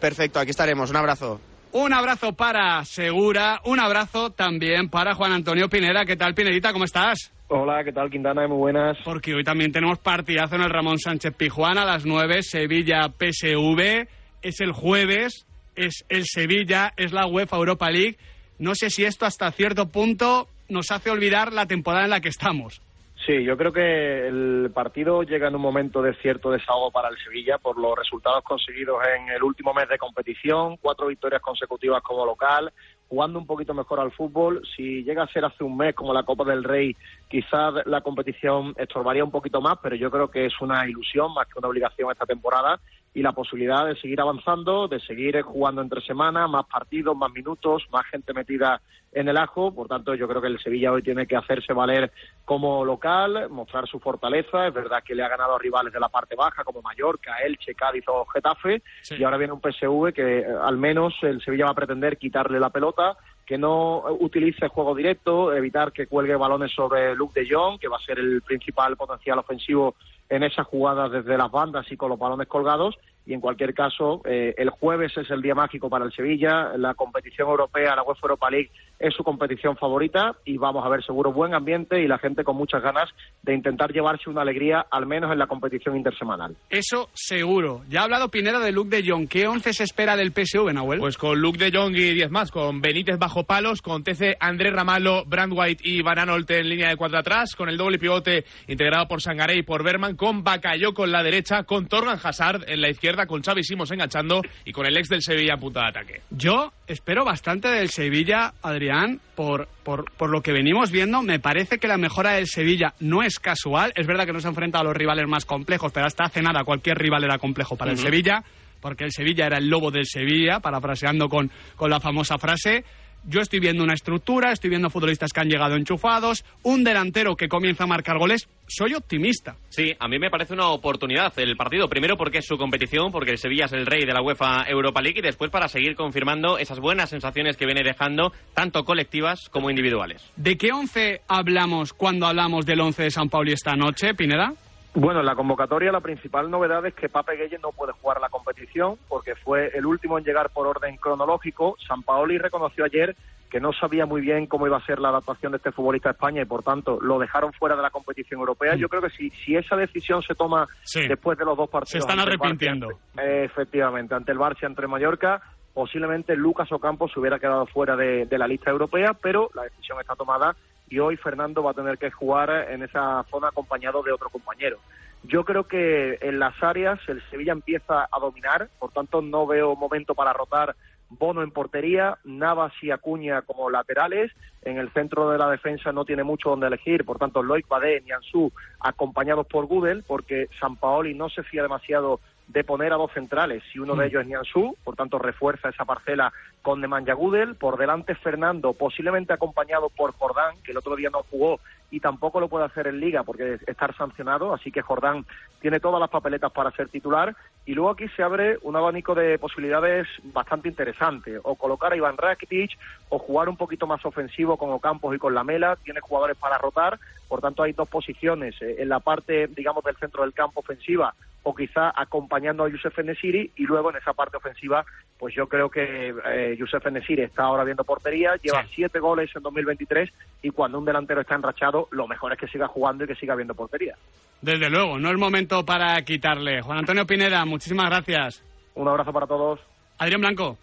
Perfecto, 0.00 0.40
aquí 0.40 0.50
estaremos. 0.50 0.88
Un 0.88 0.96
abrazo. 0.96 1.51
Un 1.74 1.94
abrazo 1.94 2.34
para 2.34 2.84
Segura, 2.84 3.62
un 3.64 3.80
abrazo 3.80 4.28
también 4.28 4.90
para 4.90 5.14
Juan 5.14 5.32
Antonio 5.32 5.70
Pineda. 5.70 6.04
¿Qué 6.04 6.16
tal, 6.16 6.34
Pinedita? 6.34 6.70
¿Cómo 6.70 6.84
estás? 6.84 7.32
Hola, 7.48 7.82
¿qué 7.82 7.92
tal, 7.92 8.10
Quintana? 8.10 8.46
Muy 8.46 8.58
buenas. 8.58 8.98
Porque 9.02 9.34
hoy 9.34 9.42
también 9.42 9.72
tenemos 9.72 9.98
partidazo 9.98 10.56
en 10.56 10.62
el 10.62 10.68
Ramón 10.68 10.98
Sánchez 10.98 11.34
Pijuán 11.34 11.78
a 11.78 11.86
las 11.86 12.04
9, 12.04 12.42
Sevilla 12.42 13.08
PSV. 13.08 14.06
Es 14.42 14.60
el 14.60 14.72
jueves, 14.72 15.46
es 15.74 16.04
el 16.10 16.24
Sevilla, 16.26 16.92
es 16.98 17.12
la 17.12 17.26
UEFA 17.26 17.56
Europa 17.56 17.90
League. 17.90 18.18
No 18.58 18.74
sé 18.74 18.90
si 18.90 19.04
esto 19.04 19.24
hasta 19.24 19.50
cierto 19.50 19.88
punto 19.88 20.48
nos 20.68 20.90
hace 20.90 21.08
olvidar 21.08 21.54
la 21.54 21.64
temporada 21.64 22.04
en 22.04 22.10
la 22.10 22.20
que 22.20 22.28
estamos. 22.28 22.82
Sí, 23.24 23.44
yo 23.44 23.56
creo 23.56 23.72
que 23.72 24.26
el 24.26 24.72
partido 24.74 25.22
llega 25.22 25.46
en 25.46 25.54
un 25.54 25.60
momento 25.62 26.02
de 26.02 26.14
cierto 26.14 26.50
desahogo 26.50 26.90
para 26.90 27.08
el 27.08 27.16
Sevilla 27.18 27.56
por 27.56 27.78
los 27.78 27.96
resultados 27.96 28.42
conseguidos 28.42 28.98
en 29.16 29.28
el 29.28 29.44
último 29.44 29.72
mes 29.72 29.88
de 29.88 29.96
competición, 29.96 30.76
cuatro 30.78 31.06
victorias 31.06 31.40
consecutivas 31.40 32.02
como 32.02 32.26
local, 32.26 32.72
jugando 33.06 33.38
un 33.38 33.46
poquito 33.46 33.74
mejor 33.74 34.00
al 34.00 34.10
fútbol. 34.10 34.60
Si 34.74 35.04
llega 35.04 35.22
a 35.22 35.28
ser 35.28 35.44
hace 35.44 35.62
un 35.62 35.76
mes 35.76 35.94
como 35.94 36.12
la 36.12 36.24
Copa 36.24 36.44
del 36.44 36.64
Rey, 36.64 36.96
quizás 37.28 37.86
la 37.86 38.00
competición 38.00 38.74
estorbaría 38.76 39.22
un 39.22 39.30
poquito 39.30 39.60
más, 39.60 39.78
pero 39.80 39.94
yo 39.94 40.10
creo 40.10 40.28
que 40.28 40.46
es 40.46 40.60
una 40.60 40.84
ilusión 40.88 41.32
más 41.32 41.46
que 41.46 41.60
una 41.60 41.68
obligación 41.68 42.10
esta 42.10 42.26
temporada 42.26 42.80
y 43.14 43.22
la 43.22 43.32
posibilidad 43.32 43.86
de 43.86 43.96
seguir 43.96 44.20
avanzando, 44.20 44.88
de 44.88 44.98
seguir 45.00 45.40
jugando 45.42 45.82
entre 45.82 46.00
semanas, 46.00 46.48
más 46.48 46.64
partidos, 46.66 47.16
más 47.16 47.30
minutos, 47.30 47.86
más 47.92 48.06
gente 48.06 48.32
metida 48.32 48.80
en 49.12 49.28
el 49.28 49.36
ajo. 49.36 49.74
Por 49.74 49.86
tanto, 49.86 50.14
yo 50.14 50.26
creo 50.26 50.40
que 50.40 50.48
el 50.48 50.58
Sevilla 50.58 50.92
hoy 50.92 51.02
tiene 51.02 51.26
que 51.26 51.36
hacerse 51.36 51.74
valer 51.74 52.10
como 52.44 52.84
local, 52.84 53.50
mostrar 53.50 53.86
su 53.86 54.00
fortaleza. 54.00 54.66
Es 54.66 54.74
verdad 54.74 55.02
que 55.04 55.14
le 55.14 55.22
ha 55.22 55.28
ganado 55.28 55.56
a 55.56 55.58
rivales 55.58 55.92
de 55.92 56.00
la 56.00 56.08
parte 56.08 56.34
baja 56.34 56.64
como 56.64 56.80
Mallorca, 56.80 57.36
Elche, 57.44 57.74
Cádiz 57.74 58.04
o 58.08 58.24
Getafe. 58.26 58.82
Sí. 59.02 59.16
Y 59.18 59.24
ahora 59.24 59.36
viene 59.36 59.52
un 59.52 59.60
PSV 59.60 60.12
que 60.14 60.38
eh, 60.38 60.46
al 60.62 60.78
menos 60.78 61.14
el 61.22 61.42
Sevilla 61.42 61.66
va 61.66 61.72
a 61.72 61.74
pretender 61.74 62.16
quitarle 62.16 62.58
la 62.58 62.70
pelota 62.70 63.16
que 63.52 63.58
no 63.58 64.02
utilice 64.20 64.68
juego 64.68 64.94
directo, 64.94 65.54
evitar 65.54 65.92
que 65.92 66.06
cuelgue 66.06 66.34
balones 66.36 66.72
sobre 66.72 67.14
Luke 67.14 67.38
de 67.38 67.46
Jong, 67.46 67.78
que 67.78 67.86
va 67.86 67.98
a 67.98 68.06
ser 68.06 68.18
el 68.18 68.40
principal 68.40 68.96
potencial 68.96 69.38
ofensivo 69.38 69.94
en 70.30 70.42
esas 70.42 70.66
jugadas 70.66 71.12
desde 71.12 71.36
las 71.36 71.50
bandas 71.50 71.84
y 71.92 71.98
con 71.98 72.08
los 72.08 72.18
balones 72.18 72.48
colgados. 72.48 72.98
Y 73.26 73.34
en 73.34 73.40
cualquier 73.40 73.72
caso, 73.74 74.20
eh, 74.24 74.54
el 74.56 74.70
jueves 74.70 75.16
es 75.16 75.30
el 75.30 75.42
día 75.42 75.54
mágico 75.54 75.88
para 75.88 76.04
el 76.04 76.12
Sevilla. 76.12 76.76
La 76.76 76.94
competición 76.94 77.48
europea, 77.48 77.94
la 77.94 78.02
UEFA 78.02 78.20
Europa 78.22 78.50
League, 78.50 78.70
es 79.02 79.14
su 79.14 79.24
competición 79.24 79.76
favorita 79.76 80.36
y 80.44 80.58
vamos 80.58 80.84
a 80.86 80.88
ver 80.88 81.04
seguro 81.04 81.32
buen 81.32 81.54
ambiente 81.54 82.00
y 82.00 82.06
la 82.06 82.18
gente 82.18 82.44
con 82.44 82.56
muchas 82.56 82.82
ganas 82.82 83.08
de 83.42 83.54
intentar 83.54 83.92
llevarse 83.92 84.30
una 84.30 84.42
alegría, 84.42 84.86
al 84.90 85.06
menos 85.06 85.32
en 85.32 85.38
la 85.38 85.48
competición 85.48 85.96
intersemanal. 85.96 86.56
Eso 86.70 87.10
seguro. 87.12 87.82
Ya 87.88 88.00
ha 88.00 88.04
hablado 88.04 88.30
Pineda 88.30 88.60
de 88.60 88.70
Luke 88.70 88.96
de 88.96 89.08
Jong. 89.08 89.28
¿Qué 89.28 89.48
once 89.48 89.72
se 89.72 89.84
espera 89.84 90.16
del 90.16 90.32
PSV, 90.32 90.72
Nahuel? 90.72 91.00
Pues 91.00 91.18
con 91.18 91.40
Luke 91.40 91.58
de 91.58 91.76
Jong 91.76 91.96
y 91.96 92.14
10 92.14 92.30
más, 92.30 92.50
con 92.52 92.80
Benítez 92.80 93.18
bajo 93.18 93.44
palos, 93.44 93.82
con 93.82 94.04
TC, 94.04 94.36
Andrés 94.38 94.72
Ramalo, 94.72 95.24
Brand 95.26 95.52
White 95.52 95.82
y 95.84 96.02
Van 96.02 96.20
Anolte 96.20 96.60
en 96.60 96.68
línea 96.68 96.88
de 96.88 96.96
cuatro 96.96 97.18
atrás, 97.18 97.56
con 97.56 97.68
el 97.68 97.76
doble 97.76 97.98
pivote 97.98 98.44
integrado 98.68 99.08
por 99.08 99.20
Sangaré 99.20 99.56
y 99.56 99.62
por 99.62 99.82
Berman, 99.82 100.14
con 100.14 100.44
Bacayoko 100.44 101.04
en 101.04 101.12
la 101.12 101.22
derecha, 101.24 101.64
con 101.64 101.86
Torgan 101.86 102.18
Hazard 102.22 102.64
en 102.68 102.80
la 102.80 102.88
izquierda, 102.88 103.11
con 103.26 103.42
Xavi 103.42 103.62
Simos 103.62 103.90
enganchando 103.90 104.42
y 104.64 104.72
con 104.72 104.86
el 104.86 104.96
ex 104.96 105.08
del 105.08 105.22
Sevilla 105.22 105.54
en 105.54 105.60
punta 105.60 105.80
de 105.80 105.88
ataque. 105.88 106.20
Yo 106.30 106.72
espero 106.86 107.24
bastante 107.24 107.68
del 107.68 107.88
Sevilla, 107.88 108.54
Adrián 108.62 109.20
por, 109.34 109.68
por, 109.82 110.10
por 110.12 110.30
lo 110.30 110.42
que 110.42 110.52
venimos 110.52 110.90
viendo, 110.90 111.22
me 111.22 111.38
parece 111.38 111.78
que 111.78 111.88
la 111.88 111.96
mejora 111.96 112.32
del 112.32 112.46
Sevilla 112.46 112.94
no 113.00 113.22
es 113.22 113.38
casual. 113.38 113.92
Es 113.96 114.06
verdad 114.06 114.26
que 114.26 114.32
no 114.32 114.40
se 114.40 114.48
ha 114.48 114.50
enfrentado 114.50 114.82
a 114.82 114.86
los 114.88 114.96
rivales 114.96 115.26
más 115.28 115.44
complejos, 115.44 115.92
pero 115.92 116.06
hasta 116.06 116.24
hace 116.24 116.42
nada 116.42 116.64
cualquier 116.64 116.98
rival 116.98 117.24
era 117.24 117.38
complejo 117.38 117.76
para 117.76 117.92
el. 117.92 117.98
Sevilla, 117.98 118.42
porque 118.80 119.04
el 119.04 119.12
Sevilla 119.12 119.46
era 119.46 119.58
el 119.58 119.68
lobo 119.68 119.90
del 119.90 120.06
Sevilla, 120.06 120.60
parafraseando 120.60 121.28
con, 121.28 121.50
con 121.76 121.90
la 121.90 122.00
famosa 122.00 122.36
frase. 122.38 122.84
Yo 123.24 123.40
estoy 123.40 123.60
viendo 123.60 123.84
una 123.84 123.94
estructura, 123.94 124.50
estoy 124.50 124.70
viendo 124.70 124.90
futbolistas 124.90 125.30
que 125.32 125.40
han 125.40 125.48
llegado 125.48 125.76
enchufados, 125.76 126.44
un 126.62 126.82
delantero 126.82 127.36
que 127.36 127.48
comienza 127.48 127.84
a 127.84 127.86
marcar 127.86 128.18
goles. 128.18 128.48
Soy 128.66 128.94
optimista. 128.94 129.56
Sí, 129.68 129.92
a 129.98 130.08
mí 130.08 130.18
me 130.18 130.30
parece 130.30 130.54
una 130.54 130.68
oportunidad 130.68 131.32
el 131.38 131.56
partido. 131.56 131.88
Primero 131.88 132.16
porque 132.16 132.38
es 132.38 132.46
su 132.46 132.56
competición, 132.56 133.12
porque 133.12 133.30
el 133.30 133.38
Sevilla 133.38 133.66
es 133.66 133.72
el 133.72 133.86
rey 133.86 134.04
de 134.04 134.12
la 134.12 134.22
UEFA 134.22 134.64
Europa 134.68 135.00
League 135.00 135.20
y 135.20 135.22
después 135.22 135.50
para 135.50 135.68
seguir 135.68 135.94
confirmando 135.94 136.58
esas 136.58 136.80
buenas 136.80 137.10
sensaciones 137.10 137.56
que 137.56 137.66
viene 137.66 137.82
dejando, 137.84 138.32
tanto 138.54 138.84
colectivas 138.84 139.48
como 139.50 139.70
individuales. 139.70 140.30
¿De 140.36 140.56
qué 140.56 140.72
once 140.72 141.20
hablamos 141.28 141.92
cuando 141.92 142.26
hablamos 142.26 142.66
del 142.66 142.80
once 142.80 143.04
de 143.04 143.10
San 143.10 143.28
Pauli 143.28 143.52
esta 143.52 143.76
noche, 143.76 144.14
Pineda? 144.14 144.54
Bueno, 144.94 145.20
en 145.20 145.26
la 145.26 145.34
convocatoria 145.34 145.90
la 145.90 146.00
principal 146.00 146.50
novedad 146.50 146.84
es 146.84 146.94
que 146.94 147.08
Pape 147.08 147.36
Gueye 147.36 147.58
no 147.62 147.72
puede 147.72 147.92
jugar 147.94 148.20
la 148.20 148.28
competición 148.28 148.96
porque 149.08 149.34
fue 149.36 149.68
el 149.74 149.86
último 149.86 150.18
en 150.18 150.24
llegar 150.24 150.50
por 150.50 150.66
orden 150.66 150.96
cronológico. 150.98 151.76
San 151.88 152.02
Paoli 152.02 152.36
reconoció 152.36 152.84
ayer 152.84 153.16
que 153.50 153.58
no 153.60 153.72
sabía 153.72 154.04
muy 154.06 154.20
bien 154.20 154.46
cómo 154.46 154.66
iba 154.66 154.76
a 154.76 154.84
ser 154.84 154.98
la 154.98 155.08
adaptación 155.08 155.52
de 155.52 155.56
este 155.58 155.72
futbolista 155.72 156.10
a 156.10 156.12
España 156.12 156.42
y 156.42 156.46
por 156.46 156.62
tanto 156.62 156.98
lo 157.00 157.18
dejaron 157.18 157.52
fuera 157.54 157.74
de 157.76 157.82
la 157.82 157.90
competición 157.90 158.40
europea. 158.40 158.74
Yo 158.76 158.88
creo 158.88 159.00
que 159.02 159.10
si, 159.10 159.30
si 159.30 159.56
esa 159.56 159.76
decisión 159.76 160.22
se 160.22 160.34
toma 160.34 160.66
Sí. 160.84 161.06
después 161.08 161.38
de 161.38 161.44
los 161.46 161.56
dos 161.56 161.70
partidos... 161.70 161.90
Se 161.90 161.98
están 161.98 162.18
Barça, 162.18 162.22
arrepintiendo. 162.28 162.88
eh, 163.18 163.44
efectivamente, 163.44 164.14
ante 164.14 164.32
el 164.32 164.38
Barça 164.38 164.66
entre 164.66 164.86
Mallorca, 164.88 165.40
posiblemente 165.74 166.36
Lucas 166.36 166.70
Ocampo 166.70 167.08
se 167.08 167.18
hubiera 167.18 167.38
quedado 167.38 167.64
fuera 167.66 167.96
de, 167.96 168.26
de 168.26 168.38
la 168.38 168.46
lista 168.46 168.70
europea, 168.70 169.12
pero 169.22 169.48
la 169.54 169.62
decisión 169.64 169.98
está 170.00 170.14
tomada 170.16 170.54
y 170.92 170.98
hoy 170.98 171.16
Fernando 171.16 171.62
va 171.62 171.70
a 171.70 171.74
tener 171.74 171.96
que 171.96 172.10
jugar 172.10 172.50
en 172.70 172.82
esa 172.82 173.24
zona 173.30 173.48
acompañado 173.48 174.02
de 174.02 174.12
otro 174.12 174.28
compañero. 174.28 174.78
Yo 175.22 175.42
creo 175.42 175.64
que 175.64 176.18
en 176.20 176.38
las 176.38 176.62
áreas 176.62 177.00
el 177.08 177.22
Sevilla 177.30 177.52
empieza 177.52 178.06
a 178.12 178.20
dominar, 178.20 178.68
por 178.78 178.92
tanto 178.92 179.22
no 179.22 179.46
veo 179.46 179.74
momento 179.74 180.14
para 180.14 180.34
rotar 180.34 180.76
Bono 181.08 181.42
en 181.42 181.50
portería, 181.50 182.18
Navas 182.24 182.74
y 182.82 182.90
Acuña 182.90 183.40
como 183.42 183.70
laterales. 183.70 184.32
En 184.62 184.76
el 184.76 184.92
centro 184.92 185.30
de 185.30 185.38
la 185.38 185.50
defensa 185.50 185.92
no 185.92 186.04
tiene 186.04 186.24
mucho 186.24 186.50
donde 186.50 186.66
elegir, 186.66 187.06
por 187.06 187.18
tanto 187.18 187.42
Loic 187.42 187.66
Badé, 187.68 188.02
Nianzú, 188.02 188.52
acompañados 188.78 189.46
por 189.46 189.66
Gudel, 189.66 190.04
porque 190.06 190.48
San 190.60 190.76
Paoli 190.76 191.14
no 191.14 191.30
se 191.30 191.42
fía 191.42 191.62
demasiado 191.62 192.20
de 192.48 192.64
poner 192.64 192.92
a 192.92 192.96
dos 192.96 193.12
centrales, 193.12 193.62
si 193.72 193.78
uno 193.78 193.94
de 193.94 194.06
ellos 194.06 194.22
es 194.22 194.28
Nianzú, 194.28 194.76
por 194.84 194.96
tanto 194.96 195.18
refuerza 195.18 195.70
esa 195.70 195.84
parcela 195.84 196.32
con 196.60 196.80
Nemanja 196.80 197.14
Gudel, 197.14 197.54
por 197.54 197.78
delante 197.78 198.14
Fernando, 198.14 198.72
posiblemente 198.72 199.32
acompañado 199.32 199.88
por 199.88 200.12
Jordán, 200.12 200.56
que 200.62 200.72
el 200.72 200.78
otro 200.78 200.96
día 200.96 201.10
no 201.10 201.22
jugó 201.30 201.60
y 201.92 202.00
tampoco 202.00 202.40
lo 202.40 202.48
puede 202.48 202.64
hacer 202.64 202.86
en 202.86 202.98
Liga 202.98 203.22
porque 203.22 203.54
es 203.54 203.68
estar 203.68 203.94
sancionado, 203.94 204.54
así 204.54 204.72
que 204.72 204.80
Jordán 204.80 205.26
tiene 205.60 205.78
todas 205.78 206.00
las 206.00 206.08
papeletas 206.08 206.50
para 206.50 206.70
ser 206.72 206.88
titular. 206.88 207.36
Y 207.66 207.74
luego 207.74 207.90
aquí 207.90 208.08
se 208.16 208.22
abre 208.22 208.58
un 208.62 208.74
abanico 208.74 209.14
de 209.14 209.38
posibilidades 209.38 210.08
bastante 210.24 210.68
interesante, 210.68 211.38
o 211.42 211.54
colocar 211.54 211.92
a 211.92 211.96
Iván 211.96 212.16
Rakitic 212.16 212.78
o 213.10 213.18
jugar 213.18 213.50
un 213.50 213.58
poquito 213.58 213.86
más 213.86 214.04
ofensivo 214.06 214.56
con 214.56 214.70
Ocampos 214.70 215.14
y 215.14 215.18
con 215.18 215.34
Lamela, 215.34 215.76
tiene 215.76 216.00
jugadores 216.00 216.38
para 216.38 216.56
rotar, 216.56 216.98
por 217.28 217.42
tanto 217.42 217.62
hay 217.62 217.72
dos 217.72 217.88
posiciones 217.88 218.54
eh, 218.62 218.76
en 218.78 218.88
la 218.88 219.00
parte, 219.00 219.48
digamos, 219.48 219.84
del 219.84 219.96
centro 219.96 220.22
del 220.22 220.32
campo 220.32 220.60
ofensiva 220.60 221.14
o 221.42 221.54
quizá 221.54 221.92
acompañando 221.94 222.64
a 222.64 222.68
Youssef 222.68 222.96
Nesiri 222.98 223.50
y 223.56 223.64
luego 223.64 223.90
en 223.90 223.96
esa 223.96 224.12
parte 224.12 224.36
ofensiva, 224.36 224.84
pues 225.18 225.34
yo 225.34 225.48
creo 225.48 225.70
que 225.70 226.14
eh, 226.26 226.56
Youssef 226.58 226.86
Nesiri 226.86 227.22
está 227.22 227.44
ahora 227.44 227.64
viendo 227.64 227.84
portería, 227.84 228.36
lleva 228.36 228.64
siete 228.72 229.00
goles 229.00 229.30
en 229.34 229.42
2023 229.42 230.10
y 230.42 230.50
cuando 230.50 230.78
un 230.78 230.84
delantero 230.84 231.20
está 231.20 231.34
enrachado, 231.34 231.81
lo 231.90 232.06
mejor 232.06 232.32
es 232.32 232.38
que 232.38 232.46
siga 232.48 232.68
jugando 232.68 233.04
y 233.04 233.06
que 233.06 233.14
siga 233.14 233.34
viendo 233.34 233.54
portería. 233.54 233.96
Desde 234.40 234.68
luego, 234.68 234.98
no 234.98 235.10
es 235.10 235.16
momento 235.16 235.64
para 235.64 236.00
quitarle. 236.02 236.62
Juan 236.62 236.78
Antonio 236.78 237.06
Pineda, 237.06 237.44
muchísimas 237.44 237.86
gracias. 237.86 238.44
Un 238.74 238.88
abrazo 238.88 239.12
para 239.12 239.26
todos. 239.26 239.60
Adrián 239.98 240.20
Blanco. 240.20 240.58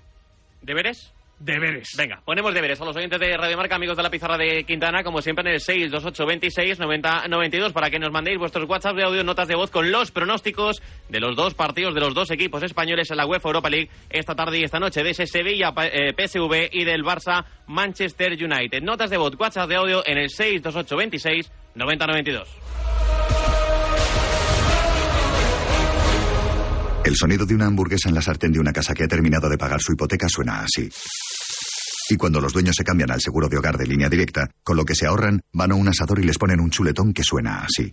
¿Deberes? 0.62 1.14
Deberes. 1.40 1.96
Venga, 1.98 2.22
ponemos 2.26 2.54
deberes 2.54 2.82
a 2.82 2.86
los 2.86 2.98
oyentes 2.98 3.18
de 3.18 3.38
Radio 3.38 3.56
Marca, 3.56 3.76
amigos 3.76 3.96
de 3.96 4.04
la 4.04 4.10
pizarra 4.10 4.38
de 4.38 4.66
Quintana, 4.66 5.06
como 5.06 5.22
siempre 5.22 5.48
en 5.48 5.54
el 5.54 5.62
628269092 5.62 7.72
para 7.72 7.90
que 7.90 7.98
nos 7.98 8.12
mandéis 8.12 8.38
vuestros 8.38 8.68
WhatsApp 8.68 8.98
de 8.98 9.06
audio, 9.06 9.24
notas 9.24 9.48
de 9.48 9.56
voz 9.56 9.72
con 9.72 9.90
los 9.90 10.12
pronósticos 10.12 10.82
de 11.08 11.22
los 11.22 11.38
dos 11.38 11.54
partidos 11.54 11.96
de 11.96 12.02
los 12.02 12.14
dos 12.14 12.30
equipos 12.32 12.62
españoles 12.62 13.10
en 13.10 13.16
la 13.18 13.26
UEFA 13.26 13.48
Europa 13.48 13.70
League 13.70 13.90
esta 14.10 14.36
tarde 14.36 14.60
y 14.60 14.66
esta 14.66 14.80
noche, 14.80 15.02
de 15.02 15.12
ese 15.12 15.28
Sevilla 15.28 15.74
eh, 15.78 16.14
PSV 16.14 16.72
y 16.74 16.84
del 16.84 17.06
Barça 17.06 17.46
Manchester 17.68 18.34
United. 18.34 18.84
Notas 18.84 19.10
de 19.10 19.16
voz, 19.16 19.34
WhatsApp 19.40 19.70
de 19.70 19.78
audio 19.78 20.04
en 20.06 20.18
el 20.18 20.28
628269092. 20.30 22.48
El 27.10 27.16
sonido 27.16 27.44
de 27.44 27.56
una 27.56 27.66
hamburguesa 27.66 28.08
en 28.08 28.14
la 28.14 28.22
sartén 28.22 28.52
de 28.52 28.60
una 28.60 28.72
casa 28.72 28.94
que 28.94 29.04
ha 29.04 29.08
terminado 29.08 29.50
de 29.50 29.58
pagar 29.58 29.82
su 29.82 29.94
hipoteca 29.94 30.30
suena 30.30 30.60
así. 30.60 30.88
Y 32.08 32.16
cuando 32.18 32.40
los 32.40 32.54
dueños 32.54 32.76
se 32.78 32.84
cambian 32.84 33.10
al 33.10 33.20
seguro 33.20 33.50
de 33.50 33.58
hogar 33.58 33.80
de 33.80 33.88
línea 33.88 34.08
directa, 34.08 34.48
con 34.64 34.78
lo 34.78 34.86
que 34.86 34.94
se 34.94 35.08
ahorran, 35.08 35.42
van 35.52 35.72
a 35.72 35.76
un 35.76 35.88
asador 35.88 36.20
y 36.20 36.24
les 36.24 36.38
ponen 36.38 36.60
un 36.60 36.70
chuletón 36.70 37.12
que 37.12 37.24
suena 37.24 37.62
así. 37.64 37.92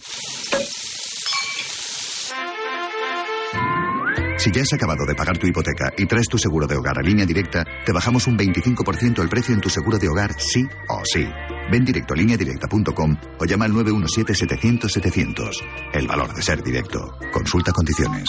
Si 4.36 4.52
ya 4.52 4.60
has 4.60 4.74
acabado 4.74 5.06
de 5.06 5.14
pagar 5.14 5.38
tu 5.38 5.46
hipoteca 5.46 5.94
y 5.96 6.04
traes 6.04 6.28
tu 6.28 6.36
seguro 6.36 6.66
de 6.66 6.76
hogar 6.76 6.98
a 6.98 7.02
línea 7.02 7.24
directa, 7.24 7.64
te 7.86 7.92
bajamos 7.92 8.26
un 8.26 8.36
25% 8.36 9.22
el 9.22 9.30
precio 9.30 9.54
en 9.54 9.62
tu 9.62 9.70
seguro 9.70 9.96
de 9.96 10.10
hogar 10.10 10.38
sí 10.38 10.68
o 10.90 11.00
sí. 11.06 11.26
Ven 11.72 11.86
directo 11.86 12.12
a 12.12 12.18
lineadirecta.com 12.18 13.16
o 13.38 13.44
llama 13.46 13.64
al 13.64 13.72
917-700-700. 13.72 15.52
El 15.94 16.06
valor 16.06 16.34
de 16.34 16.42
ser 16.42 16.62
directo. 16.62 17.16
Consulta 17.32 17.72
condiciones. 17.72 18.28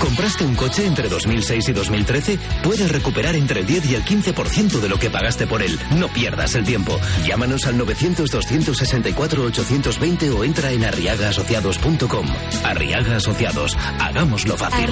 ¿Compraste 0.00 0.44
un 0.44 0.54
coche 0.54 0.86
entre 0.86 1.08
2006 1.08 1.68
y 1.68 1.72
2013? 1.72 2.38
Puedes 2.62 2.90
recuperar 2.90 3.34
entre 3.36 3.60
el 3.60 3.66
10 3.66 3.90
y 3.90 3.94
el 3.94 4.04
15% 4.04 4.80
de 4.80 4.88
lo 4.88 4.98
que 4.98 5.10
pagaste 5.10 5.46
por 5.46 5.62
él. 5.62 5.78
No 5.96 6.08
pierdas 6.08 6.54
el 6.54 6.64
tiempo. 6.64 6.98
Llámanos 7.26 7.66
al 7.66 7.78
900-264-820 7.78 10.34
o 10.34 10.44
entra 10.44 10.72
en 10.72 10.84
arriagaasociados.com. 10.84 12.26
Arriaga 12.64 13.16
Asociados. 13.16 13.76
Hagámoslo 13.98 14.56
fácil. 14.56 14.88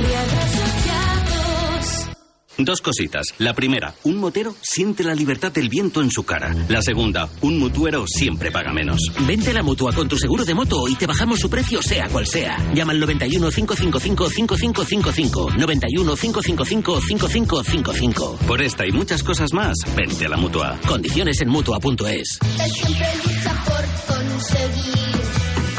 Dos 2.60 2.80
cositas. 2.80 3.26
La 3.38 3.54
primera, 3.54 3.94
un 4.02 4.18
motero 4.18 4.52
siente 4.60 5.04
la 5.04 5.14
libertad 5.14 5.52
del 5.52 5.68
viento 5.68 6.02
en 6.02 6.10
su 6.10 6.24
cara. 6.24 6.52
La 6.68 6.82
segunda, 6.82 7.28
un 7.40 7.56
mutuero 7.56 8.04
siempre 8.08 8.50
paga 8.50 8.72
menos. 8.72 9.00
Vente 9.20 9.50
a 9.50 9.54
la 9.54 9.62
mutua 9.62 9.92
con 9.92 10.08
tu 10.08 10.18
seguro 10.18 10.44
de 10.44 10.54
moto 10.54 10.88
y 10.88 10.96
te 10.96 11.06
bajamos 11.06 11.38
su 11.38 11.48
precio 11.48 11.80
sea 11.80 12.08
cual 12.08 12.26
sea. 12.26 12.58
Llama 12.74 12.92
al 12.94 12.98
91 12.98 13.50
555 13.52 14.28
5555. 14.28 15.50
91 15.56 16.16
555 16.16 17.00
5555. 17.00 18.38
Por 18.44 18.60
esta 18.60 18.84
y 18.84 18.90
muchas 18.90 19.22
cosas 19.22 19.52
más, 19.52 19.76
vente 19.94 20.26
a 20.26 20.28
la 20.28 20.36
mutua. 20.36 20.80
Condiciones 20.88 21.40
en 21.40 21.50
mutua.es. 21.50 22.40
Siempre 22.40 23.08
lucha 23.24 23.64
por 23.66 24.16
conseguir 24.16 25.14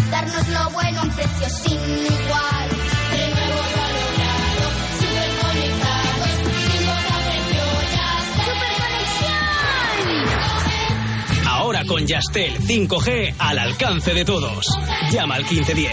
darnos 0.10 0.48
lo 0.48 0.70
bueno 0.72 1.02
a 1.02 1.04
un 1.04 1.10
precio 1.10 1.50
sin 1.50 2.06
igual. 2.06 2.79
Ahora 11.70 11.86
con 11.86 12.04
Yastel 12.04 12.58
5G 12.58 13.36
al 13.38 13.60
alcance 13.60 14.12
de 14.12 14.26
todos. 14.26 14.66
Llama 15.12 15.36
al 15.36 15.44
1510. 15.44 15.92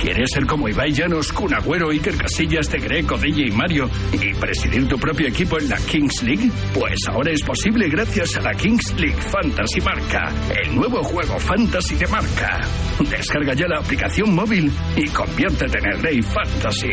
¿Quieres 0.00 0.30
ser 0.32 0.46
como 0.46 0.66
Ibai 0.66 0.94
Llanos, 0.94 1.30
Kun 1.30 1.52
Agüero, 1.52 1.90
Iker 1.90 2.16
Casillas, 2.16 2.70
De 2.70 2.78
Greco, 2.78 3.18
DJ 3.18 3.50
Mario 3.52 3.90
y 4.14 4.32
presidir 4.32 4.88
tu 4.88 4.98
propio 4.98 5.28
equipo 5.28 5.58
en 5.58 5.68
la 5.68 5.76
Kings 5.76 6.22
League? 6.22 6.50
Pues 6.72 7.00
ahora 7.06 7.32
es 7.32 7.42
posible 7.42 7.90
gracias 7.90 8.34
a 8.36 8.40
la 8.40 8.54
Kings 8.54 8.94
League 8.98 9.20
Fantasy 9.20 9.82
Marca, 9.82 10.32
el 10.58 10.74
nuevo 10.74 11.04
juego 11.04 11.38
fantasy 11.38 11.96
de 11.96 12.06
marca. 12.06 12.62
Descarga 13.10 13.52
ya 13.52 13.68
la 13.68 13.80
aplicación 13.80 14.34
móvil 14.34 14.72
y 14.96 15.06
conviértete 15.08 15.80
en 15.80 15.86
el 15.86 16.02
rey 16.02 16.22
fantasy. 16.22 16.92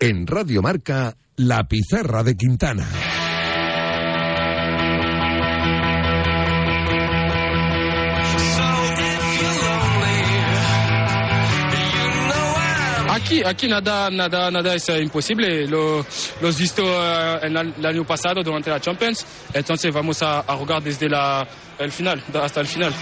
En 0.00 0.26
Radio 0.26 0.60
Marca, 0.60 1.16
La 1.36 1.66
Pizarra 1.66 2.22
de 2.22 2.36
Quintana. 2.36 3.05
Aquí, 13.26 13.42
aquí 13.44 13.66
nada, 13.66 14.08
nada, 14.08 14.52
nada 14.52 14.74
es 14.76 14.88
eh, 14.88 15.00
imposible. 15.02 15.66
Lo, 15.66 16.06
lo 16.40 16.48
has 16.48 16.56
visto 16.56 16.84
eh, 16.84 17.40
en 17.42 17.54
la- 17.54 17.62
el 17.62 17.84
año 17.84 18.04
pasado 18.06 18.40
durante 18.40 18.70
la 18.70 18.78
Champions. 18.80 19.26
Entonces 19.52 19.92
vamos 19.92 20.22
a, 20.22 20.38
a 20.40 20.56
jugar 20.56 20.80
desde 20.80 21.08
la, 21.08 21.44
el 21.80 21.90
final, 21.90 22.22
hasta 22.40 22.60
el 22.60 22.68
final. 22.68 22.94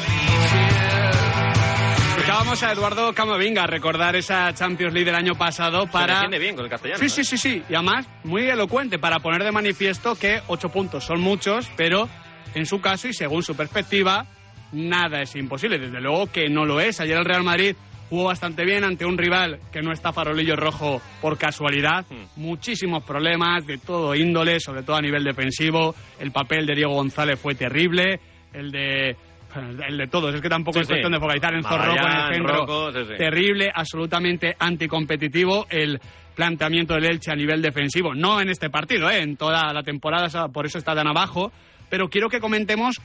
Escuchábamos 2.17 2.63
a 2.63 2.73
Eduardo 2.73 3.13
Camavinga 3.13 3.67
recordar 3.67 4.17
esa 4.17 4.55
Champions 4.55 4.95
League 4.95 5.05
del 5.05 5.15
año 5.15 5.35
pasado 5.35 5.83
Se 5.83 5.89
para... 5.89 6.15
defiende 6.15 6.39
bien 6.39 6.57
con 6.57 6.65
el 6.65 6.71
castellano. 6.71 7.01
Sí, 7.01 7.11
sí, 7.11 7.23
sí, 7.25 7.37
sí. 7.37 7.63
Y 7.69 7.75
además, 7.75 8.07
muy 8.25 8.49
elocuente 8.49 8.99
para 8.99 9.19
poner 9.19 9.45
de 9.45 9.53
manifiesto 9.53 10.15
que 10.15 10.41
ocho 10.47 10.71
puntos 10.71 11.05
son 11.05 11.21
muchos, 11.21 11.69
pero 11.77 12.09
en 12.55 12.65
su 12.65 12.81
caso 12.81 13.09
y 13.09 13.13
según 13.13 13.43
su 13.43 13.55
perspectiva, 13.55 14.25
nada 14.73 15.21
es 15.21 15.37
imposible. 15.37 15.79
Desde 15.79 16.01
luego 16.01 16.33
que 16.33 16.49
no 16.49 16.65
lo 16.65 16.81
es. 16.81 16.99
Ayer 17.01 17.19
el 17.19 17.27
Real 17.27 17.43
Madrid 17.43 17.77
jugó 18.15 18.29
bastante 18.29 18.65
bien 18.65 18.85
ante 18.85 19.05
un 19.05 19.19
rival 19.19 19.59
que 19.73 19.83
no 19.83 19.93
está 19.93 20.13
farolillo 20.13 20.55
rojo 20.55 21.03
por 21.21 21.37
casualidad. 21.37 22.07
Muchísimos 22.37 23.03
problemas 23.03 23.67
de 23.67 23.79
todo 23.79 24.15
índole, 24.15 24.61
sobre 24.61 24.85
todo 24.85 24.95
a 24.95 25.01
nivel 25.01 25.25
defensivo. 25.25 25.97
El 26.21 26.31
papel 26.31 26.65
de 26.65 26.77
Diego 26.77 26.95
González 26.95 27.41
fue 27.41 27.57
terrible. 27.57 28.21
El 28.53 28.71
de. 28.71 29.17
El 29.89 29.99
de 29.99 30.07
todos, 30.09 30.35
es 30.35 30.41
que 30.41 30.49
tampoco 30.49 30.79
Sí, 30.79 30.83
es 30.83 30.89
cuestión 30.89 31.13
sí. 31.13 31.15
de 31.15 31.21
focalizar 31.21 31.55
en 31.55 31.63
Zorro 31.63 31.93
en 31.93 31.99
el 31.99 32.35
centro. 32.35 32.57
Rocco, 32.57 32.93
sí. 32.93 33.15
Terrible, 33.17 33.71
absolutamente 33.73 34.57
anticompetitivo 34.59 35.67
el 35.71 36.01
planteamiento 36.35 36.95
del 36.95 37.07
Elche 37.07 37.31
a 37.31 37.37
nivel 37.37 37.63
defensivo. 37.63 38.15
No 38.15 38.41
en 38.41 38.49
este 38.49 38.71
partido, 38.71 39.11
¿eh? 39.11 39.23
en 39.23 39.37
toda 39.37 39.73
la 39.73 39.83
temporada, 39.83 40.49
por 40.49 40.67
eso 40.67 40.79
está 40.79 40.95
tan 40.95 41.07
abajo. 41.07 41.53
Pero 41.89 42.09
quiero 42.09 42.29
que 42.29 42.41
comentemos 42.41 43.01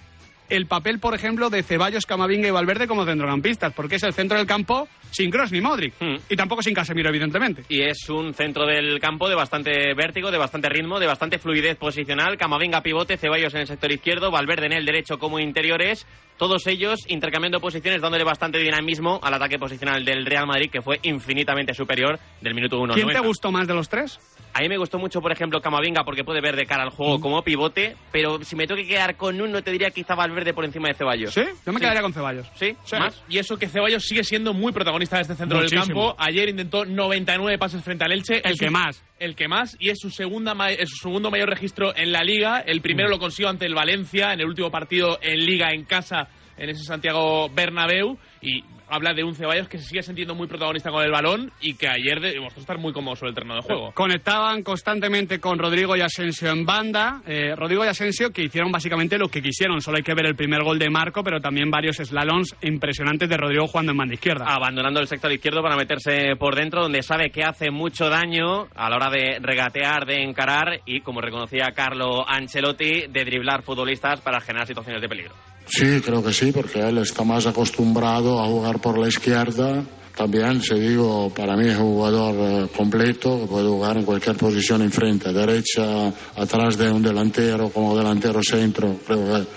el 0.50 0.66
papel, 0.66 1.00
por 1.00 1.14
ejemplo, 1.14 1.50
de 1.50 1.64
Ceballos, 1.64 2.06
Camavinga 2.06 2.48
y 2.48 2.52
Valverde 2.52 2.88
como 2.88 3.06
centrocampistas, 3.06 3.74
porque 3.74 3.96
es 3.96 4.04
el 4.04 4.14
centro 4.14 4.38
del 4.38 4.48
campo 4.48 4.88
sin 5.12 5.32
Cross 5.32 5.52
ni 5.52 5.62
Modric. 5.62 5.94
Y 6.30 6.36
tampoco 6.36 6.62
sin 6.62 6.74
Casemiro, 6.74 7.10
evidentemente. 7.10 7.64
Y 7.70 7.82
es 7.82 8.10
un 8.10 8.34
centro 8.34 8.66
del 8.66 9.00
campo 9.00 9.28
de 9.30 9.36
bastante 9.36 9.94
vértigo, 9.94 10.32
de 10.32 10.38
bastante 10.38 10.70
ritmo, 10.70 11.00
de 11.00 11.08
bastante 11.08 11.40
fluidez 11.40 11.78
posicional. 11.78 12.38
Camavinga 12.38 12.82
pivote, 12.82 13.18
Ceballos 13.18 13.54
en 13.54 13.62
el 13.62 13.68
sector 13.68 13.92
izquierdo, 13.92 14.32
Valverde 14.32 14.68
en 14.68 14.74
el 14.74 14.86
derecho 14.86 15.18
como 15.18 15.40
interiores. 15.40 16.06
Todos 16.38 16.66
ellos 16.68 17.02
intercambiando 17.10 17.60
posiciones, 17.60 18.02
dándole 18.02 18.24
bastante 18.24 18.60
dinamismo 18.60 19.20
al 19.22 19.34
ataque 19.34 19.60
posicional 19.60 20.06
del 20.06 20.26
Real 20.26 20.48
Madrid, 20.48 20.70
que 20.72 20.82
fue 20.82 20.98
infinitamente 21.04 21.74
superior 21.74 22.18
del 22.40 22.54
minuto 22.54 22.80
1 22.80 22.94
¿Quién 22.94 23.10
te 23.10 23.20
gustó 23.20 23.52
más 23.52 23.68
de 23.68 23.74
los 23.74 23.90
tres? 23.90 24.18
A 24.54 24.62
mí 24.62 24.70
me 24.70 24.78
gustó 24.78 24.98
mucho, 24.98 25.20
por 25.20 25.34
ejemplo, 25.34 25.60
Camavinga, 25.60 26.06
porque 26.06 26.24
puede 26.24 26.40
ver 26.40 26.56
de 26.56 26.66
cara 26.66 26.84
al 26.84 26.92
juego 26.92 27.20
como 27.20 27.44
pivote, 27.44 27.98
pero 28.14 28.42
si 28.42 28.56
me 28.56 28.68
tengo 28.68 28.82
que 28.82 28.88
quedar 28.88 29.18
con 29.18 29.40
uno, 29.42 29.62
te 29.62 29.72
diría 29.72 29.92
quizá 29.92 30.16
Valverde 30.16 30.39
por 30.54 30.66
encima 30.66 30.88
de 30.88 30.94
Ceballos. 30.96 31.34
¿Sí? 31.34 31.42
Yo 31.66 31.72
me 31.74 31.80
quedaría 31.80 32.02
con 32.02 32.14
Ceballos. 32.14 32.48
¿Sí? 32.56 32.76
Más. 32.98 33.22
Y 33.30 33.38
eso 33.38 33.58
que 33.58 33.68
Ceballos 33.68 34.04
sigue 34.04 34.24
siendo 34.24 34.54
muy 34.54 34.72
protagonista 34.72 35.18
de 35.18 35.24
este 35.24 35.36
centro 35.36 35.58
Muchísimo. 35.60 35.84
del 35.86 35.94
campo. 35.94 36.16
Ayer 36.18 36.50
intentó 36.50 36.86
99 36.86 37.58
pases 37.58 37.84
frente 37.84 38.04
al 38.06 38.12
Elche. 38.12 38.42
El 38.44 38.54
Es 38.54 38.60
que 38.60 38.68
su- 38.68 38.72
más. 38.72 39.04
El 39.20 39.36
que 39.36 39.48
más. 39.48 39.76
Y 39.80 39.90
es 39.90 40.00
su, 40.00 40.10
segunda 40.10 40.54
es 40.70 40.90
su 40.90 40.96
segundo 40.98 41.30
mayor 41.32 41.50
registro 41.50 41.96
en 41.96 42.12
la 42.12 42.24
Liga. 42.24 42.60
El 42.66 42.82
primero 42.82 43.10
Mm. 43.10 43.12
lo 43.12 43.20
consiguió 43.20 43.50
ante 43.50 43.66
el 43.66 43.76
Valencia 43.76 44.34
en 44.34 44.40
el 44.42 44.46
último 44.48 44.72
partido 44.72 45.20
en 45.22 45.46
Liga 45.46 45.70
en 45.72 45.84
casa 45.86 46.28
en 46.58 46.70
ese 46.70 46.84
Santiago 46.84 47.50
Bernabéu. 47.50 48.18
Y 48.42 48.64
habla 48.90 49.14
de 49.14 49.24
un 49.24 49.36
Ceballos 49.36 49.68
que 49.68 49.78
se 49.78 49.86
sigue 49.86 50.04
sintiendo 50.04 50.36
muy 50.36 50.48
protagonista 50.48 50.92
con 50.92 51.04
el 51.04 51.12
balón 51.12 51.52
y 51.62 51.76
que 51.76 51.88
ayer 51.88 52.20
demostró 52.20 52.62
estar 52.62 52.78
muy 52.78 52.94
cómodo 52.94 53.16
sobre 53.16 53.30
el 53.30 53.36
terreno 53.36 53.56
de 53.56 53.62
juego. 53.62 53.92
Conectaban 53.94 54.64
constantemente 54.64 55.40
con 55.40 55.60
Rodrigo 55.60 55.96
y 55.96 56.02
Asensio 56.02 56.52
en 56.52 56.66
banda. 56.66 57.22
Eh, 57.26 57.56
Rodrigo 57.56 57.86
y 57.86 57.88
Asensio 57.88 58.32
que 58.32 58.44
hicieron 58.44 58.72
básicamente 58.72 59.18
lo 59.18 59.30
que 59.30 59.42
quisieron. 59.42 59.82
Solo 59.82 59.98
hay 59.98 60.04
que 60.04 60.14
ver 60.14 60.26
el 60.26 60.36
primer 60.36 60.64
gol 60.64 60.80
de 60.80 60.90
Marco, 60.90 61.24
pero 61.24 61.40
también 61.40 61.70
varios 61.70 61.98
slaloms 61.98 62.56
impresionantes 62.62 63.30
de 63.30 63.38
Rodrigo 63.38 63.68
jugando 63.68 63.92
en 63.92 63.98
banda 63.98 64.14
izquierda. 64.14 64.46
Abandonando 64.48 65.00
el 65.00 65.08
sector 65.08 65.32
izquierdo 65.32 65.62
para 65.62 65.76
meterse 65.76 66.36
por 66.38 66.56
dentro, 66.56 66.82
donde 66.82 67.04
sabe 67.04 67.30
que 67.30 67.44
hace 67.44 67.72
mucho 67.72 68.10
daño 68.10 68.68
a 68.76 68.90
la 68.90 68.96
hora 68.96 69.10
de 69.10 69.40
regatear, 69.42 70.06
de 70.06 70.24
encarar 70.24 70.82
y, 70.86 71.02
como 71.02 71.22
reconocía 71.22 71.72
Carlo 71.76 72.28
Ancelotti, 72.28 73.08
de 73.08 73.26
driblar 73.26 73.64
futbolistas 73.64 74.22
para 74.22 74.40
generar 74.42 74.68
situaciones 74.68 75.02
de 75.02 75.10
peligro. 75.10 75.36
Sí, 75.70 76.02
creo 76.02 76.24
que 76.24 76.34
sí, 76.34 76.52
porque 76.52 76.80
él 76.80 76.98
está 76.98 77.24
más 77.24 77.46
acostumbrado 77.46 78.42
a 78.42 78.48
jugar 78.48 78.80
por 78.82 78.98
la 78.98 79.08
izquierda. 79.08 79.84
También, 80.18 80.62
se 80.62 80.76
digo, 80.76 81.32
para 81.34 81.56
mí 81.56 81.68
es 81.68 81.78
un 81.78 81.94
jugador 81.94 82.36
eh, 82.38 82.68
completo, 82.76 83.40
que 83.42 83.46
puede 83.48 83.68
jugar 83.70 83.98
en 83.98 84.04
cualquier 84.04 84.36
posición 84.36 84.82
enfrente, 84.82 85.32
derecha, 85.32 86.12
atrás 86.36 86.78
de 86.78 86.92
un 86.92 87.02
delantero, 87.02 87.70
como 87.70 87.96
delantero 87.96 88.42
centro. 88.44 88.98
Creo 89.06 89.24
que 89.26 89.48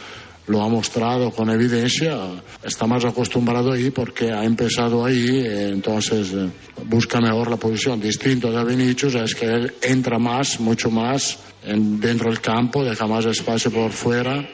lo 0.53 0.63
ha 0.63 0.69
mostrado 0.69 1.31
con 1.31 1.49
evidencia. 1.51 2.17
Está 2.63 2.87
más 2.87 3.05
acostumbrado 3.05 3.73
ahí 3.73 3.91
porque 3.91 4.31
ha 4.31 4.45
empezado 4.45 5.05
ahí, 5.05 5.41
eh, 5.41 5.71
entonces 5.71 6.33
eh, 6.33 6.49
busca 6.85 7.21
mejor 7.21 7.51
la 7.51 7.57
posición. 7.57 8.01
Distinto 8.01 8.53
de 8.53 8.65
Vinicius 8.65 9.15
es 9.17 9.35
que 9.35 9.47
él 9.47 9.75
entra 9.83 10.19
más, 10.19 10.61
mucho 10.61 10.91
más 10.91 11.39
en- 11.65 11.99
dentro 11.99 12.29
del 12.31 12.41
campo, 12.41 12.85
deja 12.85 13.07
más 13.07 13.25
espacio 13.25 13.71
por 13.73 13.91
fuera 13.91 14.47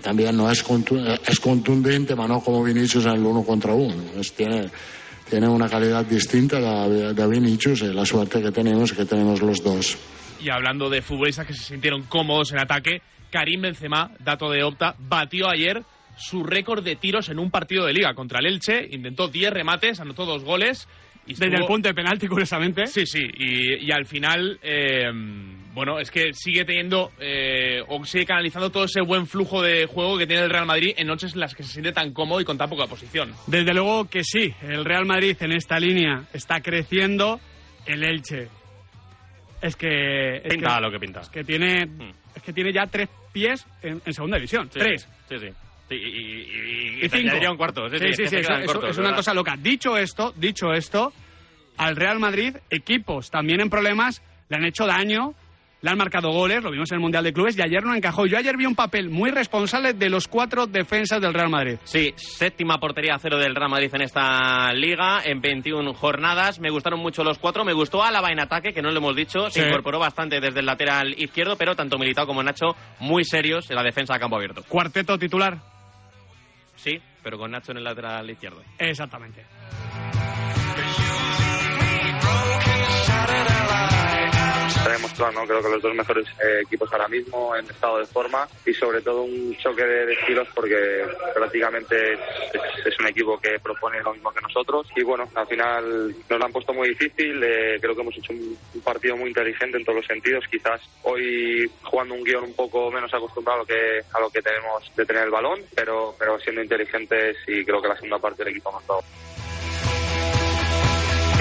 también 0.00 0.36
no 0.36 0.50
es, 0.50 0.64
es 1.26 1.40
contundente, 1.40 2.14
pero 2.14 2.28
no 2.28 2.40
como 2.40 2.62
Vinicius 2.62 3.04
en 3.06 3.12
el 3.12 3.24
uno 3.24 3.44
contra 3.44 3.74
uno. 3.74 3.94
Tiene, 4.36 4.70
tiene 5.28 5.48
una 5.48 5.68
calidad 5.68 6.04
distinta 6.04 6.88
de, 6.88 7.26
Vinicius 7.26 7.82
y 7.82 7.92
la 7.92 8.04
suerte 8.04 8.42
que 8.42 8.50
tenemos 8.50 8.92
que 8.92 9.04
tenemos 9.04 9.40
los 9.42 9.62
dos. 9.62 9.98
Y 10.40 10.50
hablando 10.50 10.90
de 10.90 11.02
futbolistas 11.02 11.46
que 11.46 11.54
se 11.54 11.64
sintieron 11.64 12.02
cómodos 12.02 12.52
en 12.52 12.58
ataque, 12.58 13.02
Karim 13.30 13.62
Benzema, 13.62 14.10
dato 14.18 14.50
de 14.50 14.62
Opta, 14.62 14.94
batió 14.98 15.48
ayer 15.48 15.82
su 16.16 16.44
récord 16.44 16.82
de 16.84 16.96
tiros 16.96 17.28
en 17.28 17.38
un 17.38 17.50
partido 17.50 17.84
de 17.86 17.92
liga 17.92 18.14
contra 18.14 18.38
el 18.40 18.46
Elche, 18.46 18.86
intentó 18.90 19.28
10 19.28 19.52
remates, 19.52 20.00
anotó 20.00 20.24
dos 20.26 20.44
goles. 20.44 20.88
Y 21.24 21.34
Desde 21.34 21.46
estuvo- 21.46 21.60
el 21.60 21.66
punto 21.68 21.88
de 21.88 21.94
penalti, 21.94 22.26
curiosamente. 22.26 22.86
Sí, 22.88 23.06
sí, 23.06 23.20
y, 23.38 23.86
y 23.86 23.92
al 23.92 24.06
final, 24.06 24.58
eh, 24.60 25.04
bueno, 25.72 26.00
es 26.00 26.10
que 26.10 26.32
sigue 26.32 26.64
teniendo, 26.64 27.12
eh, 27.20 27.80
o 27.86 28.04
sigue 28.04 28.26
canalizando 28.26 28.70
todo 28.70 28.84
ese 28.84 29.00
buen 29.02 29.28
flujo 29.28 29.62
de 29.62 29.86
juego 29.86 30.18
que 30.18 30.26
tiene 30.26 30.42
el 30.42 30.50
Real 30.50 30.66
Madrid 30.66 30.94
en 30.96 31.06
noches 31.06 31.34
en 31.34 31.40
las 31.40 31.54
que 31.54 31.62
se 31.62 31.70
siente 31.74 31.92
tan 31.92 32.12
cómodo 32.12 32.40
y 32.40 32.44
con 32.44 32.58
tan 32.58 32.68
poca 32.68 32.88
posición. 32.88 33.32
Desde 33.46 33.72
luego 33.72 34.08
que 34.10 34.24
sí, 34.24 34.52
el 34.62 34.84
Real 34.84 35.06
Madrid 35.06 35.36
en 35.40 35.52
esta 35.52 35.78
línea 35.78 36.24
está 36.32 36.60
creciendo, 36.60 37.38
el 37.86 38.02
Elche. 38.02 38.48
Es 39.60 39.76
que. 39.76 40.38
Es 40.38 40.42
Pinta 40.54 40.74
que, 40.76 40.80
lo 40.82 40.90
que 40.90 40.98
pinta. 40.98 41.20
Es 41.20 41.28
que 41.28 41.44
tiene, 41.44 41.88
es 42.34 42.42
que 42.42 42.52
tiene 42.52 42.72
ya 42.72 42.86
tres 42.88 43.08
pies 43.32 43.64
en, 43.80 44.02
en 44.04 44.12
segunda 44.12 44.36
división. 44.38 44.68
Sí, 44.72 44.78
tres. 44.80 45.08
Sí, 45.28 45.38
sí. 45.38 45.48
Y, 45.92 45.96
y, 45.96 45.98
y- 45.98 47.02
Y 47.02 47.04
y 47.06 47.08
te 47.08 47.16
cinco. 47.16 47.28
añadiría 47.30 47.50
un 47.50 47.56
cuarto. 47.56 47.88
Sí, 47.90 47.98
Sí, 47.98 48.12
sí, 48.14 48.26
sí, 48.28 48.36
es 48.36 48.46
cortos, 48.66 48.96
una 48.98 49.08
¿verdad? 49.08 49.16
cosa 49.16 49.34
loca. 49.34 49.56
Dicho 49.58 49.96
esto, 49.96 50.32
dicho 50.36 50.72
esto, 50.72 51.12
al 51.76 51.96
Real 51.96 52.18
Madrid, 52.18 52.56
equipos 52.70 53.30
también 53.30 53.60
en 53.60 53.70
problemas 53.70 54.22
le 54.48 54.56
han 54.56 54.64
hecho 54.64 54.86
daño, 54.86 55.34
le 55.80 55.90
han 55.90 55.98
marcado 55.98 56.30
goles, 56.30 56.62
lo 56.62 56.70
vimos 56.70 56.92
en 56.92 56.96
el 56.96 57.00
Mundial 57.00 57.24
de 57.24 57.32
Clubes, 57.32 57.58
y 57.58 57.62
ayer 57.62 57.82
no 57.82 57.92
encajó. 57.92 58.24
Yo 58.26 58.38
ayer 58.38 58.56
vi 58.56 58.66
un 58.66 58.76
papel 58.76 59.08
muy 59.10 59.30
responsable 59.32 59.94
de 59.94 60.10
los 60.10 60.28
cuatro 60.28 60.68
defensas 60.68 61.20
del 61.20 61.34
Real 61.34 61.48
Madrid. 61.48 61.76
Sí, 61.82 62.12
séptima 62.16 62.78
portería 62.78 63.14
a 63.16 63.18
cero 63.18 63.36
del 63.38 63.56
Real 63.56 63.68
Madrid 63.70 63.90
en 63.92 64.02
esta 64.02 64.72
liga, 64.74 65.22
en 65.24 65.40
21 65.40 65.92
jornadas. 65.94 66.60
Me 66.60 66.70
gustaron 66.70 67.00
mucho 67.00 67.24
los 67.24 67.38
cuatro. 67.38 67.64
Me 67.64 67.72
gustó 67.72 68.04
Álava 68.04 68.30
en 68.30 68.38
ataque, 68.38 68.72
que 68.72 68.80
no 68.82 68.92
lo 68.92 68.98
hemos 68.98 69.16
dicho. 69.16 69.50
Se 69.50 69.60
Sí. 69.62 69.66
incorporó 69.66 69.98
bastante 69.98 70.38
desde 70.40 70.60
el 70.60 70.66
lateral 70.66 71.14
izquierdo, 71.18 71.56
pero 71.56 71.74
tanto 71.74 71.98
Militao 71.98 72.26
como 72.28 72.44
Nacho 72.44 72.76
muy 73.00 73.24
serios 73.24 73.68
en 73.68 73.74
la 73.74 73.82
defensa 73.82 74.14
a 74.14 74.20
campo 74.20 74.36
abierto. 74.36 74.62
Cuarteto 74.68 75.18
titular. 75.18 75.58
Sí, 76.82 77.00
pero 77.22 77.38
con 77.38 77.52
Nacho 77.52 77.70
en 77.70 77.78
el 77.78 77.84
lateral 77.84 78.28
izquierdo. 78.28 78.60
Exactamente. 78.78 79.44
¿No? 85.18 85.46
Creo 85.46 85.62
que 85.62 85.68
los 85.68 85.82
dos 85.82 85.94
mejores 85.94 86.26
eh, 86.42 86.60
equipos 86.62 86.90
ahora 86.92 87.08
mismo 87.08 87.54
en 87.54 87.66
estado 87.66 87.98
de 87.98 88.06
forma 88.06 88.48
y 88.64 88.72
sobre 88.72 89.00
todo 89.02 89.22
un 89.22 89.54
choque 89.58 89.84
de, 89.84 90.12
estilos 90.12 90.48
porque 90.54 91.04
prácticamente 91.34 92.14
es, 92.14 92.20
es- 92.86 92.98
un 93.02 93.06
equipo 93.08 93.38
que 93.40 93.58
propone 93.58 94.00
lo 94.00 94.12
mismo 94.12 94.30
que 94.32 94.40
nosotros 94.40 94.86
y 94.94 95.02
bueno, 95.02 95.28
al 95.34 95.46
final 95.46 96.14
nos 96.28 96.38
lo 96.38 96.44
han 96.44 96.52
puesto 96.52 96.72
muy 96.72 96.90
difícil, 96.90 97.42
eh, 97.42 97.78
creo 97.80 97.96
que 97.96 98.00
hemos 98.00 98.16
hecho 98.16 98.32
un, 98.32 98.56
partido 98.84 99.16
muy 99.16 99.28
inteligente 99.28 99.76
en 99.76 99.84
todos 99.84 99.96
los 99.96 100.06
sentidos, 100.06 100.44
quizás 100.50 100.80
hoy 101.02 101.68
jugando 101.82 102.14
un 102.14 102.22
guion 102.22 102.44
un 102.44 102.54
poco 102.54 102.90
menos 102.90 103.12
acostumbrado 103.12 103.60
a 103.60 103.62
lo 103.62 103.66
que, 103.66 104.00
a 104.12 104.20
lo 104.20 104.30
que 104.30 104.42
tenemos 104.42 104.92
de 104.94 105.04
tener 105.04 105.24
el 105.24 105.30
balón, 105.30 105.60
pero, 105.74 106.14
pero 106.18 106.38
siendo 106.38 106.62
inteligentes 106.62 107.36
y 107.46 107.64
creo 107.64 107.82
que 107.82 107.88
la 107.88 107.96
segunda 107.96 108.18
parte 108.18 108.44
del 108.44 108.52
equipo 108.52 108.68
ha 108.68 108.72
mostrado. 108.72 109.02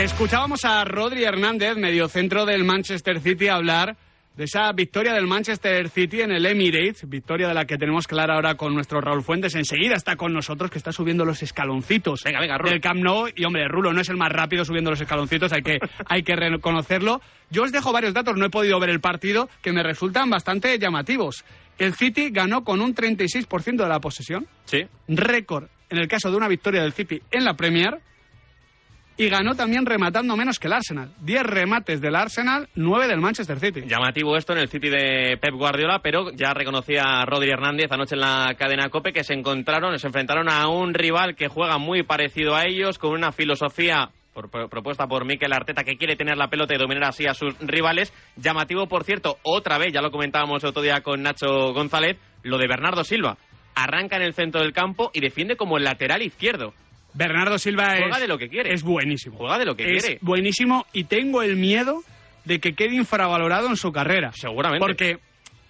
Escuchábamos 0.02 0.66
a 0.66 0.84
Rodri 0.84 1.24
Hernández, 1.24 1.78
mediocentro 1.78 2.46
del 2.46 2.64
Manchester 2.64 3.20
City, 3.20 3.50
hablar 3.50 3.96
de 4.36 4.46
esa 4.46 4.72
victoria 4.72 5.14
del 5.14 5.28
Manchester 5.28 5.90
City 5.90 6.22
en 6.22 6.32
el 6.32 6.44
Emirates, 6.48 7.08
victoria 7.08 7.48
de 7.48 7.54
la 7.54 7.66
que 7.66 7.78
tenemos 7.78 8.06
hablar 8.10 8.32
ahora 8.32 8.56
con 8.56 8.74
nuestro 8.74 9.00
Raúl 9.00 9.22
Fuentes. 9.22 9.54
Enseguida 9.54 9.94
está 9.94 10.16
con 10.16 10.34
nosotros, 10.34 10.72
que 10.72 10.80
está 10.80 10.92
subiendo 10.92 11.24
los 11.24 11.44
escaloncitos 11.44 12.22
Venga, 12.26 12.40
venga, 12.40 12.58
Rulo. 12.58 12.72
del 12.72 12.82
Camp 12.82 13.00
Nou. 13.00 13.28
Y 13.36 13.46
hombre, 13.46 13.68
Rulo 13.68 13.94
no 13.94 14.02
es 14.02 14.10
el 14.10 14.18
más 14.18 14.32
rápido 14.32 14.66
subiendo 14.66 14.90
los 14.90 15.00
escaloncitos, 15.00 15.54
hay 15.54 15.62
que, 15.62 15.78
hay 16.08 16.24
que 16.24 16.36
reconocerlo. 16.36 17.22
Yo 17.52 17.62
os 17.64 17.72
dejo 17.72 17.92
varios 17.94 18.14
datos, 18.16 18.36
no 18.38 18.46
he 18.46 18.50
podido 18.50 18.80
ver 18.80 18.90
el 18.90 19.02
partido, 19.02 19.50
que 19.62 19.72
me 19.72 19.84
resultan 19.84 20.32
bastante 20.32 20.80
llamativos. 20.80 21.46
El 21.78 21.94
City 21.94 22.32
ganó 22.32 22.64
con 22.64 22.82
un 22.82 22.96
36% 22.96 23.84
de 23.84 23.88
la 23.90 24.00
posesión, 24.00 24.48
Sí. 24.66 24.84
récord 25.08 25.66
en 25.90 26.00
el 26.00 26.08
caso 26.08 26.32
de 26.32 26.38
una 26.38 26.48
victoria 26.48 26.82
del 26.82 26.94
City 26.94 27.22
en 27.30 27.44
la 27.46 27.54
Premier. 27.56 28.00
Y 29.22 29.30
ganó 29.30 29.54
también 29.54 29.86
rematando 29.86 30.36
menos 30.36 30.58
que 30.58 30.66
el 30.68 30.74
Arsenal. 30.74 31.12
10 31.20 31.44
remates 31.44 32.02
del 32.02 32.16
Arsenal, 32.16 32.68
9 32.74 33.08
del 33.08 33.20
Manchester 33.22 33.60
City. 33.60 33.82
Llamativo 33.86 34.36
esto 34.36 34.54
en 34.54 34.60
el 34.60 34.68
City 34.68 34.90
de 34.90 35.38
Pep 35.40 35.54
Guardiola, 35.54 36.00
pero 36.00 36.32
ya 36.32 36.54
reconocía 36.56 37.24
Rodri 37.26 37.52
Hernández 37.52 37.92
anoche 37.92 38.16
en 38.16 38.22
la 38.22 38.56
cadena 38.58 38.90
COPE 38.90 39.14
que 39.14 39.24
se 39.24 39.34
encontraron, 39.36 40.00
se 40.00 40.08
enfrentaron 40.08 40.50
a 40.50 40.68
un 40.70 40.96
rival 40.96 41.36
que 41.36 41.50
juega 41.50 41.78
muy 41.78 42.02
parecido 42.02 42.56
a 42.56 42.66
ellos, 42.66 42.98
con 42.98 43.12
una 43.12 43.32
filosofía 43.32 44.10
por- 44.34 44.50
propuesta 44.50 45.06
por 45.06 45.24
Mikel 45.24 45.54
Arteta 45.54 45.84
que 45.84 45.98
quiere 45.98 46.16
tener 46.16 46.36
la 46.38 46.48
pelota 46.48 46.74
y 46.74 46.80
dominar 46.80 47.04
así 47.10 47.28
a 47.28 47.36
sus 47.36 47.56
rivales. 47.60 48.12
Llamativo, 48.38 48.88
por 48.88 49.04
cierto, 49.04 49.38
otra 49.44 49.78
vez, 49.78 49.94
ya 49.94 50.02
lo 50.02 50.10
comentábamos 50.10 50.64
otro 50.64 50.82
día 50.82 51.02
con 51.02 51.22
Nacho 51.22 51.74
González, 51.74 52.18
lo 52.42 52.58
de 52.58 52.68
Bernardo 52.68 53.04
Silva. 53.04 53.38
Arranca 53.76 54.16
en 54.16 54.24
el 54.24 54.34
centro 54.34 54.62
del 54.62 54.74
campo 54.74 55.12
y 55.14 55.20
defiende 55.20 55.56
como 55.58 55.78
el 55.78 55.84
lateral 55.84 56.24
izquierdo. 56.24 56.74
Bernardo 57.14 57.58
Silva 57.58 57.96
Juega 57.98 58.16
es, 58.16 58.22
de 58.22 58.28
lo 58.28 58.38
que 58.38 58.50
quiere. 58.50 58.74
es 58.74 58.84
buenísimo. 58.84 59.38
Juega 59.38 59.58
de 59.58 59.66
lo 59.66 59.76
que 59.76 59.96
es 59.96 60.04
quiere. 60.04 60.20
buenísimo 60.22 60.86
y 60.94 61.04
tengo 61.06 61.42
el 61.42 61.56
miedo 61.58 62.02
de 62.46 62.60
que 62.60 62.74
quede 62.74 62.96
infravalorado 62.96 63.68
en 63.68 63.76
su 63.78 63.92
carrera. 63.92 64.32
Seguramente. 64.34 64.80
Porque 64.86 65.20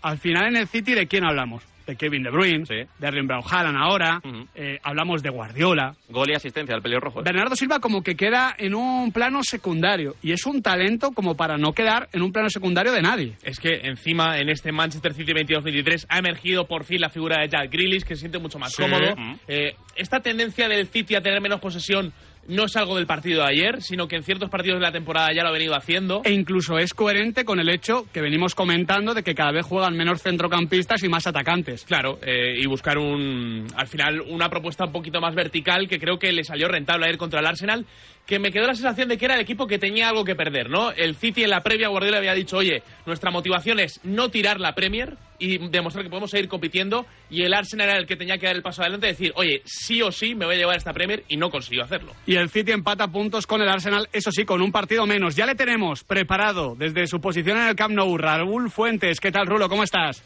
al 0.01 0.17
final 0.17 0.47
en 0.47 0.55
el 0.57 0.67
City, 0.67 0.93
¿de 0.93 1.07
quién 1.07 1.23
hablamos? 1.23 1.63
De 1.91 1.97
Kevin 1.97 2.23
De 2.23 2.29
Bruyne, 2.29 2.63
de 2.63 2.87
Erling 3.01 3.27
Haaland 3.29 3.77
ahora, 3.77 4.21
eh, 4.55 4.79
hablamos 4.81 5.21
de 5.21 5.29
Guardiola. 5.29 5.93
Gol 6.07 6.29
y 6.29 6.35
asistencia 6.35 6.73
al 6.73 6.81
pelirrojo. 6.81 7.19
¿eh? 7.19 7.23
Bernardo 7.25 7.53
Silva 7.57 7.79
como 7.79 8.01
que 8.01 8.15
queda 8.15 8.55
en 8.57 8.73
un 8.75 9.11
plano 9.11 9.43
secundario 9.43 10.15
y 10.21 10.31
es 10.31 10.45
un 10.45 10.61
talento 10.61 11.11
como 11.11 11.35
para 11.35 11.57
no 11.57 11.73
quedar 11.73 12.07
en 12.13 12.21
un 12.21 12.31
plano 12.31 12.49
secundario 12.49 12.93
de 12.93 13.01
nadie. 13.01 13.35
Es 13.43 13.59
que 13.59 13.81
encima 13.83 14.37
en 14.37 14.47
este 14.49 14.71
Manchester 14.71 15.13
City 15.13 15.33
22-23 15.33 16.05
ha 16.07 16.19
emergido 16.19 16.65
por 16.65 16.85
fin 16.85 17.01
la 17.01 17.09
figura 17.09 17.41
de 17.41 17.49
Jack 17.49 17.69
Grealish, 17.69 18.03
que 18.03 18.15
se 18.15 18.21
siente 18.21 18.39
mucho 18.39 18.57
más 18.57 18.71
Sí. 18.71 18.81
cómodo. 18.81 19.13
Eh, 19.49 19.75
esta 19.97 20.21
tendencia 20.21 20.69
del 20.69 20.87
City 20.87 21.15
a 21.15 21.21
tener 21.21 21.41
menos 21.41 21.59
posesión 21.59 22.13
no 22.47 22.65
es 22.65 22.75
algo 22.75 22.95
del 22.95 23.05
partido 23.05 23.41
de 23.41 23.49
ayer, 23.49 23.81
sino 23.81 24.07
que 24.07 24.15
en 24.15 24.23
ciertos 24.23 24.49
partidos 24.49 24.79
de 24.79 24.85
la 24.85 24.91
temporada 24.91 25.29
ya 25.33 25.43
lo 25.43 25.49
ha 25.49 25.53
venido 25.53 25.75
haciendo. 25.75 26.21
E 26.25 26.31
incluso 26.31 26.77
es 26.77 26.93
coherente 26.93 27.45
con 27.45 27.59
el 27.59 27.69
hecho 27.69 28.05
que 28.11 28.21
venimos 28.21 28.55
comentando 28.55 29.13
de 29.13 29.23
que 29.23 29.35
cada 29.35 29.51
vez 29.51 29.65
juegan 29.65 29.95
menos 29.95 30.21
centrocampistas 30.21 31.03
y 31.03 31.09
más 31.09 31.27
atacantes. 31.27 31.85
Claro, 31.85 32.19
eh, 32.21 32.55
y 32.57 32.65
buscar 32.65 32.97
un 32.97 33.67
al 33.75 33.87
final 33.87 34.21
una 34.21 34.49
propuesta 34.49 34.85
un 34.85 34.91
poquito 34.91 35.21
más 35.21 35.35
vertical 35.35 35.87
que 35.87 35.99
creo 35.99 36.17
que 36.17 36.31
le 36.31 36.43
salió 36.43 36.67
rentable 36.67 37.05
ayer 37.05 37.17
contra 37.17 37.39
el 37.39 37.45
Arsenal, 37.45 37.85
que 38.25 38.39
me 38.39 38.51
quedó 38.51 38.67
la 38.67 38.75
sensación 38.75 39.09
de 39.09 39.17
que 39.17 39.25
era 39.25 39.35
el 39.35 39.41
equipo 39.41 39.67
que 39.67 39.79
tenía 39.79 40.09
algo 40.09 40.23
que 40.23 40.35
perder, 40.35 40.69
¿no? 40.69 40.91
El 40.91 41.15
City 41.15 41.43
en 41.43 41.49
la 41.49 41.61
previa 41.61 41.89
Guardiola 41.89 42.17
había 42.17 42.33
dicho, 42.33 42.57
oye, 42.57 42.83
nuestra 43.05 43.31
motivación 43.31 43.79
es 43.79 43.99
no 44.03 44.29
tirar 44.29 44.59
la 44.59 44.73
Premier 44.73 45.17
y 45.39 45.57
demostrar 45.69 46.03
que 46.03 46.09
podemos 46.09 46.29
seguir 46.29 46.47
compitiendo, 46.47 47.05
y 47.29 47.43
el 47.43 47.53
Arsenal 47.53 47.89
era 47.89 47.97
el 47.97 48.05
que 48.05 48.15
tenía 48.15 48.37
que 48.37 48.45
dar 48.45 48.55
el 48.55 48.61
paso 48.61 48.83
adelante 48.83 49.07
y 49.07 49.11
decir, 49.11 49.33
oye, 49.35 49.61
sí 49.65 50.01
o 50.01 50.11
sí 50.11 50.35
me 50.35 50.45
voy 50.45 50.55
a 50.55 50.59
llevar 50.59 50.77
esta 50.77 50.93
Premier 50.93 51.23
y 51.27 51.37
no 51.37 51.49
consiguió 51.49 51.83
hacerlo. 51.83 52.13
Y 52.25 52.35
el 52.35 52.49
City 52.49 52.71
empata 52.71 53.07
puntos 53.07 53.47
con 53.47 53.61
el 53.61 53.69
Arsenal, 53.69 54.07
eso 54.13 54.31
sí, 54.31 54.45
con 54.45 54.61
un 54.61 54.71
partido 54.71 55.05
menos. 55.05 55.35
Ya 55.35 55.45
le 55.45 55.55
tenemos 55.55 56.03
preparado 56.03 56.75
desde 56.77 57.07
su 57.07 57.19
posición 57.19 57.57
en 57.57 57.67
el 57.67 57.75
Camp 57.75 57.95
Nou. 57.95 58.17
Raúl 58.17 58.69
Fuentes, 58.69 59.19
¿qué 59.19 59.31
tal, 59.31 59.47
Rulo? 59.47 59.67
¿Cómo 59.67 59.83
estás? 59.83 60.23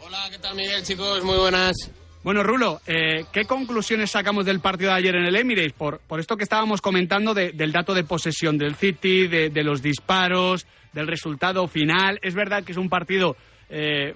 Hola, 0.00 0.28
¿qué 0.30 0.38
tal, 0.38 0.54
Miguel, 0.54 0.82
chicos? 0.84 1.22
Muy 1.22 1.36
buenas. 1.36 1.90
Bueno, 2.24 2.44
Rulo, 2.44 2.80
eh, 2.86 3.24
¿qué 3.32 3.44
conclusiones 3.46 4.12
sacamos 4.12 4.46
del 4.46 4.60
partido 4.60 4.90
de 4.92 4.96
ayer 4.98 5.16
en 5.16 5.24
el 5.24 5.34
Emirates? 5.34 5.72
Por, 5.72 5.98
por 6.06 6.20
esto 6.20 6.36
que 6.36 6.44
estábamos 6.44 6.80
comentando 6.80 7.34
de- 7.34 7.50
del 7.50 7.72
dato 7.72 7.94
de 7.94 8.04
posesión 8.04 8.58
del 8.58 8.76
City, 8.76 9.26
de, 9.26 9.50
de 9.50 9.64
los 9.64 9.82
disparos, 9.82 10.66
del 10.92 11.08
resultado 11.08 11.66
final. 11.66 12.20
Es 12.22 12.34
verdad 12.34 12.62
que 12.62 12.72
es 12.72 12.78
un 12.78 12.88
partido, 12.88 13.36
eh, 13.70 14.14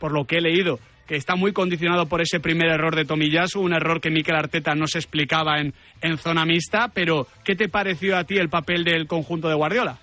por 0.00 0.10
lo 0.12 0.24
que 0.24 0.38
he 0.38 0.40
leído, 0.40 0.80
que 1.06 1.14
está 1.14 1.36
muy 1.36 1.52
condicionado 1.52 2.06
por 2.06 2.20
ese 2.20 2.40
primer 2.40 2.68
error 2.68 2.96
de 2.96 3.04
Tomiyasu, 3.04 3.60
un 3.60 3.74
error 3.74 4.00
que 4.00 4.10
Mikel 4.10 4.34
Arteta 4.34 4.74
no 4.74 4.88
se 4.88 4.98
explicaba 4.98 5.60
en, 5.60 5.72
en 6.02 6.18
zona 6.18 6.44
mixta, 6.44 6.88
pero 6.92 7.28
¿qué 7.44 7.54
te 7.54 7.68
pareció 7.68 8.16
a 8.16 8.24
ti 8.24 8.38
el 8.38 8.48
papel 8.48 8.82
del 8.82 9.06
conjunto 9.06 9.48
de 9.48 9.54
Guardiola? 9.54 9.98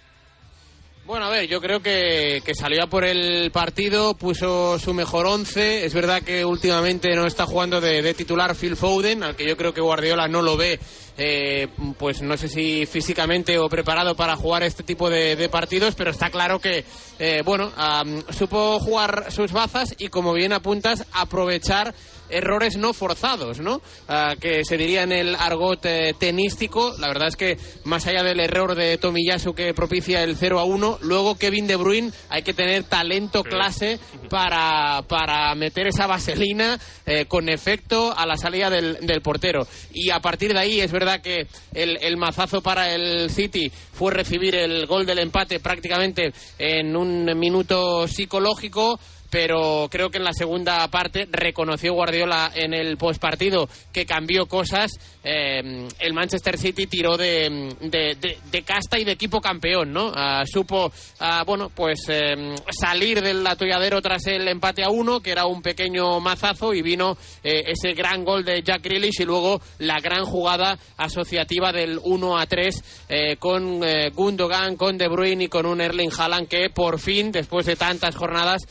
Bueno, 1.05 1.25
a 1.25 1.29
ver, 1.29 1.49
yo 1.49 1.59
creo 1.59 1.81
que, 1.81 2.41
que 2.45 2.55
salió 2.55 2.81
a 2.81 2.87
por 2.87 3.03
el 3.03 3.51
partido, 3.51 4.13
puso 4.13 4.79
su 4.79 4.93
mejor 4.93 5.25
once. 5.25 5.85
Es 5.85 5.93
verdad 5.93 6.21
que 6.21 6.45
últimamente 6.45 7.13
no 7.13 7.27
está 7.27 7.45
jugando 7.45 7.81
de, 7.81 8.13
titular 8.13 8.55
Phil 8.55 8.77
Foden, 8.77 9.21
al 9.21 9.35
que 9.35 9.45
yo 9.45 9.57
creo 9.57 9.73
que 9.73 9.81
Guardiola 9.81 10.29
no 10.29 10.41
lo 10.41 10.55
ve, 10.55 10.79
eh, 11.17 11.67
pues 11.99 12.21
no 12.21 12.37
sé 12.37 12.47
si 12.47 12.85
físicamente 12.85 13.59
o 13.59 13.67
preparado 13.67 14.15
para 14.15 14.37
jugar 14.37 14.63
este 14.63 14.83
tipo 14.83 15.09
de, 15.09 15.49
partidos, 15.49 15.93
pero 15.93 16.09
está 16.09 16.29
claro 16.29 16.59
que, 16.59 16.85
eh, 17.19 17.41
bueno, 17.43 17.73
am, 17.75 18.23
supo 18.29 18.79
jugar 18.79 19.29
sus 19.29 19.51
bazas 19.51 19.93
y, 19.97 20.07
como 20.07 20.31
bien 20.31 20.53
apuntas, 20.53 21.05
aprovechar 21.11 21.93
errores 22.29 22.77
no 22.77 22.93
forzados, 22.93 23.59
¿no? 23.59 23.81
Ah, 24.07 24.35
que 24.39 24.63
se 24.65 24.77
diría 24.77 25.03
en 25.03 25.11
el 25.11 25.35
argot 25.35 25.85
eh, 25.85 26.13
tenístico. 26.17 26.95
La 26.99 27.07
verdad 27.07 27.27
es 27.27 27.35
que 27.35 27.57
más 27.83 28.05
allá 28.07 28.23
del 28.23 28.39
error 28.39 28.75
de 28.75 28.97
Tomiyasu 28.97 29.53
que 29.53 29.73
propicia 29.73 30.23
el 30.23 30.35
0 30.35 30.59
a 30.59 30.63
1, 30.63 30.99
luego 31.01 31.35
Kevin 31.35 31.67
De 31.67 31.75
Bruyne 31.75 32.11
hay 32.29 32.43
que 32.43 32.53
tener 32.53 32.83
talento 32.83 33.43
clase 33.43 33.99
para, 34.29 35.03
para 35.07 35.53
meter 35.55 35.87
esa 35.87 36.07
vaselina 36.07 36.79
eh, 37.05 37.25
con 37.25 37.49
efecto 37.49 38.13
a 38.17 38.25
la 38.25 38.37
salida 38.37 38.69
del, 38.69 39.05
del 39.05 39.21
portero. 39.21 39.67
Y 39.93 40.09
a 40.09 40.19
partir 40.19 40.53
de 40.53 40.59
ahí 40.59 40.79
es 40.79 40.91
verdad 40.91 41.21
que 41.21 41.47
el, 41.73 41.97
el 42.01 42.17
mazazo 42.17 42.61
para 42.61 42.93
el 42.93 43.29
City 43.29 43.71
fue 43.93 44.11
recibir 44.11 44.55
el 44.55 44.85
gol 44.85 45.05
del 45.05 45.19
empate 45.19 45.59
prácticamente 45.59 46.33
en 46.57 46.95
un 46.95 47.25
minuto 47.37 48.07
psicológico 48.07 48.99
pero 49.33 49.87
creo 49.89 50.11
que 50.11 50.19
en 50.19 50.23
la 50.25 50.31
segunda 50.33 50.87
parte 50.89 51.27
reconoció 51.31 51.93
Guardiola 51.95 52.51
en 52.53 52.71
el 52.75 52.97
postpartido 52.97 53.67
que 53.91 54.05
cambió 54.05 54.45
cosas. 54.45 54.91
Eh, 55.23 55.87
el 55.99 56.13
Manchester 56.13 56.55
City 56.55 56.85
tiró 56.85 57.17
de, 57.17 57.73
de- 57.81 58.37
de- 58.51 58.61
casta 58.61 58.99
y 58.99 59.03
de 59.05 59.13
equipo 59.13 59.41
campeón, 59.41 59.91
¿no? 59.91 60.11
Ah, 60.13 60.43
supo, 60.45 60.91
ah, 61.19 61.43
bueno, 61.47 61.71
pues 61.73 62.01
eh, 62.09 62.53
salir 62.69 63.23
del 63.23 63.45
atolladero 63.47 64.01
tras 64.03 64.27
el 64.27 64.47
empate 64.47 64.83
a 64.83 64.89
uno, 64.89 65.19
que 65.19 65.31
era 65.31 65.47
un 65.47 65.63
pequeño 65.63 66.19
mazazo, 66.19 66.71
y 66.75 66.83
vino 66.83 67.17
eh, 67.43 67.63
ese 67.69 67.93
gran 67.93 68.23
gol 68.23 68.45
de 68.45 68.61
Jack 68.61 68.83
Grealish 68.83 69.21
y 69.21 69.25
luego 69.25 69.59
la 69.79 69.99
gran 69.99 70.25
jugada 70.25 70.77
asociativa 70.97 71.71
del 71.71 71.99
1 72.03 72.37
a 72.37 72.45
3 72.45 73.05
eh, 73.09 73.37
con 73.37 73.81
Gundogan, 74.13 74.75
con 74.75 74.95
De 74.99 75.07
Bruyne 75.07 75.45
y 75.45 75.47
con 75.47 75.65
un 75.65 75.81
Erling 75.81 76.11
Haaland 76.15 76.47
que 76.47 76.69
por 76.69 76.99
fin, 76.99 77.31
después 77.31 77.65
de 77.65 77.75
tantas 77.75 78.15
jornadas, 78.15 78.61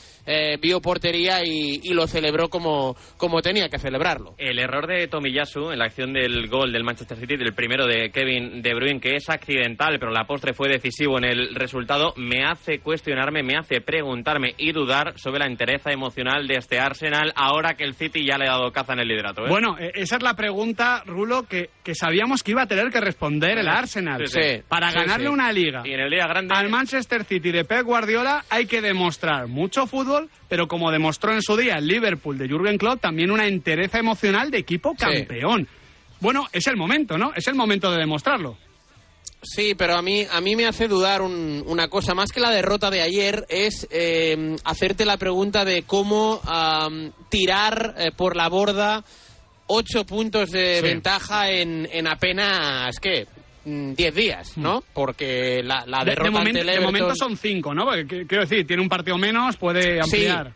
vio 0.57 0.81
portería 0.81 1.41
y, 1.45 1.81
y 1.83 1.95
lo 1.95 2.07
celebró 2.07 2.49
como, 2.49 2.97
como 3.17 3.43
tenía 3.43 3.69
que 3.69 3.79
celebrarlo. 3.79 4.35
El 4.39 4.59
error 4.59 4.87
de 4.87 5.07
Tomiyasu 5.09 5.71
en 5.73 5.79
la 5.79 5.87
acción 5.87 6.13
del 6.13 6.49
gol 6.49 6.73
del 6.73 6.85
Manchester 6.85 7.19
City, 7.19 7.37
del 7.37 7.55
primero 7.55 7.87
de 7.87 8.11
Kevin 8.11 8.63
De 8.63 8.75
Bruyne, 8.75 9.01
que 9.01 9.17
es 9.17 9.29
accidental, 9.29 9.99
pero 9.99 10.11
la 10.13 10.25
postre 10.27 10.53
fue 10.53 10.69
decisivo 10.69 11.19
en 11.19 11.25
el 11.25 11.55
resultado, 11.55 12.15
me 12.17 12.45
hace 12.45 12.79
cuestionarme, 12.81 13.43
me 13.43 13.57
hace 13.57 13.81
preguntarme 13.81 14.55
y 14.59 14.73
dudar 14.73 15.19
sobre 15.19 15.41
la 15.41 15.47
entereza 15.47 15.91
emocional 15.93 16.47
de 16.47 16.55
este 16.57 16.79
Arsenal 16.79 17.33
ahora 17.37 17.75
que 17.75 17.85
el 17.85 17.95
City 17.95 18.25
ya 18.25 18.39
le 18.39 18.47
ha 18.49 18.53
dado 18.53 18.73
caza 18.73 18.93
en 18.95 19.01
el 19.01 19.09
liderato. 19.09 19.45
¿eh? 19.47 19.49
Bueno, 19.49 19.77
eh, 19.79 19.93
esa 19.95 20.17
es 20.17 20.23
la 20.23 20.35
pregunta, 20.35 21.03
Rulo, 21.07 21.45
que, 21.45 21.71
que 21.83 21.95
sabíamos 21.95 22.43
que 22.43 22.53
iba 22.53 22.63
a 22.63 22.67
tener 22.67 22.91
que 22.91 23.01
responder 23.01 23.59
el 23.59 23.69
Arsenal. 23.69 24.27
Sí, 24.27 24.41
sí. 24.41 24.63
Para 24.69 24.91
Sí, 24.91 24.97
ganarle 24.99 25.27
sí. 25.29 25.33
una 25.33 25.53
liga 25.53 25.83
Y 25.85 25.93
en 25.93 26.01
el 26.01 26.11
día 26.11 26.27
grande... 26.27 26.55
al 26.55 26.69
Manchester 26.69 27.25
City 27.25 27.51
de 27.53 27.65
Pep 27.65 27.85
Guardiola 27.85 28.45
hay 28.51 28.67
que 28.67 28.81
demostrar 28.81 29.47
mucho 29.49 29.87
fútbol, 29.87 30.29
pero 30.53 30.69
como 30.69 30.91
demostró 30.91 31.33
en 31.33 31.41
su 31.41 31.57
día 31.57 31.77
el 31.79 31.87
Liverpool 31.87 32.37
de 32.37 32.47
Jürgen 32.47 32.77
Klopp, 32.77 33.01
también 33.01 33.31
una 33.31 33.47
entereza 33.47 33.99
emocional 33.99 34.51
de 34.51 34.59
equipo 34.59 34.93
campeón. 34.95 35.67
Bueno, 36.21 36.47
es 36.53 36.67
el 36.67 36.77
momento, 36.77 37.17
¿no? 37.17 37.33
Es 37.35 37.47
el 37.47 37.55
momento 37.55 37.91
de 37.91 37.97
demostrarlo. 37.97 38.59
Sí, 39.41 39.75
pero 39.75 39.97
a 39.97 40.03
mí, 40.03 40.27
a 40.31 40.43
mí 40.43 40.55
me 40.55 40.67
hace 40.67 40.89
dudar 40.89 41.23
un- 41.23 41.65
una 41.67 41.89
cosa, 41.89 42.13
más 42.13 42.33
que 42.33 42.41
la 42.41 42.51
derrota 42.51 42.91
de 42.91 43.01
ayer, 43.01 43.47
es 43.49 43.89
eh, 43.91 44.55
hacerte 44.65 45.07
la 45.07 45.17
pregunta 45.17 45.65
de 45.65 45.85
cómo 45.85 46.43
am, 46.45 47.13
tirar 47.31 47.95
eh, 47.97 48.11
por 48.15 48.37
la 48.37 48.51
borda 48.51 49.03
ocho 49.69 50.05
puntos 50.05 50.51
de 50.51 50.81
Sí. 50.81 50.83
ventaja 50.83 51.51
en, 51.51 51.89
en 51.91 52.07
apenas, 52.07 52.95
¿qué? 53.01 53.27
Mm, 53.65 53.93
Diez 53.95 54.15
días, 54.15 54.57
¿no? 54.59 54.83
Porque 54.93 55.63
la, 55.63 55.85
la 55.87 55.99
De- 56.01 56.05
de, 56.05 56.11
derrota 56.11 56.31
momen- 56.33 56.47
ante 56.49 56.61
el 56.61 56.67
de 56.67 56.81
momento 56.81 57.15
son 57.15 57.37
cinco, 57.37 57.73
¿no? 57.75 57.85
Porque, 57.85 58.05
qu- 58.07 58.27
quiero 58.27 58.43
decir, 58.45 58.67
tiene 58.67 58.83
un 58.83 58.89
partido 58.89 59.17
menos, 59.19 59.57
puede 59.57 60.01
ampliar. 60.01 60.53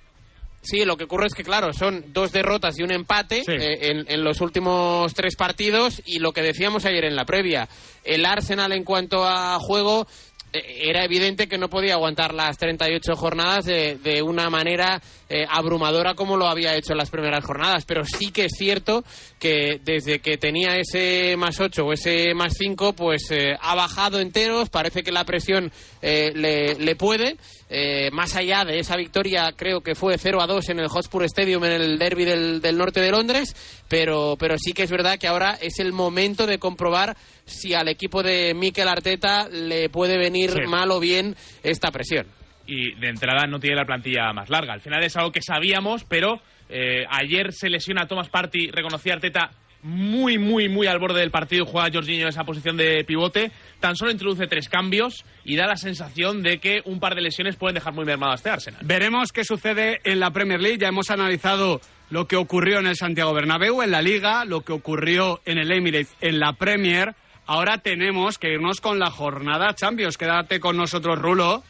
Sí, 0.63 0.85
lo 0.85 0.97
que 0.97 1.05
ocurre 1.05 1.27
es 1.29 1.35
que, 1.35 1.45
claro, 1.45 1.73
son 1.73 2.07
dos 2.09 2.33
derrotas 2.33 2.77
y 2.79 2.83
un 2.83 2.91
empate 2.91 3.45
Sí. 3.45 3.53
eh, 3.53 3.91
en, 3.91 4.05
en 4.09 4.25
los 4.25 4.41
últimos 4.41 5.15
tres 5.15 5.37
partidos 5.37 6.03
y 6.05 6.19
lo 6.19 6.33
que 6.33 6.43
decíamos 6.43 6.85
ayer 6.85 7.05
en 7.05 7.15
la 7.15 7.25
previa, 7.25 7.69
el 8.03 8.27
Arsenal 8.27 8.73
en 8.73 8.83
cuanto 8.83 9.25
a 9.25 9.57
juego 9.61 10.09
eh, 10.53 10.89
era 10.89 11.05
evidente 11.05 11.47
que 11.47 11.59
no 11.59 11.69
podía 11.71 11.95
aguantar 11.95 12.35
las 12.35 12.59
38 12.59 13.15
jornadas 13.15 13.65
de, 13.67 13.99
de 14.03 14.23
una 14.23 14.51
manera 14.51 15.01
eh, 15.29 15.45
abrumadora 15.49 16.15
como 16.15 16.37
lo 16.37 16.47
había 16.47 16.75
hecho 16.77 16.93
en 16.93 16.99
las 16.99 17.11
primeras 17.11 17.45
jornadas, 17.45 17.85
pero 17.85 18.05
sí 18.05 18.31
que 18.31 18.45
es 18.45 18.53
cierto 18.57 19.05
que 19.39 19.81
desde 19.85 20.21
que 20.21 20.37
tenía 20.39 20.77
ese 20.77 21.37
más 21.37 21.59
8 21.61 21.85
o 21.85 21.93
ese 21.93 22.33
más 22.35 22.55
5, 22.57 22.93
pues 22.95 23.31
eh, 23.31 23.57
ha 23.61 23.75
bajado 23.75 24.21
enteros, 24.21 24.69
parece 24.71 25.03
que 25.03 25.13
la 25.13 25.25
presión 25.25 25.73
eh, 26.03 26.33
le, 26.35 26.75
le 26.77 26.97
puede. 26.97 27.37
Eh, 27.69 28.11
más 28.13 28.37
allá 28.37 28.65
de 28.65 28.79
esa 28.79 28.97
victoria, 28.97 29.53
creo 29.57 29.81
que 29.81 29.97
fue 29.97 30.17
0 30.19 30.41
a 30.41 30.47
2 30.47 30.69
en 30.69 30.79
el 30.79 30.89
Hotspur 30.89 31.25
Stadium 31.25 31.65
en 31.65 31.73
el 31.73 31.99
derby 31.99 32.25
del, 32.25 32.61
del 32.61 32.79
norte 32.79 33.01
de 33.01 33.11
Londres, 33.11 33.57
pero, 33.89 34.37
pero 34.39 34.57
sí 34.57 34.73
que 34.73 34.85
es 34.85 34.91
verdad 34.91 35.19
que 35.19 35.27
ahora 35.27 35.59
es 35.61 35.81
el 35.81 35.93
momento 35.93 36.47
de 36.47 36.59
comprobar 36.61 37.17
si 37.45 37.75
al 37.75 37.89
equipo 37.89 38.23
de 38.23 38.55
Mikel 38.55 38.87
Arteta 38.87 39.49
le 39.49 39.89
puede 39.89 40.17
venir 40.17 40.51
Sí. 40.53 40.61
mal 40.69 40.93
o 40.93 41.01
bien 41.01 41.35
esta 41.65 41.91
presión. 41.91 42.27
Y 42.67 42.95
de 42.95 43.09
entrada 43.09 43.47
no 43.47 43.61
tiene 43.61 43.77
la 43.77 43.85
plantilla 43.85 44.33
más 44.33 44.51
larga. 44.51 44.73
Al 44.73 44.81
final 44.81 45.03
es 45.03 45.17
algo 45.17 45.33
que 45.33 45.43
sabíamos, 45.43 46.05
pero 46.05 46.41
eh, 46.69 47.05
ayer 47.09 47.53
se 47.53 47.69
lesiona 47.69 48.07
Thomas 48.07 48.29
Party, 48.29 48.71
reconocía 48.71 49.15
Arteta 49.15 49.51
muy, 49.83 50.37
muy, 50.37 50.69
muy 50.69 50.89
al 50.89 50.99
borde 50.99 51.21
del 51.21 51.31
partido, 51.31 51.65
juega 51.65 51.91
Jorginho 51.93 52.23
en 52.23 52.29
esa 52.29 52.45
posición 52.45 52.77
de 52.77 53.05
pivote, 53.05 53.53
tan 53.79 53.95
solo 53.95 54.11
introduce 54.11 54.49
tres 54.49 54.69
cambios 54.69 55.25
y 55.45 55.55
da 55.55 55.67
la 55.67 55.77
sensación 55.77 56.43
de 56.43 56.59
que 56.59 56.83
un 56.85 56.99
par 56.99 57.15
de 57.15 57.21
lesiones 57.21 57.55
pueden 57.55 57.75
dejar 57.75 57.95
muy 57.95 58.05
mermado 58.05 58.33
a 58.33 58.35
este 58.35 58.51
Arsenal. 58.51 58.81
Veremos 58.85 59.31
qué 59.31 59.45
sucede 59.45 60.01
en 60.03 60.19
la 60.19 60.33
Premier 60.33 60.61
League. 60.61 60.79
Ya 60.79 60.89
hemos 60.89 61.11
analizado 61.11 61.81
lo 62.11 62.27
que 62.27 62.35
ocurrió 62.35 62.81
en 62.81 62.89
el 62.89 62.97
Santiago 62.97 63.33
Bernabéu, 63.33 63.83
en 63.83 63.93
la 63.93 64.03
Liga, 64.03 64.45
lo 64.45 64.63
que 64.63 64.73
ocurrió 64.73 65.41
en 65.45 65.59
el 65.59 65.71
Emirates, 65.71 66.15
en 66.21 66.41
la 66.41 66.55
Premier. 66.55 67.15
Ahora 67.47 67.79
tenemos 67.79 68.39
que 68.39 68.53
irnos 68.53 68.81
con 68.81 68.99
la 68.99 69.11
jornada 69.11 69.75
Champions. 69.75 70.19
Quédate 70.19 70.59
con 70.59 70.77
nosotros, 70.77 71.17
Rulo, 71.17 71.63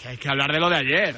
que 0.00 0.08
hay 0.08 0.16
que 0.16 0.28
hablar 0.28 0.52
de 0.52 0.60
lo 0.60 0.70
de 0.70 0.76
ayer. 0.76 1.16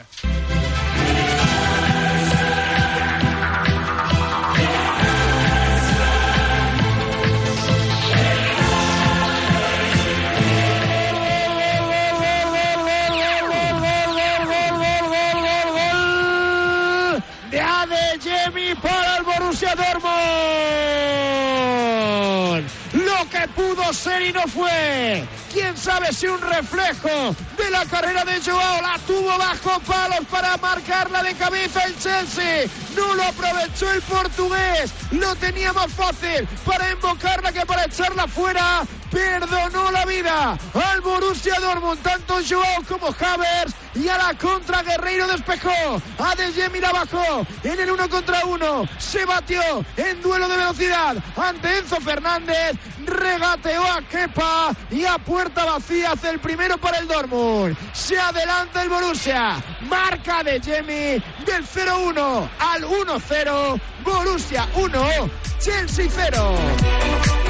Pudo 23.48 23.92
ser 23.92 24.22
y 24.22 24.32
no 24.32 24.42
fue. 24.42 25.24
Quién 25.52 25.76
sabe 25.76 26.12
si 26.12 26.26
un 26.26 26.40
reflejo 26.40 27.34
de 27.56 27.70
la 27.70 27.84
carrera 27.86 28.24
de 28.24 28.40
Joao 28.40 28.82
la 28.82 28.98
tuvo 29.06 29.36
bajo 29.38 29.80
palos 29.80 30.20
para 30.30 30.56
marcarla 30.56 31.22
de 31.22 31.34
cabeza 31.34 31.82
el 31.84 31.98
Chelsea. 31.98 32.66
No 32.96 33.14
lo 33.14 33.22
aprovechó 33.24 33.90
el 33.92 34.02
portugués. 34.02 34.92
Lo 35.10 35.34
tenía 35.36 35.72
más 35.72 35.92
fácil 35.92 36.46
para 36.64 36.90
invocarla 36.90 37.52
que 37.52 37.66
para 37.66 37.84
echarla 37.84 38.26
fuera. 38.26 38.82
Perdonó 39.12 39.90
la 39.90 40.06
vida 40.06 40.58
al 40.72 41.00
Borussia 41.02 41.54
Dortmund, 41.60 42.00
tanto 42.02 42.40
Joao 42.48 42.82
como 42.88 43.08
Havertz. 43.08 43.74
Y 43.94 44.08
a 44.08 44.16
la 44.16 44.34
contra 44.38 44.82
Guerreiro 44.82 45.26
despejó. 45.26 46.00
Adeyemi 46.18 46.80
la 46.80 46.92
bajó 46.92 47.46
en 47.62 47.78
el 47.78 47.90
uno 47.90 48.08
contra 48.08 48.42
uno. 48.46 48.88
Se 48.96 49.26
batió 49.26 49.60
en 49.98 50.22
duelo 50.22 50.48
de 50.48 50.56
velocidad 50.56 51.16
ante 51.36 51.78
Enzo 51.78 52.00
Fernández. 52.00 52.72
Regateó 53.04 53.84
a 53.84 54.00
Kepa 54.00 54.72
y 54.90 55.04
a 55.04 55.18
puerta 55.18 55.66
vacía 55.66 56.12
hace 56.12 56.30
el 56.30 56.38
primero 56.40 56.78
para 56.78 56.98
el 56.98 57.06
Dortmund. 57.06 57.76
Se 57.92 58.18
adelanta 58.18 58.82
el 58.82 58.88
Borussia. 58.88 59.62
Marca 59.82 60.42
de 60.42 60.58
Jemi 60.58 61.22
del 61.44 61.66
0-1 61.66 62.48
al 62.58 62.84
1-0. 62.84 63.80
Borussia 64.04 64.66
1, 64.74 65.30
Chelsea 65.60 66.08
0. 66.10 67.41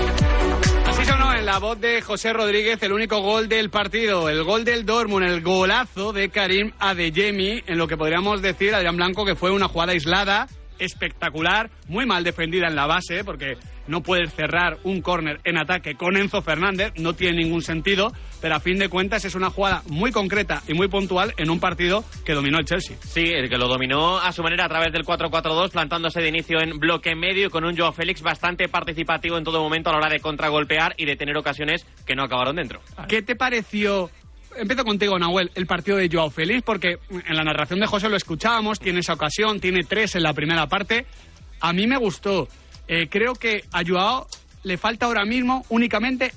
En 1.39 1.47
la 1.47 1.59
voz 1.59 1.81
de 1.81 2.03
José 2.03 2.33
Rodríguez 2.33 2.81
el 2.83 2.93
único 2.93 3.21
gol 3.21 3.49
del 3.49 3.69
partido, 3.69 4.29
el 4.29 4.45
gol 4.45 4.65
del 4.65 4.87
Dortmund, 4.87 5.27
el 5.27 5.41
golazo 5.41 6.13
de 6.13 6.29
Karim 6.29 6.73
Adeyemi, 6.79 7.63
en 7.67 7.79
lo 7.79 7.89
que 7.89 7.97
podríamos 7.97 8.43
decir, 8.43 8.75
Adrián 8.75 8.97
Blanco, 8.97 9.25
que 9.25 9.35
fue 9.35 9.51
una 9.51 9.67
jugada 9.67 9.93
aislada, 9.93 10.47
espectacular, 10.79 11.71
muy 11.89 12.07
mal 12.07 12.23
defendida 12.23 12.69
en 12.69 12.77
la 12.77 12.87
base, 12.87 13.25
porque 13.25 13.57
no 13.89 14.03
puedes 14.03 14.33
cerrar 14.35 14.79
un 14.85 15.01
córner 15.03 15.41
en 15.45 15.59
ataque 15.59 15.95
con 15.95 16.17
Enzo 16.17 16.43
Fernández, 16.43 16.93
no 16.97 17.15
tiene 17.15 17.39
ningún 17.39 17.63
sentido, 17.63 18.13
pero 18.43 18.57
a 18.57 18.61
fin 18.61 18.79
de 18.79 18.89
cuentas 18.89 19.25
es 19.25 19.37
una 19.37 19.51
jugada 19.51 19.83
muy 19.87 20.11
concreta 20.11 20.63
y 20.67 20.75
muy 20.75 20.89
puntual 20.89 21.33
en 21.37 21.49
un 21.49 21.61
partido 21.61 22.05
que 22.25 22.35
dominó 22.35 22.59
el 22.59 22.65
Chelsea. 22.65 22.97
Sí, 23.01 23.23
el 23.23 23.49
que 23.49 23.57
lo 23.57 23.69
dominó 23.69 24.19
a 24.19 24.33
su 24.33 24.43
manera 24.43 24.65
a 24.65 24.69
través 24.69 24.93
del 24.93 25.05
4-4-2, 25.05 25.71
plantándose 25.71 26.21
de 26.21 26.29
inicio 26.29 26.61
en 26.61 26.79
bloque 26.79 27.15
medio 27.15 27.47
y 27.47 27.51
con 27.51 27.65
un 27.65 27.77
Joao 27.77 27.93
Félix 27.93 28.21
bastante 28.21 28.69
participativo 28.69 29.39
en 29.39 29.45
todo 29.45 29.63
momento 29.63 29.89
a 29.89 29.93
la 29.93 29.99
hora 30.01 30.09
de 30.09 30.19
contragolpear 30.19 30.95
y 30.97 31.05
de 31.05 31.15
tener 31.15 31.37
ocasiones 31.39 31.87
que 32.05 32.17
no 32.17 32.25
acabaron 32.25 32.57
dentro. 32.57 32.81
¿Qué 33.09 33.23
te 33.23 33.37
pareció? 33.37 34.11
Empiezo 34.57 34.85
contigo, 34.85 35.19
Nahuel, 35.19 35.53
el 35.55 35.67
partido 35.67 35.97
de 35.97 36.11
Joao 36.13 36.29
Félix, 36.29 36.63
porque 36.63 36.99
en 37.11 37.37
la 37.37 37.45
narración 37.45 37.79
de 37.79 37.87
José 37.87 38.09
lo 38.09 38.17
escuchábamos, 38.17 38.81
tiene 38.81 39.01
esa 39.01 39.15
ocasión, 39.15 39.61
tiene 39.61 39.85
tres 39.85 40.17
en 40.17 40.25
la 40.25 40.35
primera 40.35 40.67
parte. 40.67 41.07
A 41.61 41.73
mí 41.73 41.87
me 41.87 41.97
gustó. 41.97 42.49
Eh, 42.89 43.07
creo 43.09 43.35
que 43.35 43.63
a 43.73 43.83
Joao 43.87 44.27
le 44.65 44.77
falta 44.77 45.07
ahora 45.07 45.25
mismo 45.25 45.65
únicamente 45.69 46.33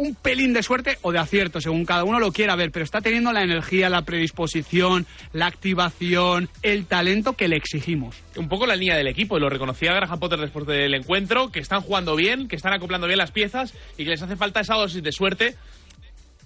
un 0.00 0.14
pelín 0.14 0.54
de 0.54 0.62
suerte 0.62 0.96
o 1.02 1.12
de 1.12 1.18
acierto, 1.18 1.60
según 1.60 1.84
cada 1.84 2.04
uno 2.04 2.18
lo 2.18 2.32
quiera 2.32 2.56
ver, 2.56 2.70
pero 2.72 2.84
está 2.84 3.02
teniendo 3.02 3.32
la 3.34 3.42
energía, 3.42 3.90
la 3.90 4.00
predisposición, 4.02 5.06
la 5.34 5.44
activación, 5.46 6.48
el 6.62 6.86
talento 6.86 7.34
que 7.34 7.48
le 7.48 7.56
exigimos. 7.56 8.16
un 8.36 8.48
poco 8.48 8.66
la 8.66 8.76
línea 8.76 8.96
del 8.96 9.08
equipo, 9.08 9.36
y 9.36 9.40
lo 9.40 9.50
reconocía 9.50 9.92
Graham 9.92 10.18
Potter 10.18 10.38
después 10.38 10.66
del 10.66 10.94
encuentro, 10.94 11.50
que 11.52 11.60
están 11.60 11.82
jugando 11.82 12.16
bien, 12.16 12.48
que 12.48 12.56
están 12.56 12.72
acoplando 12.72 13.06
bien 13.06 13.18
las 13.18 13.30
piezas 13.30 13.74
y 13.98 14.04
que 14.04 14.10
les 14.10 14.22
hace 14.22 14.36
falta 14.36 14.60
esa 14.60 14.74
dosis 14.76 15.02
de 15.02 15.12
suerte 15.12 15.54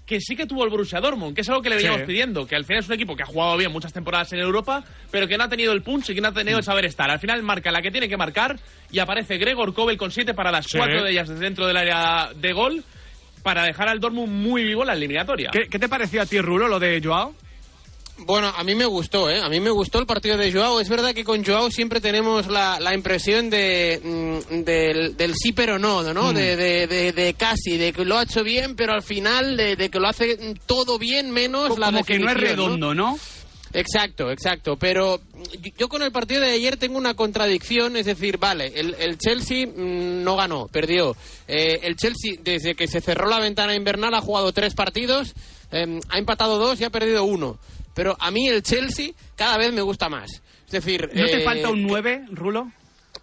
que 0.07 0.21
sí 0.21 0.37
que 0.37 0.45
tuvo 0.47 0.65
el 0.65 0.71
Borussia 0.71 1.01
Dortmund, 1.01 1.35
que 1.35 1.41
es 1.41 1.49
algo 1.49 1.63
que 1.63 1.71
le 1.71 1.77
veníamos 1.77 2.01
Sí. 2.01 2.07
pidiendo, 2.07 2.47
que 2.47 2.57
al 2.57 2.65
final 2.67 2.81
es 2.83 2.89
un 2.89 2.95
equipo 2.95 3.17
que 3.17 3.23
ha 3.23 3.27
jugado 3.27 3.57
bien 3.57 3.73
muchas 3.73 3.91
temporadas 3.93 4.31
en 4.35 4.41
Europa, 4.41 4.85
pero 5.11 5.27
que 5.27 5.39
no 5.39 5.45
ha 5.45 5.49
tenido 5.49 5.73
el 5.73 5.81
punch 5.83 6.11
y 6.11 6.15
que 6.15 6.21
no 6.21 6.29
ha 6.29 6.33
tenido 6.33 6.59
el 6.59 6.65
saber 6.65 6.85
estar. 6.85 7.11
Al 7.11 7.21
final 7.21 7.43
marca 7.43 7.71
la 7.71 7.81
que 7.81 7.91
tiene 7.91 8.07
que 8.09 8.17
marcar 8.19 8.59
y 8.93 8.99
aparece 8.99 9.39
Gregor 9.39 9.73
Kobel 9.73 9.97
con 9.97 10.11
siete 10.11 10.35
para 10.35 10.51
las 10.51 10.67
Sí. 10.67 10.77
cuatro 10.77 11.05
de 11.05 11.11
ellas 11.11 11.29
desde 11.29 11.43
dentro 11.45 11.67
del 11.67 11.77
área 11.79 12.31
de 12.37 12.53
gol 12.53 12.85
para 13.45 13.63
dejar 13.65 13.89
al 13.89 14.01
Dortmund 14.01 14.33
muy 14.33 14.65
vivo 14.65 14.81
en 14.81 14.89
la 14.89 14.95
eliminatoria. 14.95 15.51
¿Qué, 15.53 15.69
qué 15.71 15.79
te 15.79 15.89
pareció 15.89 16.21
a 16.23 16.27
ti, 16.27 16.41
Rulo, 16.41 16.67
lo 16.67 16.81
de 16.81 17.01
Joao? 17.05 17.33
Bueno, 18.17 18.53
a 18.57 18.63
mí 18.63 18.77
me 18.77 18.85
gustó, 18.85 19.29
¿eh? 19.29 19.41
A 19.41 19.49
mí 19.49 19.59
me 19.59 19.71
gustó 19.71 19.99
el 19.99 20.07
partido 20.07 20.37
de 20.37 20.53
Joao. 20.53 20.79
Es 20.81 20.89
verdad 20.89 21.13
que 21.13 21.25
con 21.25 21.45
Joao 21.45 21.69
siempre 21.71 22.01
tenemos 22.01 22.47
la, 22.47 22.79
la 22.79 22.95
impresión 22.95 23.51
de, 23.51 24.01
mm, 24.49 24.63
del, 24.63 25.17
del 25.17 25.35
sí 25.35 25.53
pero 25.53 25.81
no, 25.81 26.03
¿no? 26.15 26.31
Mm. 26.31 26.35
De, 26.35 26.57
de, 26.57 26.87
de- 26.87 27.13
de 27.13 27.35
casi, 27.35 27.77
de 27.77 27.93
que 27.93 28.05
lo 28.05 28.17
ha 28.17 28.23
hecho 28.23 28.45
bien, 28.45 28.77
pero 28.77 28.93
al 28.93 29.03
final 29.03 29.57
de, 29.57 29.75
de 29.77 29.89
que 29.91 29.99
lo 29.99 30.07
hace 30.09 30.55
todo 30.65 30.97
bien 30.99 31.33
menos 31.33 31.77
la 31.77 31.87
Como 31.87 32.05
que 32.05 32.19
no 32.21 32.31
es 32.31 32.37
redondo, 32.37 32.95
¿no? 32.95 33.19
Exacto, 33.75 34.31
exacto. 34.31 34.77
Pero 34.77 35.21
yo- 35.77 35.89
con 35.89 36.03
el 36.03 36.13
partido 36.13 36.41
de 36.41 36.53
ayer 36.53 36.77
tengo 36.77 36.97
una 36.97 37.15
contradicción, 37.15 37.97
es 37.97 38.07
decir, 38.07 38.39
vale, 38.39 38.73
el, 38.75 38.95
el 38.95 39.19
Chelsea 39.19 39.67
mm, 39.67 40.23
no 40.23 40.37
ganó, 40.37 40.69
perdió. 40.69 41.17
Eh, 41.49 41.81
el 41.83 41.97
Chelsea, 41.97 42.35
desde 42.43 42.75
que 42.75 42.87
se 42.87 43.01
cerró 43.01 43.29
la 43.29 43.41
ventana 43.41 43.75
invernal, 43.75 44.15
ha 44.15 44.21
jugado 44.21 44.53
tres 44.53 44.75
partidos, 44.75 45.35
eh, 45.73 46.01
ha 46.09 46.19
empatado 46.19 46.59
dos 46.59 46.81
y 46.81 46.85
ha 46.85 46.91
perdido 46.91 47.25
uno. 47.25 47.59
Pero 47.95 48.17
a 48.19 48.31
mí 48.31 48.49
el 48.49 48.63
Chelsea 48.63 49.11
cada 49.37 49.59
vez 49.59 49.73
me 49.73 49.83
gusta 49.83 50.09
más. 50.09 50.31
Es 50.67 50.73
decir, 50.73 51.11
¿No 51.13 51.27
te 51.27 51.43
eh, 51.43 51.45
falta 51.45 51.71
un 51.71 51.83
9, 51.83 52.25
Rulo? 52.31 52.73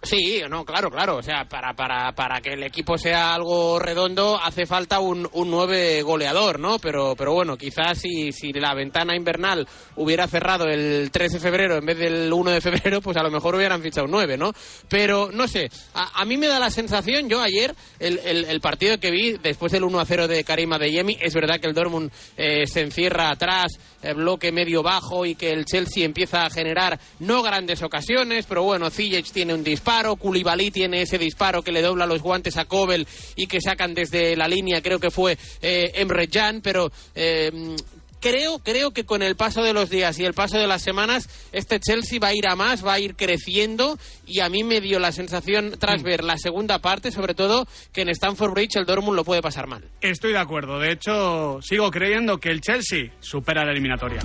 Sí, 0.04 0.42
no, 0.50 0.64
claro, 0.64 0.90
claro. 0.90 1.18
O 1.18 1.22
sea, 1.22 1.44
para, 1.48 1.74
para, 1.74 2.12
para 2.12 2.40
que 2.40 2.54
el 2.54 2.64
equipo 2.64 2.98
sea 2.98 3.34
algo 3.34 3.78
redondo 3.78 4.36
hace 4.42 4.66
falta 4.66 4.98
un, 4.98 5.28
un 5.32 5.48
nueve 5.48 6.02
goleador, 6.02 6.58
¿no? 6.58 6.80
Pero, 6.80 7.14
pero 7.16 7.32
bueno, 7.32 7.56
quizás 7.56 7.98
si, 7.98 8.32
si 8.32 8.52
la 8.52 8.74
ventana 8.74 9.14
invernal 9.14 9.66
hubiera 9.94 10.26
cerrado 10.26 10.66
el 10.66 11.10
13 11.12 11.36
de 11.36 11.40
febrero 11.40 11.76
en 11.76 11.86
vez 11.86 11.98
del 11.98 12.32
1 12.32 12.50
de 12.50 12.60
febrero, 12.60 13.00
pues 13.00 13.16
a 13.16 13.22
lo 13.22 13.30
mejor 13.30 13.54
hubieran 13.54 13.80
fichado 13.80 14.06
un 14.06 14.10
9, 14.10 14.36
¿no? 14.36 14.52
Pero 14.88 15.30
no 15.32 15.46
sé, 15.46 15.70
a, 15.94 16.20
a 16.20 16.24
mí 16.24 16.36
me 16.36 16.48
da 16.48 16.58
la 16.58 16.70
sensación, 16.70 17.28
yo 17.28 17.40
ayer, 17.40 17.72
el, 18.00 18.18
el, 18.24 18.44
el 18.46 18.60
partido 18.60 18.98
que 18.98 19.12
vi 19.12 19.38
después 19.38 19.70
del 19.70 19.84
1 19.84 20.00
a 20.00 20.04
0 20.04 20.26
de 20.26 20.42
Karima 20.42 20.78
de 20.78 20.90
Yemi, 20.90 21.16
es 21.20 21.32
verdad 21.32 21.60
que 21.60 21.68
el 21.68 21.74
Dortmund 21.74 22.10
eh, 22.36 22.66
se 22.66 22.80
encierra 22.80 23.30
atrás, 23.30 23.78
bloque 24.14 24.52
medio 24.52 24.82
bajo 24.82 25.24
y 25.24 25.34
que 25.34 25.50
el 25.50 25.64
Chelsea 25.64 26.04
empieza 26.04 26.44
a 26.44 26.50
generar 26.50 26.98
no 27.20 27.42
grandes 27.42 27.82
ocasiones, 27.82 28.46
pero 28.48 28.62
bueno, 28.62 28.90
Ziyech 28.90 29.30
tiene 29.30 29.54
un 29.54 29.64
disparo, 29.64 30.16
Koulibaly 30.16 30.70
tiene 30.70 31.02
ese 31.02 31.18
disparo 31.18 31.62
que 31.62 31.72
le 31.72 31.82
dobla 31.82 32.06
los 32.06 32.22
guantes 32.22 32.56
a 32.56 32.64
Kobel 32.64 33.06
y 33.36 33.46
que 33.46 33.60
sacan 33.60 33.94
desde 33.94 34.36
la 34.36 34.48
línea, 34.48 34.82
creo 34.82 34.98
que 34.98 35.10
fue 35.10 35.38
eh, 35.60 35.92
Emre 35.94 36.28
Can, 36.28 36.60
pero 36.60 36.90
eh, 37.14 37.76
creo, 38.22 38.60
creo 38.60 38.92
que 38.92 39.04
con 39.04 39.20
el 39.22 39.36
paso 39.36 39.62
de 39.62 39.74
los 39.74 39.90
días 39.90 40.18
y 40.18 40.24
el 40.24 40.32
paso 40.32 40.56
de 40.56 40.66
las 40.66 40.80
semanas, 40.80 41.28
este 41.52 41.80
Chelsea 41.80 42.18
va 42.22 42.28
a 42.28 42.34
ir 42.34 42.46
a 42.46 42.56
más, 42.56 42.86
va 42.86 42.94
a 42.94 43.00
ir 43.00 43.16
creciendo 43.16 43.98
y 44.26 44.40
a 44.40 44.48
mí 44.48 44.64
me 44.64 44.80
dio 44.80 44.98
la 44.98 45.12
sensación, 45.12 45.74
tras 45.78 46.02
ver 46.02 46.24
la 46.24 46.38
segunda 46.38 46.78
parte, 46.78 47.10
sobre 47.10 47.34
todo, 47.34 47.66
que 47.92 48.02
en 48.02 48.08
Stamford 48.08 48.52
Bridge 48.52 48.76
el 48.76 48.86
Dortmund 48.86 49.16
lo 49.16 49.24
puede 49.24 49.42
pasar 49.42 49.66
mal. 49.66 49.84
Estoy 50.00 50.32
de 50.32 50.38
acuerdo. 50.38 50.78
De 50.78 50.92
hecho, 50.92 51.60
sigo 51.60 51.90
creyendo 51.90 52.38
que 52.38 52.50
el 52.50 52.60
Chelsea 52.60 53.12
supera 53.20 53.64
la 53.64 53.72
eliminatoria. 53.72 54.20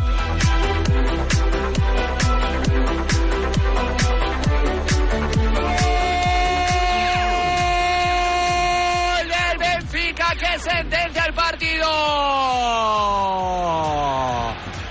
¡Gol 9.18 9.28
del 9.28 9.58
Benfica 9.58 10.36
que 10.40 10.60
sentencia! 10.60 11.27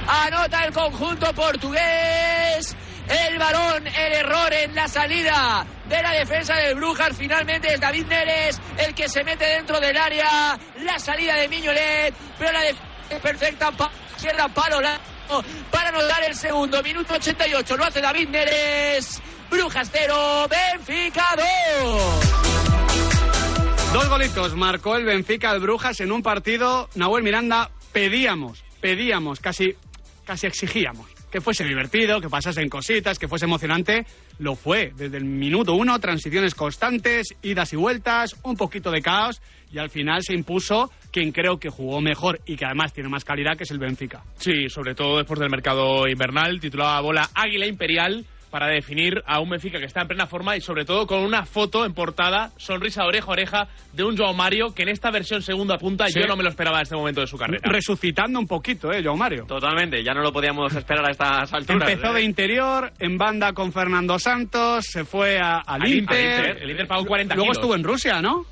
Anota 0.08 0.64
el 0.64 0.72
conjunto 0.72 1.32
portugués. 1.32 2.76
El 3.08 3.38
balón, 3.38 3.86
el 3.86 4.12
error 4.14 4.52
en 4.52 4.74
la 4.74 4.88
salida 4.88 5.64
de 5.88 6.02
la 6.02 6.12
defensa 6.12 6.56
del 6.56 6.74
Brujas. 6.74 7.16
Finalmente 7.16 7.72
es 7.72 7.80
David 7.80 8.06
Neres 8.06 8.60
el 8.78 8.94
que 8.94 9.08
se 9.08 9.22
mete 9.22 9.44
dentro 9.44 9.78
del 9.78 9.96
área. 9.96 10.58
La 10.82 10.98
salida 10.98 11.36
de 11.36 11.48
Miñolet, 11.48 12.14
pero 12.38 12.52
la 12.52 12.60
defensa 12.62 12.84
es 13.10 13.20
perfecta. 13.20 13.70
Cierra 14.16 14.48
palo 14.48 14.80
para 15.70 15.88
anotar 15.88 16.24
el 16.24 16.34
segundo. 16.34 16.82
Minuto 16.82 17.14
88. 17.14 17.76
Lo 17.76 17.84
hace 17.84 18.00
David 18.00 18.28
Neres. 18.28 19.22
Brujas 19.50 19.88
0, 19.92 20.48
Benfica 20.48 21.24
2. 21.82 22.55
Dos 23.96 24.10
golitos 24.10 24.54
marcó 24.54 24.96
el 24.96 25.06
Benfica 25.06 25.50
al 25.50 25.58
Brujas 25.58 26.02
en 26.02 26.12
un 26.12 26.22
partido. 26.22 26.90
Nahuel 26.96 27.24
Miranda, 27.24 27.70
pedíamos, 27.94 28.62
pedíamos, 28.78 29.40
casi, 29.40 29.74
casi 30.26 30.46
exigíamos 30.46 31.06
que 31.30 31.40
fuese 31.40 31.64
divertido, 31.64 32.20
que 32.20 32.28
pasasen 32.28 32.68
cositas, 32.68 33.18
que 33.18 33.26
fuese 33.26 33.46
emocionante. 33.46 34.04
Lo 34.38 34.54
fue 34.54 34.92
desde 34.94 35.16
el 35.16 35.24
minuto 35.24 35.72
uno, 35.72 35.98
transiciones 35.98 36.54
constantes, 36.54 37.28
idas 37.40 37.72
y 37.72 37.76
vueltas, 37.76 38.36
un 38.42 38.54
poquito 38.54 38.90
de 38.90 39.00
caos 39.00 39.40
y 39.72 39.78
al 39.78 39.88
final 39.88 40.22
se 40.22 40.34
impuso 40.34 40.92
quien 41.10 41.32
creo 41.32 41.58
que 41.58 41.70
jugó 41.70 42.02
mejor 42.02 42.40
y 42.44 42.56
que 42.56 42.66
además 42.66 42.92
tiene 42.92 43.08
más 43.08 43.24
calidad, 43.24 43.56
que 43.56 43.64
es 43.64 43.70
el 43.70 43.78
Benfica. 43.78 44.22
Sí, 44.36 44.68
sobre 44.68 44.94
todo 44.94 45.16
después 45.16 45.40
del 45.40 45.48
mercado 45.48 46.06
invernal, 46.06 46.60
titulaba 46.60 47.00
bola 47.00 47.30
Águila 47.34 47.66
Imperial 47.66 48.26
para 48.50 48.68
definir 48.68 49.22
a 49.26 49.40
un 49.40 49.50
Benfica 49.50 49.78
que 49.78 49.84
está 49.86 50.02
en 50.02 50.08
plena 50.08 50.26
forma 50.26 50.56
y 50.56 50.60
sobre 50.60 50.84
todo 50.84 51.06
con 51.06 51.18
una 51.22 51.44
foto 51.44 51.84
en 51.84 51.92
portada, 51.94 52.50
sonrisa 52.56 53.04
oreja 53.04 53.26
a 53.26 53.32
oreja, 53.32 53.68
de 53.92 54.04
un 54.04 54.16
Joao 54.16 54.34
Mario 54.34 54.74
que 54.74 54.82
en 54.82 54.88
esta 54.88 55.10
versión 55.10 55.42
segunda 55.42 55.78
punta 55.78 56.06
Sí. 56.08 56.20
yo 56.20 56.26
no 56.26 56.36
me 56.36 56.42
lo 56.42 56.48
esperaba 56.48 56.78
en 56.78 56.82
este 56.84 56.96
momento 56.96 57.20
de 57.20 57.26
su 57.26 57.36
carrera. 57.36 57.60
Resucitando 57.70 58.38
un 58.38 58.46
poquito, 58.46 58.92
¿eh, 58.92 59.02
Joao 59.02 59.16
Mario? 59.16 59.44
Totalmente, 59.46 60.02
ya 60.02 60.14
no 60.14 60.22
lo 60.22 60.32
podíamos 60.32 60.74
esperar 60.74 61.06
a 61.06 61.10
estas 61.10 61.52
alturas. 61.52 61.88
Empezó 61.90 62.12
de 62.12 62.20
¿eh? 62.20 62.24
interior, 62.24 62.92
en 62.98 63.18
banda 63.18 63.52
con 63.52 63.72
Fernando 63.72 64.18
Santos, 64.18 64.84
se 64.86 65.04
fue 65.04 65.38
a- 65.38 65.58
al, 65.58 65.82
Al 65.82 65.88
Inter. 65.92 66.38
Inter, 66.48 66.62
el 66.62 66.70
Inter 66.70 66.86
pagó 66.86 67.04
40 67.04 67.34
Luego 67.34 67.46
kilos. 67.50 67.58
estuvo 67.58 67.74
en 67.74 67.84
Rusia, 67.84 68.22
¿no? 68.22 68.46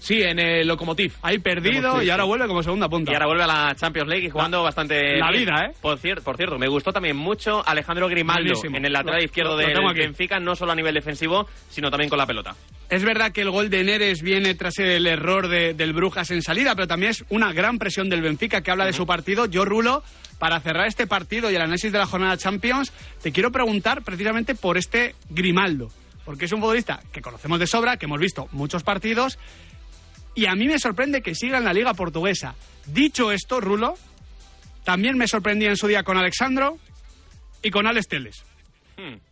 Sí, 0.00 0.22
en 0.22 0.38
el 0.38 0.66
Lokomotiv. 0.68 1.14
Ahí 1.22 1.38
perdido 1.38 2.02
y 2.02 2.08
ahora 2.10 2.24
vuelve 2.24 2.46
como 2.46 2.62
segunda 2.62 2.88
punta. 2.88 3.10
Y 3.10 3.14
ahora 3.14 3.26
vuelve 3.26 3.42
a 3.42 3.46
la 3.48 3.74
Champions 3.74 4.08
League 4.08 4.26
y 4.26 4.30
jugando 4.30 4.62
bastante 4.62 5.18
la 5.18 5.30
bien. 5.30 5.44
vida, 5.44 5.64
¿eh? 5.66 5.74
Por, 5.82 5.98
cier- 5.98 6.22
por 6.22 6.36
cierto, 6.36 6.56
me 6.58 6.68
gustó 6.68 6.92
también 6.92 7.16
mucho 7.16 7.66
Alejandro 7.66 8.08
Grimaldo 8.08 8.54
en 8.64 8.84
el 8.84 8.92
lateral 8.92 9.18
Lo- 9.18 9.24
izquierdo 9.24 9.58
aquí. 9.58 9.98
Benfica, 9.98 10.38
no 10.38 10.54
solo 10.54 10.72
a 10.72 10.74
nivel 10.76 10.94
defensivo, 10.94 11.48
sino 11.68 11.90
también 11.90 12.08
con 12.08 12.18
la 12.18 12.26
pelota. 12.26 12.54
Es 12.88 13.04
verdad 13.04 13.32
que 13.32 13.42
el 13.42 13.50
gol 13.50 13.68
de 13.70 13.84
Neres 13.84 14.22
viene 14.22 14.54
tras 14.54 14.78
el 14.78 15.06
error 15.06 15.48
de- 15.48 15.74
del 15.74 15.92
Brujas 15.92 16.30
en 16.30 16.42
salida, 16.42 16.74
pero 16.74 16.86
también 16.86 17.10
es 17.10 17.24
una 17.28 17.52
gran 17.52 17.78
presión 17.78 18.08
del 18.08 18.22
Benfica 18.22 18.62
que 18.62 18.70
habla 18.70 18.86
de 18.86 18.92
su 18.92 19.04
partido. 19.04 19.46
Yo, 19.46 19.64
Rulo, 19.64 20.02
para 20.38 20.60
cerrar 20.60 20.86
este 20.86 21.06
partido 21.08 21.50
y 21.50 21.56
el 21.56 21.60
análisis 21.62 21.90
de 21.92 21.98
la 21.98 22.06
jornada 22.06 22.36
Champions, 22.36 22.92
te 23.20 23.32
quiero 23.32 23.50
preguntar 23.50 24.02
precisamente 24.02 24.54
por 24.54 24.78
este 24.78 25.16
Grimaldo, 25.28 25.88
porque 26.24 26.44
es 26.46 26.52
un 26.52 26.60
futbolista 26.60 27.00
que 27.12 27.20
conocemos 27.20 27.58
de 27.58 27.66
sobra, 27.66 27.96
que 27.96 28.06
hemos 28.06 28.20
visto 28.20 28.48
muchos 28.52 28.84
partidos, 28.84 29.38
y 30.42 30.46
a 30.46 30.54
mí 30.54 30.66
me 30.66 30.78
sorprende 30.78 31.20
que 31.22 31.34
siga 31.34 31.58
en 31.58 31.64
la 31.64 31.72
liga 31.72 31.94
portuguesa. 31.94 32.54
Dicho 32.86 33.32
esto, 33.32 33.60
Rulo, 33.60 33.94
también 34.84 35.16
me 35.18 35.26
sorprendí 35.28 35.66
en 35.66 35.76
su 35.76 35.86
día 35.86 36.02
con 36.02 36.16
Alexandro 36.16 36.78
y 37.62 37.70
con 37.70 37.86
Alex 37.86 38.08
Teles. 38.08 38.44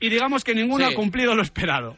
Y 0.01 0.09
digamos 0.09 0.45
que 0.45 0.55
ninguno 0.55 0.87
Sí. 0.87 0.93
ha 0.93 0.97
cumplido 0.97 1.35
lo 1.35 1.43
esperado. 1.43 1.97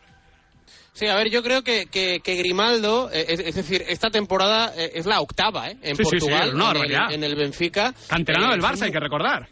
Sí, 0.95 1.07
a 1.07 1.15
ver, 1.15 1.31
yo 1.31 1.43
creo 1.43 1.63
que, 1.63 1.87
que, 1.87 2.21
que 2.21 2.35
Grimaldo, 2.35 3.09
eh, 3.13 3.27
es, 3.29 3.41
es 3.41 3.55
decir, 3.55 3.85
esta 3.89 4.11
temporada 4.11 4.73
eh, 4.77 4.93
es 4.95 5.07
la 5.07 5.21
octava 5.21 5.71
eh, 5.71 5.77
en 5.83 5.97
Sí, 5.97 6.03
sí, 6.05 6.11
sí, 6.11 6.19
Portugal, 6.19 6.55
una 6.55 6.71
en, 6.73 6.91
el, 6.93 7.15
en 7.15 7.25
el 7.25 7.37
Benfica. 7.37 7.95
Canterano 8.09 8.49
Eh, 8.49 8.51
del 8.53 8.61
Barça, 8.63 8.83
hay 8.83 8.91
que 8.93 8.99
recordar. 9.01 9.49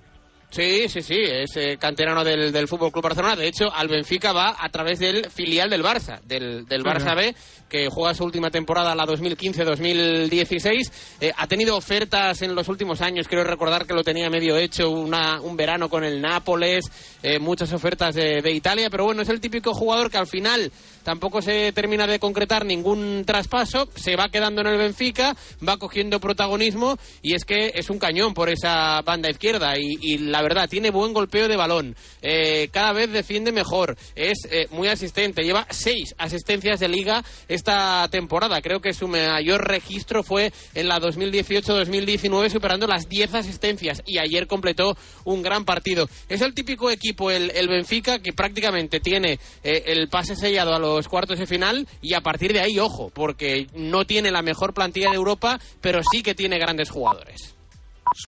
Sí, 0.50 0.88
sí, 0.88 1.02
sí, 1.02 1.18
es 1.18 1.56
eh, 1.56 1.76
canterano 1.78 2.24
del, 2.24 2.52
del 2.52 2.68
Fútbol 2.68 2.92
Club 2.92 3.04
Barcelona. 3.04 3.36
De 3.36 3.48
hecho, 3.48 3.72
al 3.72 3.88
Benfica 3.88 4.32
va 4.32 4.56
a 4.58 4.68
través 4.68 4.98
del 4.98 5.28
filial 5.30 5.68
del 5.68 5.82
Barça, 5.82 6.20
del, 6.22 6.64
del 6.66 6.82
Barça. 6.82 7.14
B, 7.16 7.34
que 7.68 7.88
juega 7.90 8.14
su 8.14 8.24
última 8.24 8.50
temporada, 8.50 8.94
la 8.94 9.04
2015-2016. 9.06 10.92
Eh, 11.20 11.32
ha 11.36 11.46
tenido 11.46 11.76
ofertas 11.76 12.42
en 12.42 12.54
los 12.54 12.68
últimos 12.68 13.00
años, 13.00 13.26
creo 13.28 13.44
recordar 13.44 13.86
que 13.86 13.94
lo 13.94 14.04
tenía 14.04 14.30
medio 14.30 14.56
hecho, 14.56 14.90
una, 14.90 15.40
un 15.40 15.56
verano 15.56 15.88
con 15.88 16.04
el 16.04 16.22
Nápoles, 16.22 16.84
eh, 17.22 17.38
muchas 17.38 17.72
ofertas 17.72 18.14
de, 18.14 18.40
de 18.40 18.52
Italia, 18.52 18.88
pero 18.88 19.04
bueno, 19.04 19.22
es 19.22 19.28
el 19.28 19.40
típico 19.40 19.74
jugador 19.74 20.10
que 20.10 20.18
al 20.18 20.26
final 20.26 20.70
tampoco 21.06 21.40
se 21.40 21.70
termina 21.70 22.04
de 22.08 22.18
concretar 22.18 22.66
ningún 22.66 23.22
traspaso, 23.24 23.88
se 23.94 24.16
va 24.16 24.28
quedando 24.28 24.62
en 24.62 24.66
el 24.66 24.76
Benfica, 24.76 25.36
va 25.66 25.76
cogiendo 25.76 26.18
protagonismo 26.18 26.98
y 27.22 27.34
es 27.34 27.44
que 27.44 27.70
es 27.76 27.90
un 27.90 28.00
cañón 28.00 28.34
por 28.34 28.48
esa 28.48 29.02
banda 29.02 29.30
izquierda 29.30 29.74
y, 29.78 30.18
la 30.18 30.42
verdad 30.42 30.68
tiene 30.68 30.90
buen 30.90 31.12
golpeo 31.12 31.46
de 31.46 31.54
balón, 31.54 31.94
eh, 32.22 32.70
cada 32.72 32.92
vez 32.92 33.12
defiende 33.12 33.52
mejor, 33.52 33.96
es 34.16 34.48
eh, 34.50 34.66
muy 34.72 34.88
asistente, 34.88 35.44
lleva 35.44 35.68
seis 35.70 36.12
asistencias 36.18 36.80
de 36.80 36.88
liga 36.88 37.22
esta 37.46 38.08
temporada, 38.10 38.60
creo 38.60 38.80
que 38.80 38.92
su 38.92 39.06
mayor 39.06 39.68
registro 39.68 40.24
fue 40.24 40.52
en 40.74 40.88
la 40.88 40.98
2018-2019 40.98 42.50
superando 42.50 42.88
las 42.88 43.08
10 43.08 43.34
asistencias 43.34 44.02
y 44.06 44.18
ayer 44.18 44.48
completó 44.48 44.96
un 45.22 45.42
gran 45.42 45.64
partido. 45.64 46.08
Es 46.28 46.40
el 46.40 46.52
típico 46.52 46.90
equipo, 46.90 47.30
el, 47.30 47.52
el 47.52 47.68
Benfica, 47.68 48.18
que 48.18 48.32
prácticamente 48.32 48.98
tiene 48.98 49.38
eh, 49.62 49.84
el 49.86 50.08
pase 50.08 50.34
sellado 50.34 50.74
a 50.74 50.80
los 50.80 50.95
cuartos 51.08 51.38
de 51.38 51.46
final 51.46 51.86
y 52.02 52.14
a 52.14 52.20
partir 52.20 52.52
de 52.52 52.60
ahí, 52.60 52.78
ojo, 52.78 53.10
porque 53.10 53.66
no 53.74 54.04
tiene 54.04 54.30
la 54.30 54.42
mejor 54.42 54.74
plantilla 54.74 55.10
de 55.10 55.16
Europa, 55.16 55.60
pero 55.80 56.00
sí 56.10 56.22
que 56.22 56.34
tiene 56.34 56.58
grandes 56.58 56.90
jugadores. 56.90 57.54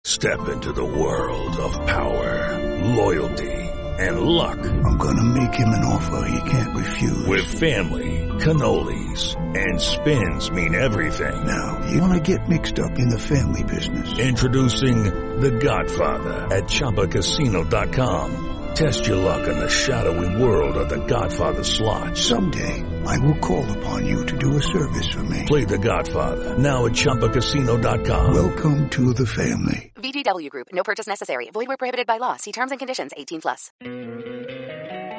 Step 0.04 0.48
into 0.52 0.72
the 0.72 0.82
world 0.82 1.56
of 1.60 1.72
power, 1.86 2.58
loyalty, 2.96 3.52
and 4.00 4.20
luck. 4.20 4.58
I'm 4.58 4.98
gonna 4.98 5.24
make 5.24 5.54
him 5.54 5.68
an 5.68 5.84
offer 5.84 6.28
he 6.28 6.50
can't 6.50 6.76
refuse. 6.76 7.26
With 7.26 7.46
family, 7.46 8.28
cannolis, 8.38 9.36
and 9.56 9.80
spins 9.80 10.50
mean 10.50 10.74
everything. 10.74 11.46
Now, 11.46 11.80
you 11.90 12.00
wanna 12.00 12.20
get 12.20 12.48
mixed 12.48 12.78
up 12.80 12.98
in 12.98 13.08
the 13.08 13.18
family 13.18 13.64
business. 13.64 14.18
Introducing 14.18 15.04
The 15.40 15.52
Godfather 15.52 16.48
at 16.54 16.64
ChumbaCasino.com. 16.64 18.57
Test 18.78 19.08
your 19.08 19.16
luck 19.16 19.48
in 19.48 19.58
the 19.58 19.68
shadowy 19.68 20.40
world 20.40 20.76
of 20.76 20.88
The 20.88 21.04
Godfather 21.04 21.64
slot. 21.64 22.16
Someday, 22.16 22.84
I 23.04 23.18
will 23.18 23.34
call 23.40 23.68
upon 23.76 24.06
you 24.06 24.24
to 24.26 24.38
do 24.38 24.56
a 24.56 24.62
service 24.62 25.08
for 25.08 25.24
me. 25.24 25.46
Play 25.46 25.64
The 25.64 25.78
Godfather 25.78 26.56
now 26.56 26.86
at 26.86 26.92
ChumbaCasino.com. 26.92 28.32
Welcome 28.32 28.88
to 28.90 29.14
the 29.14 29.26
family. 29.26 29.90
VGW 29.96 30.48
Group. 30.50 30.68
No 30.72 30.84
purchase 30.84 31.08
necessary. 31.08 31.50
Void 31.52 31.66
where 31.66 31.76
prohibited 31.76 32.06
by 32.06 32.18
law. 32.18 32.36
See 32.36 32.52
terms 32.52 32.70
and 32.70 32.78
conditions. 32.78 33.10
18 33.16 33.40
plus. 33.40 33.72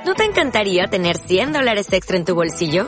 ¿No 0.06 0.14
te 0.16 0.24
encantaría 0.24 0.88
tener 0.88 1.18
100 1.18 1.52
dólares 1.52 1.92
extra 1.92 2.16
en 2.16 2.24
tu 2.24 2.34
bolsillo? 2.34 2.88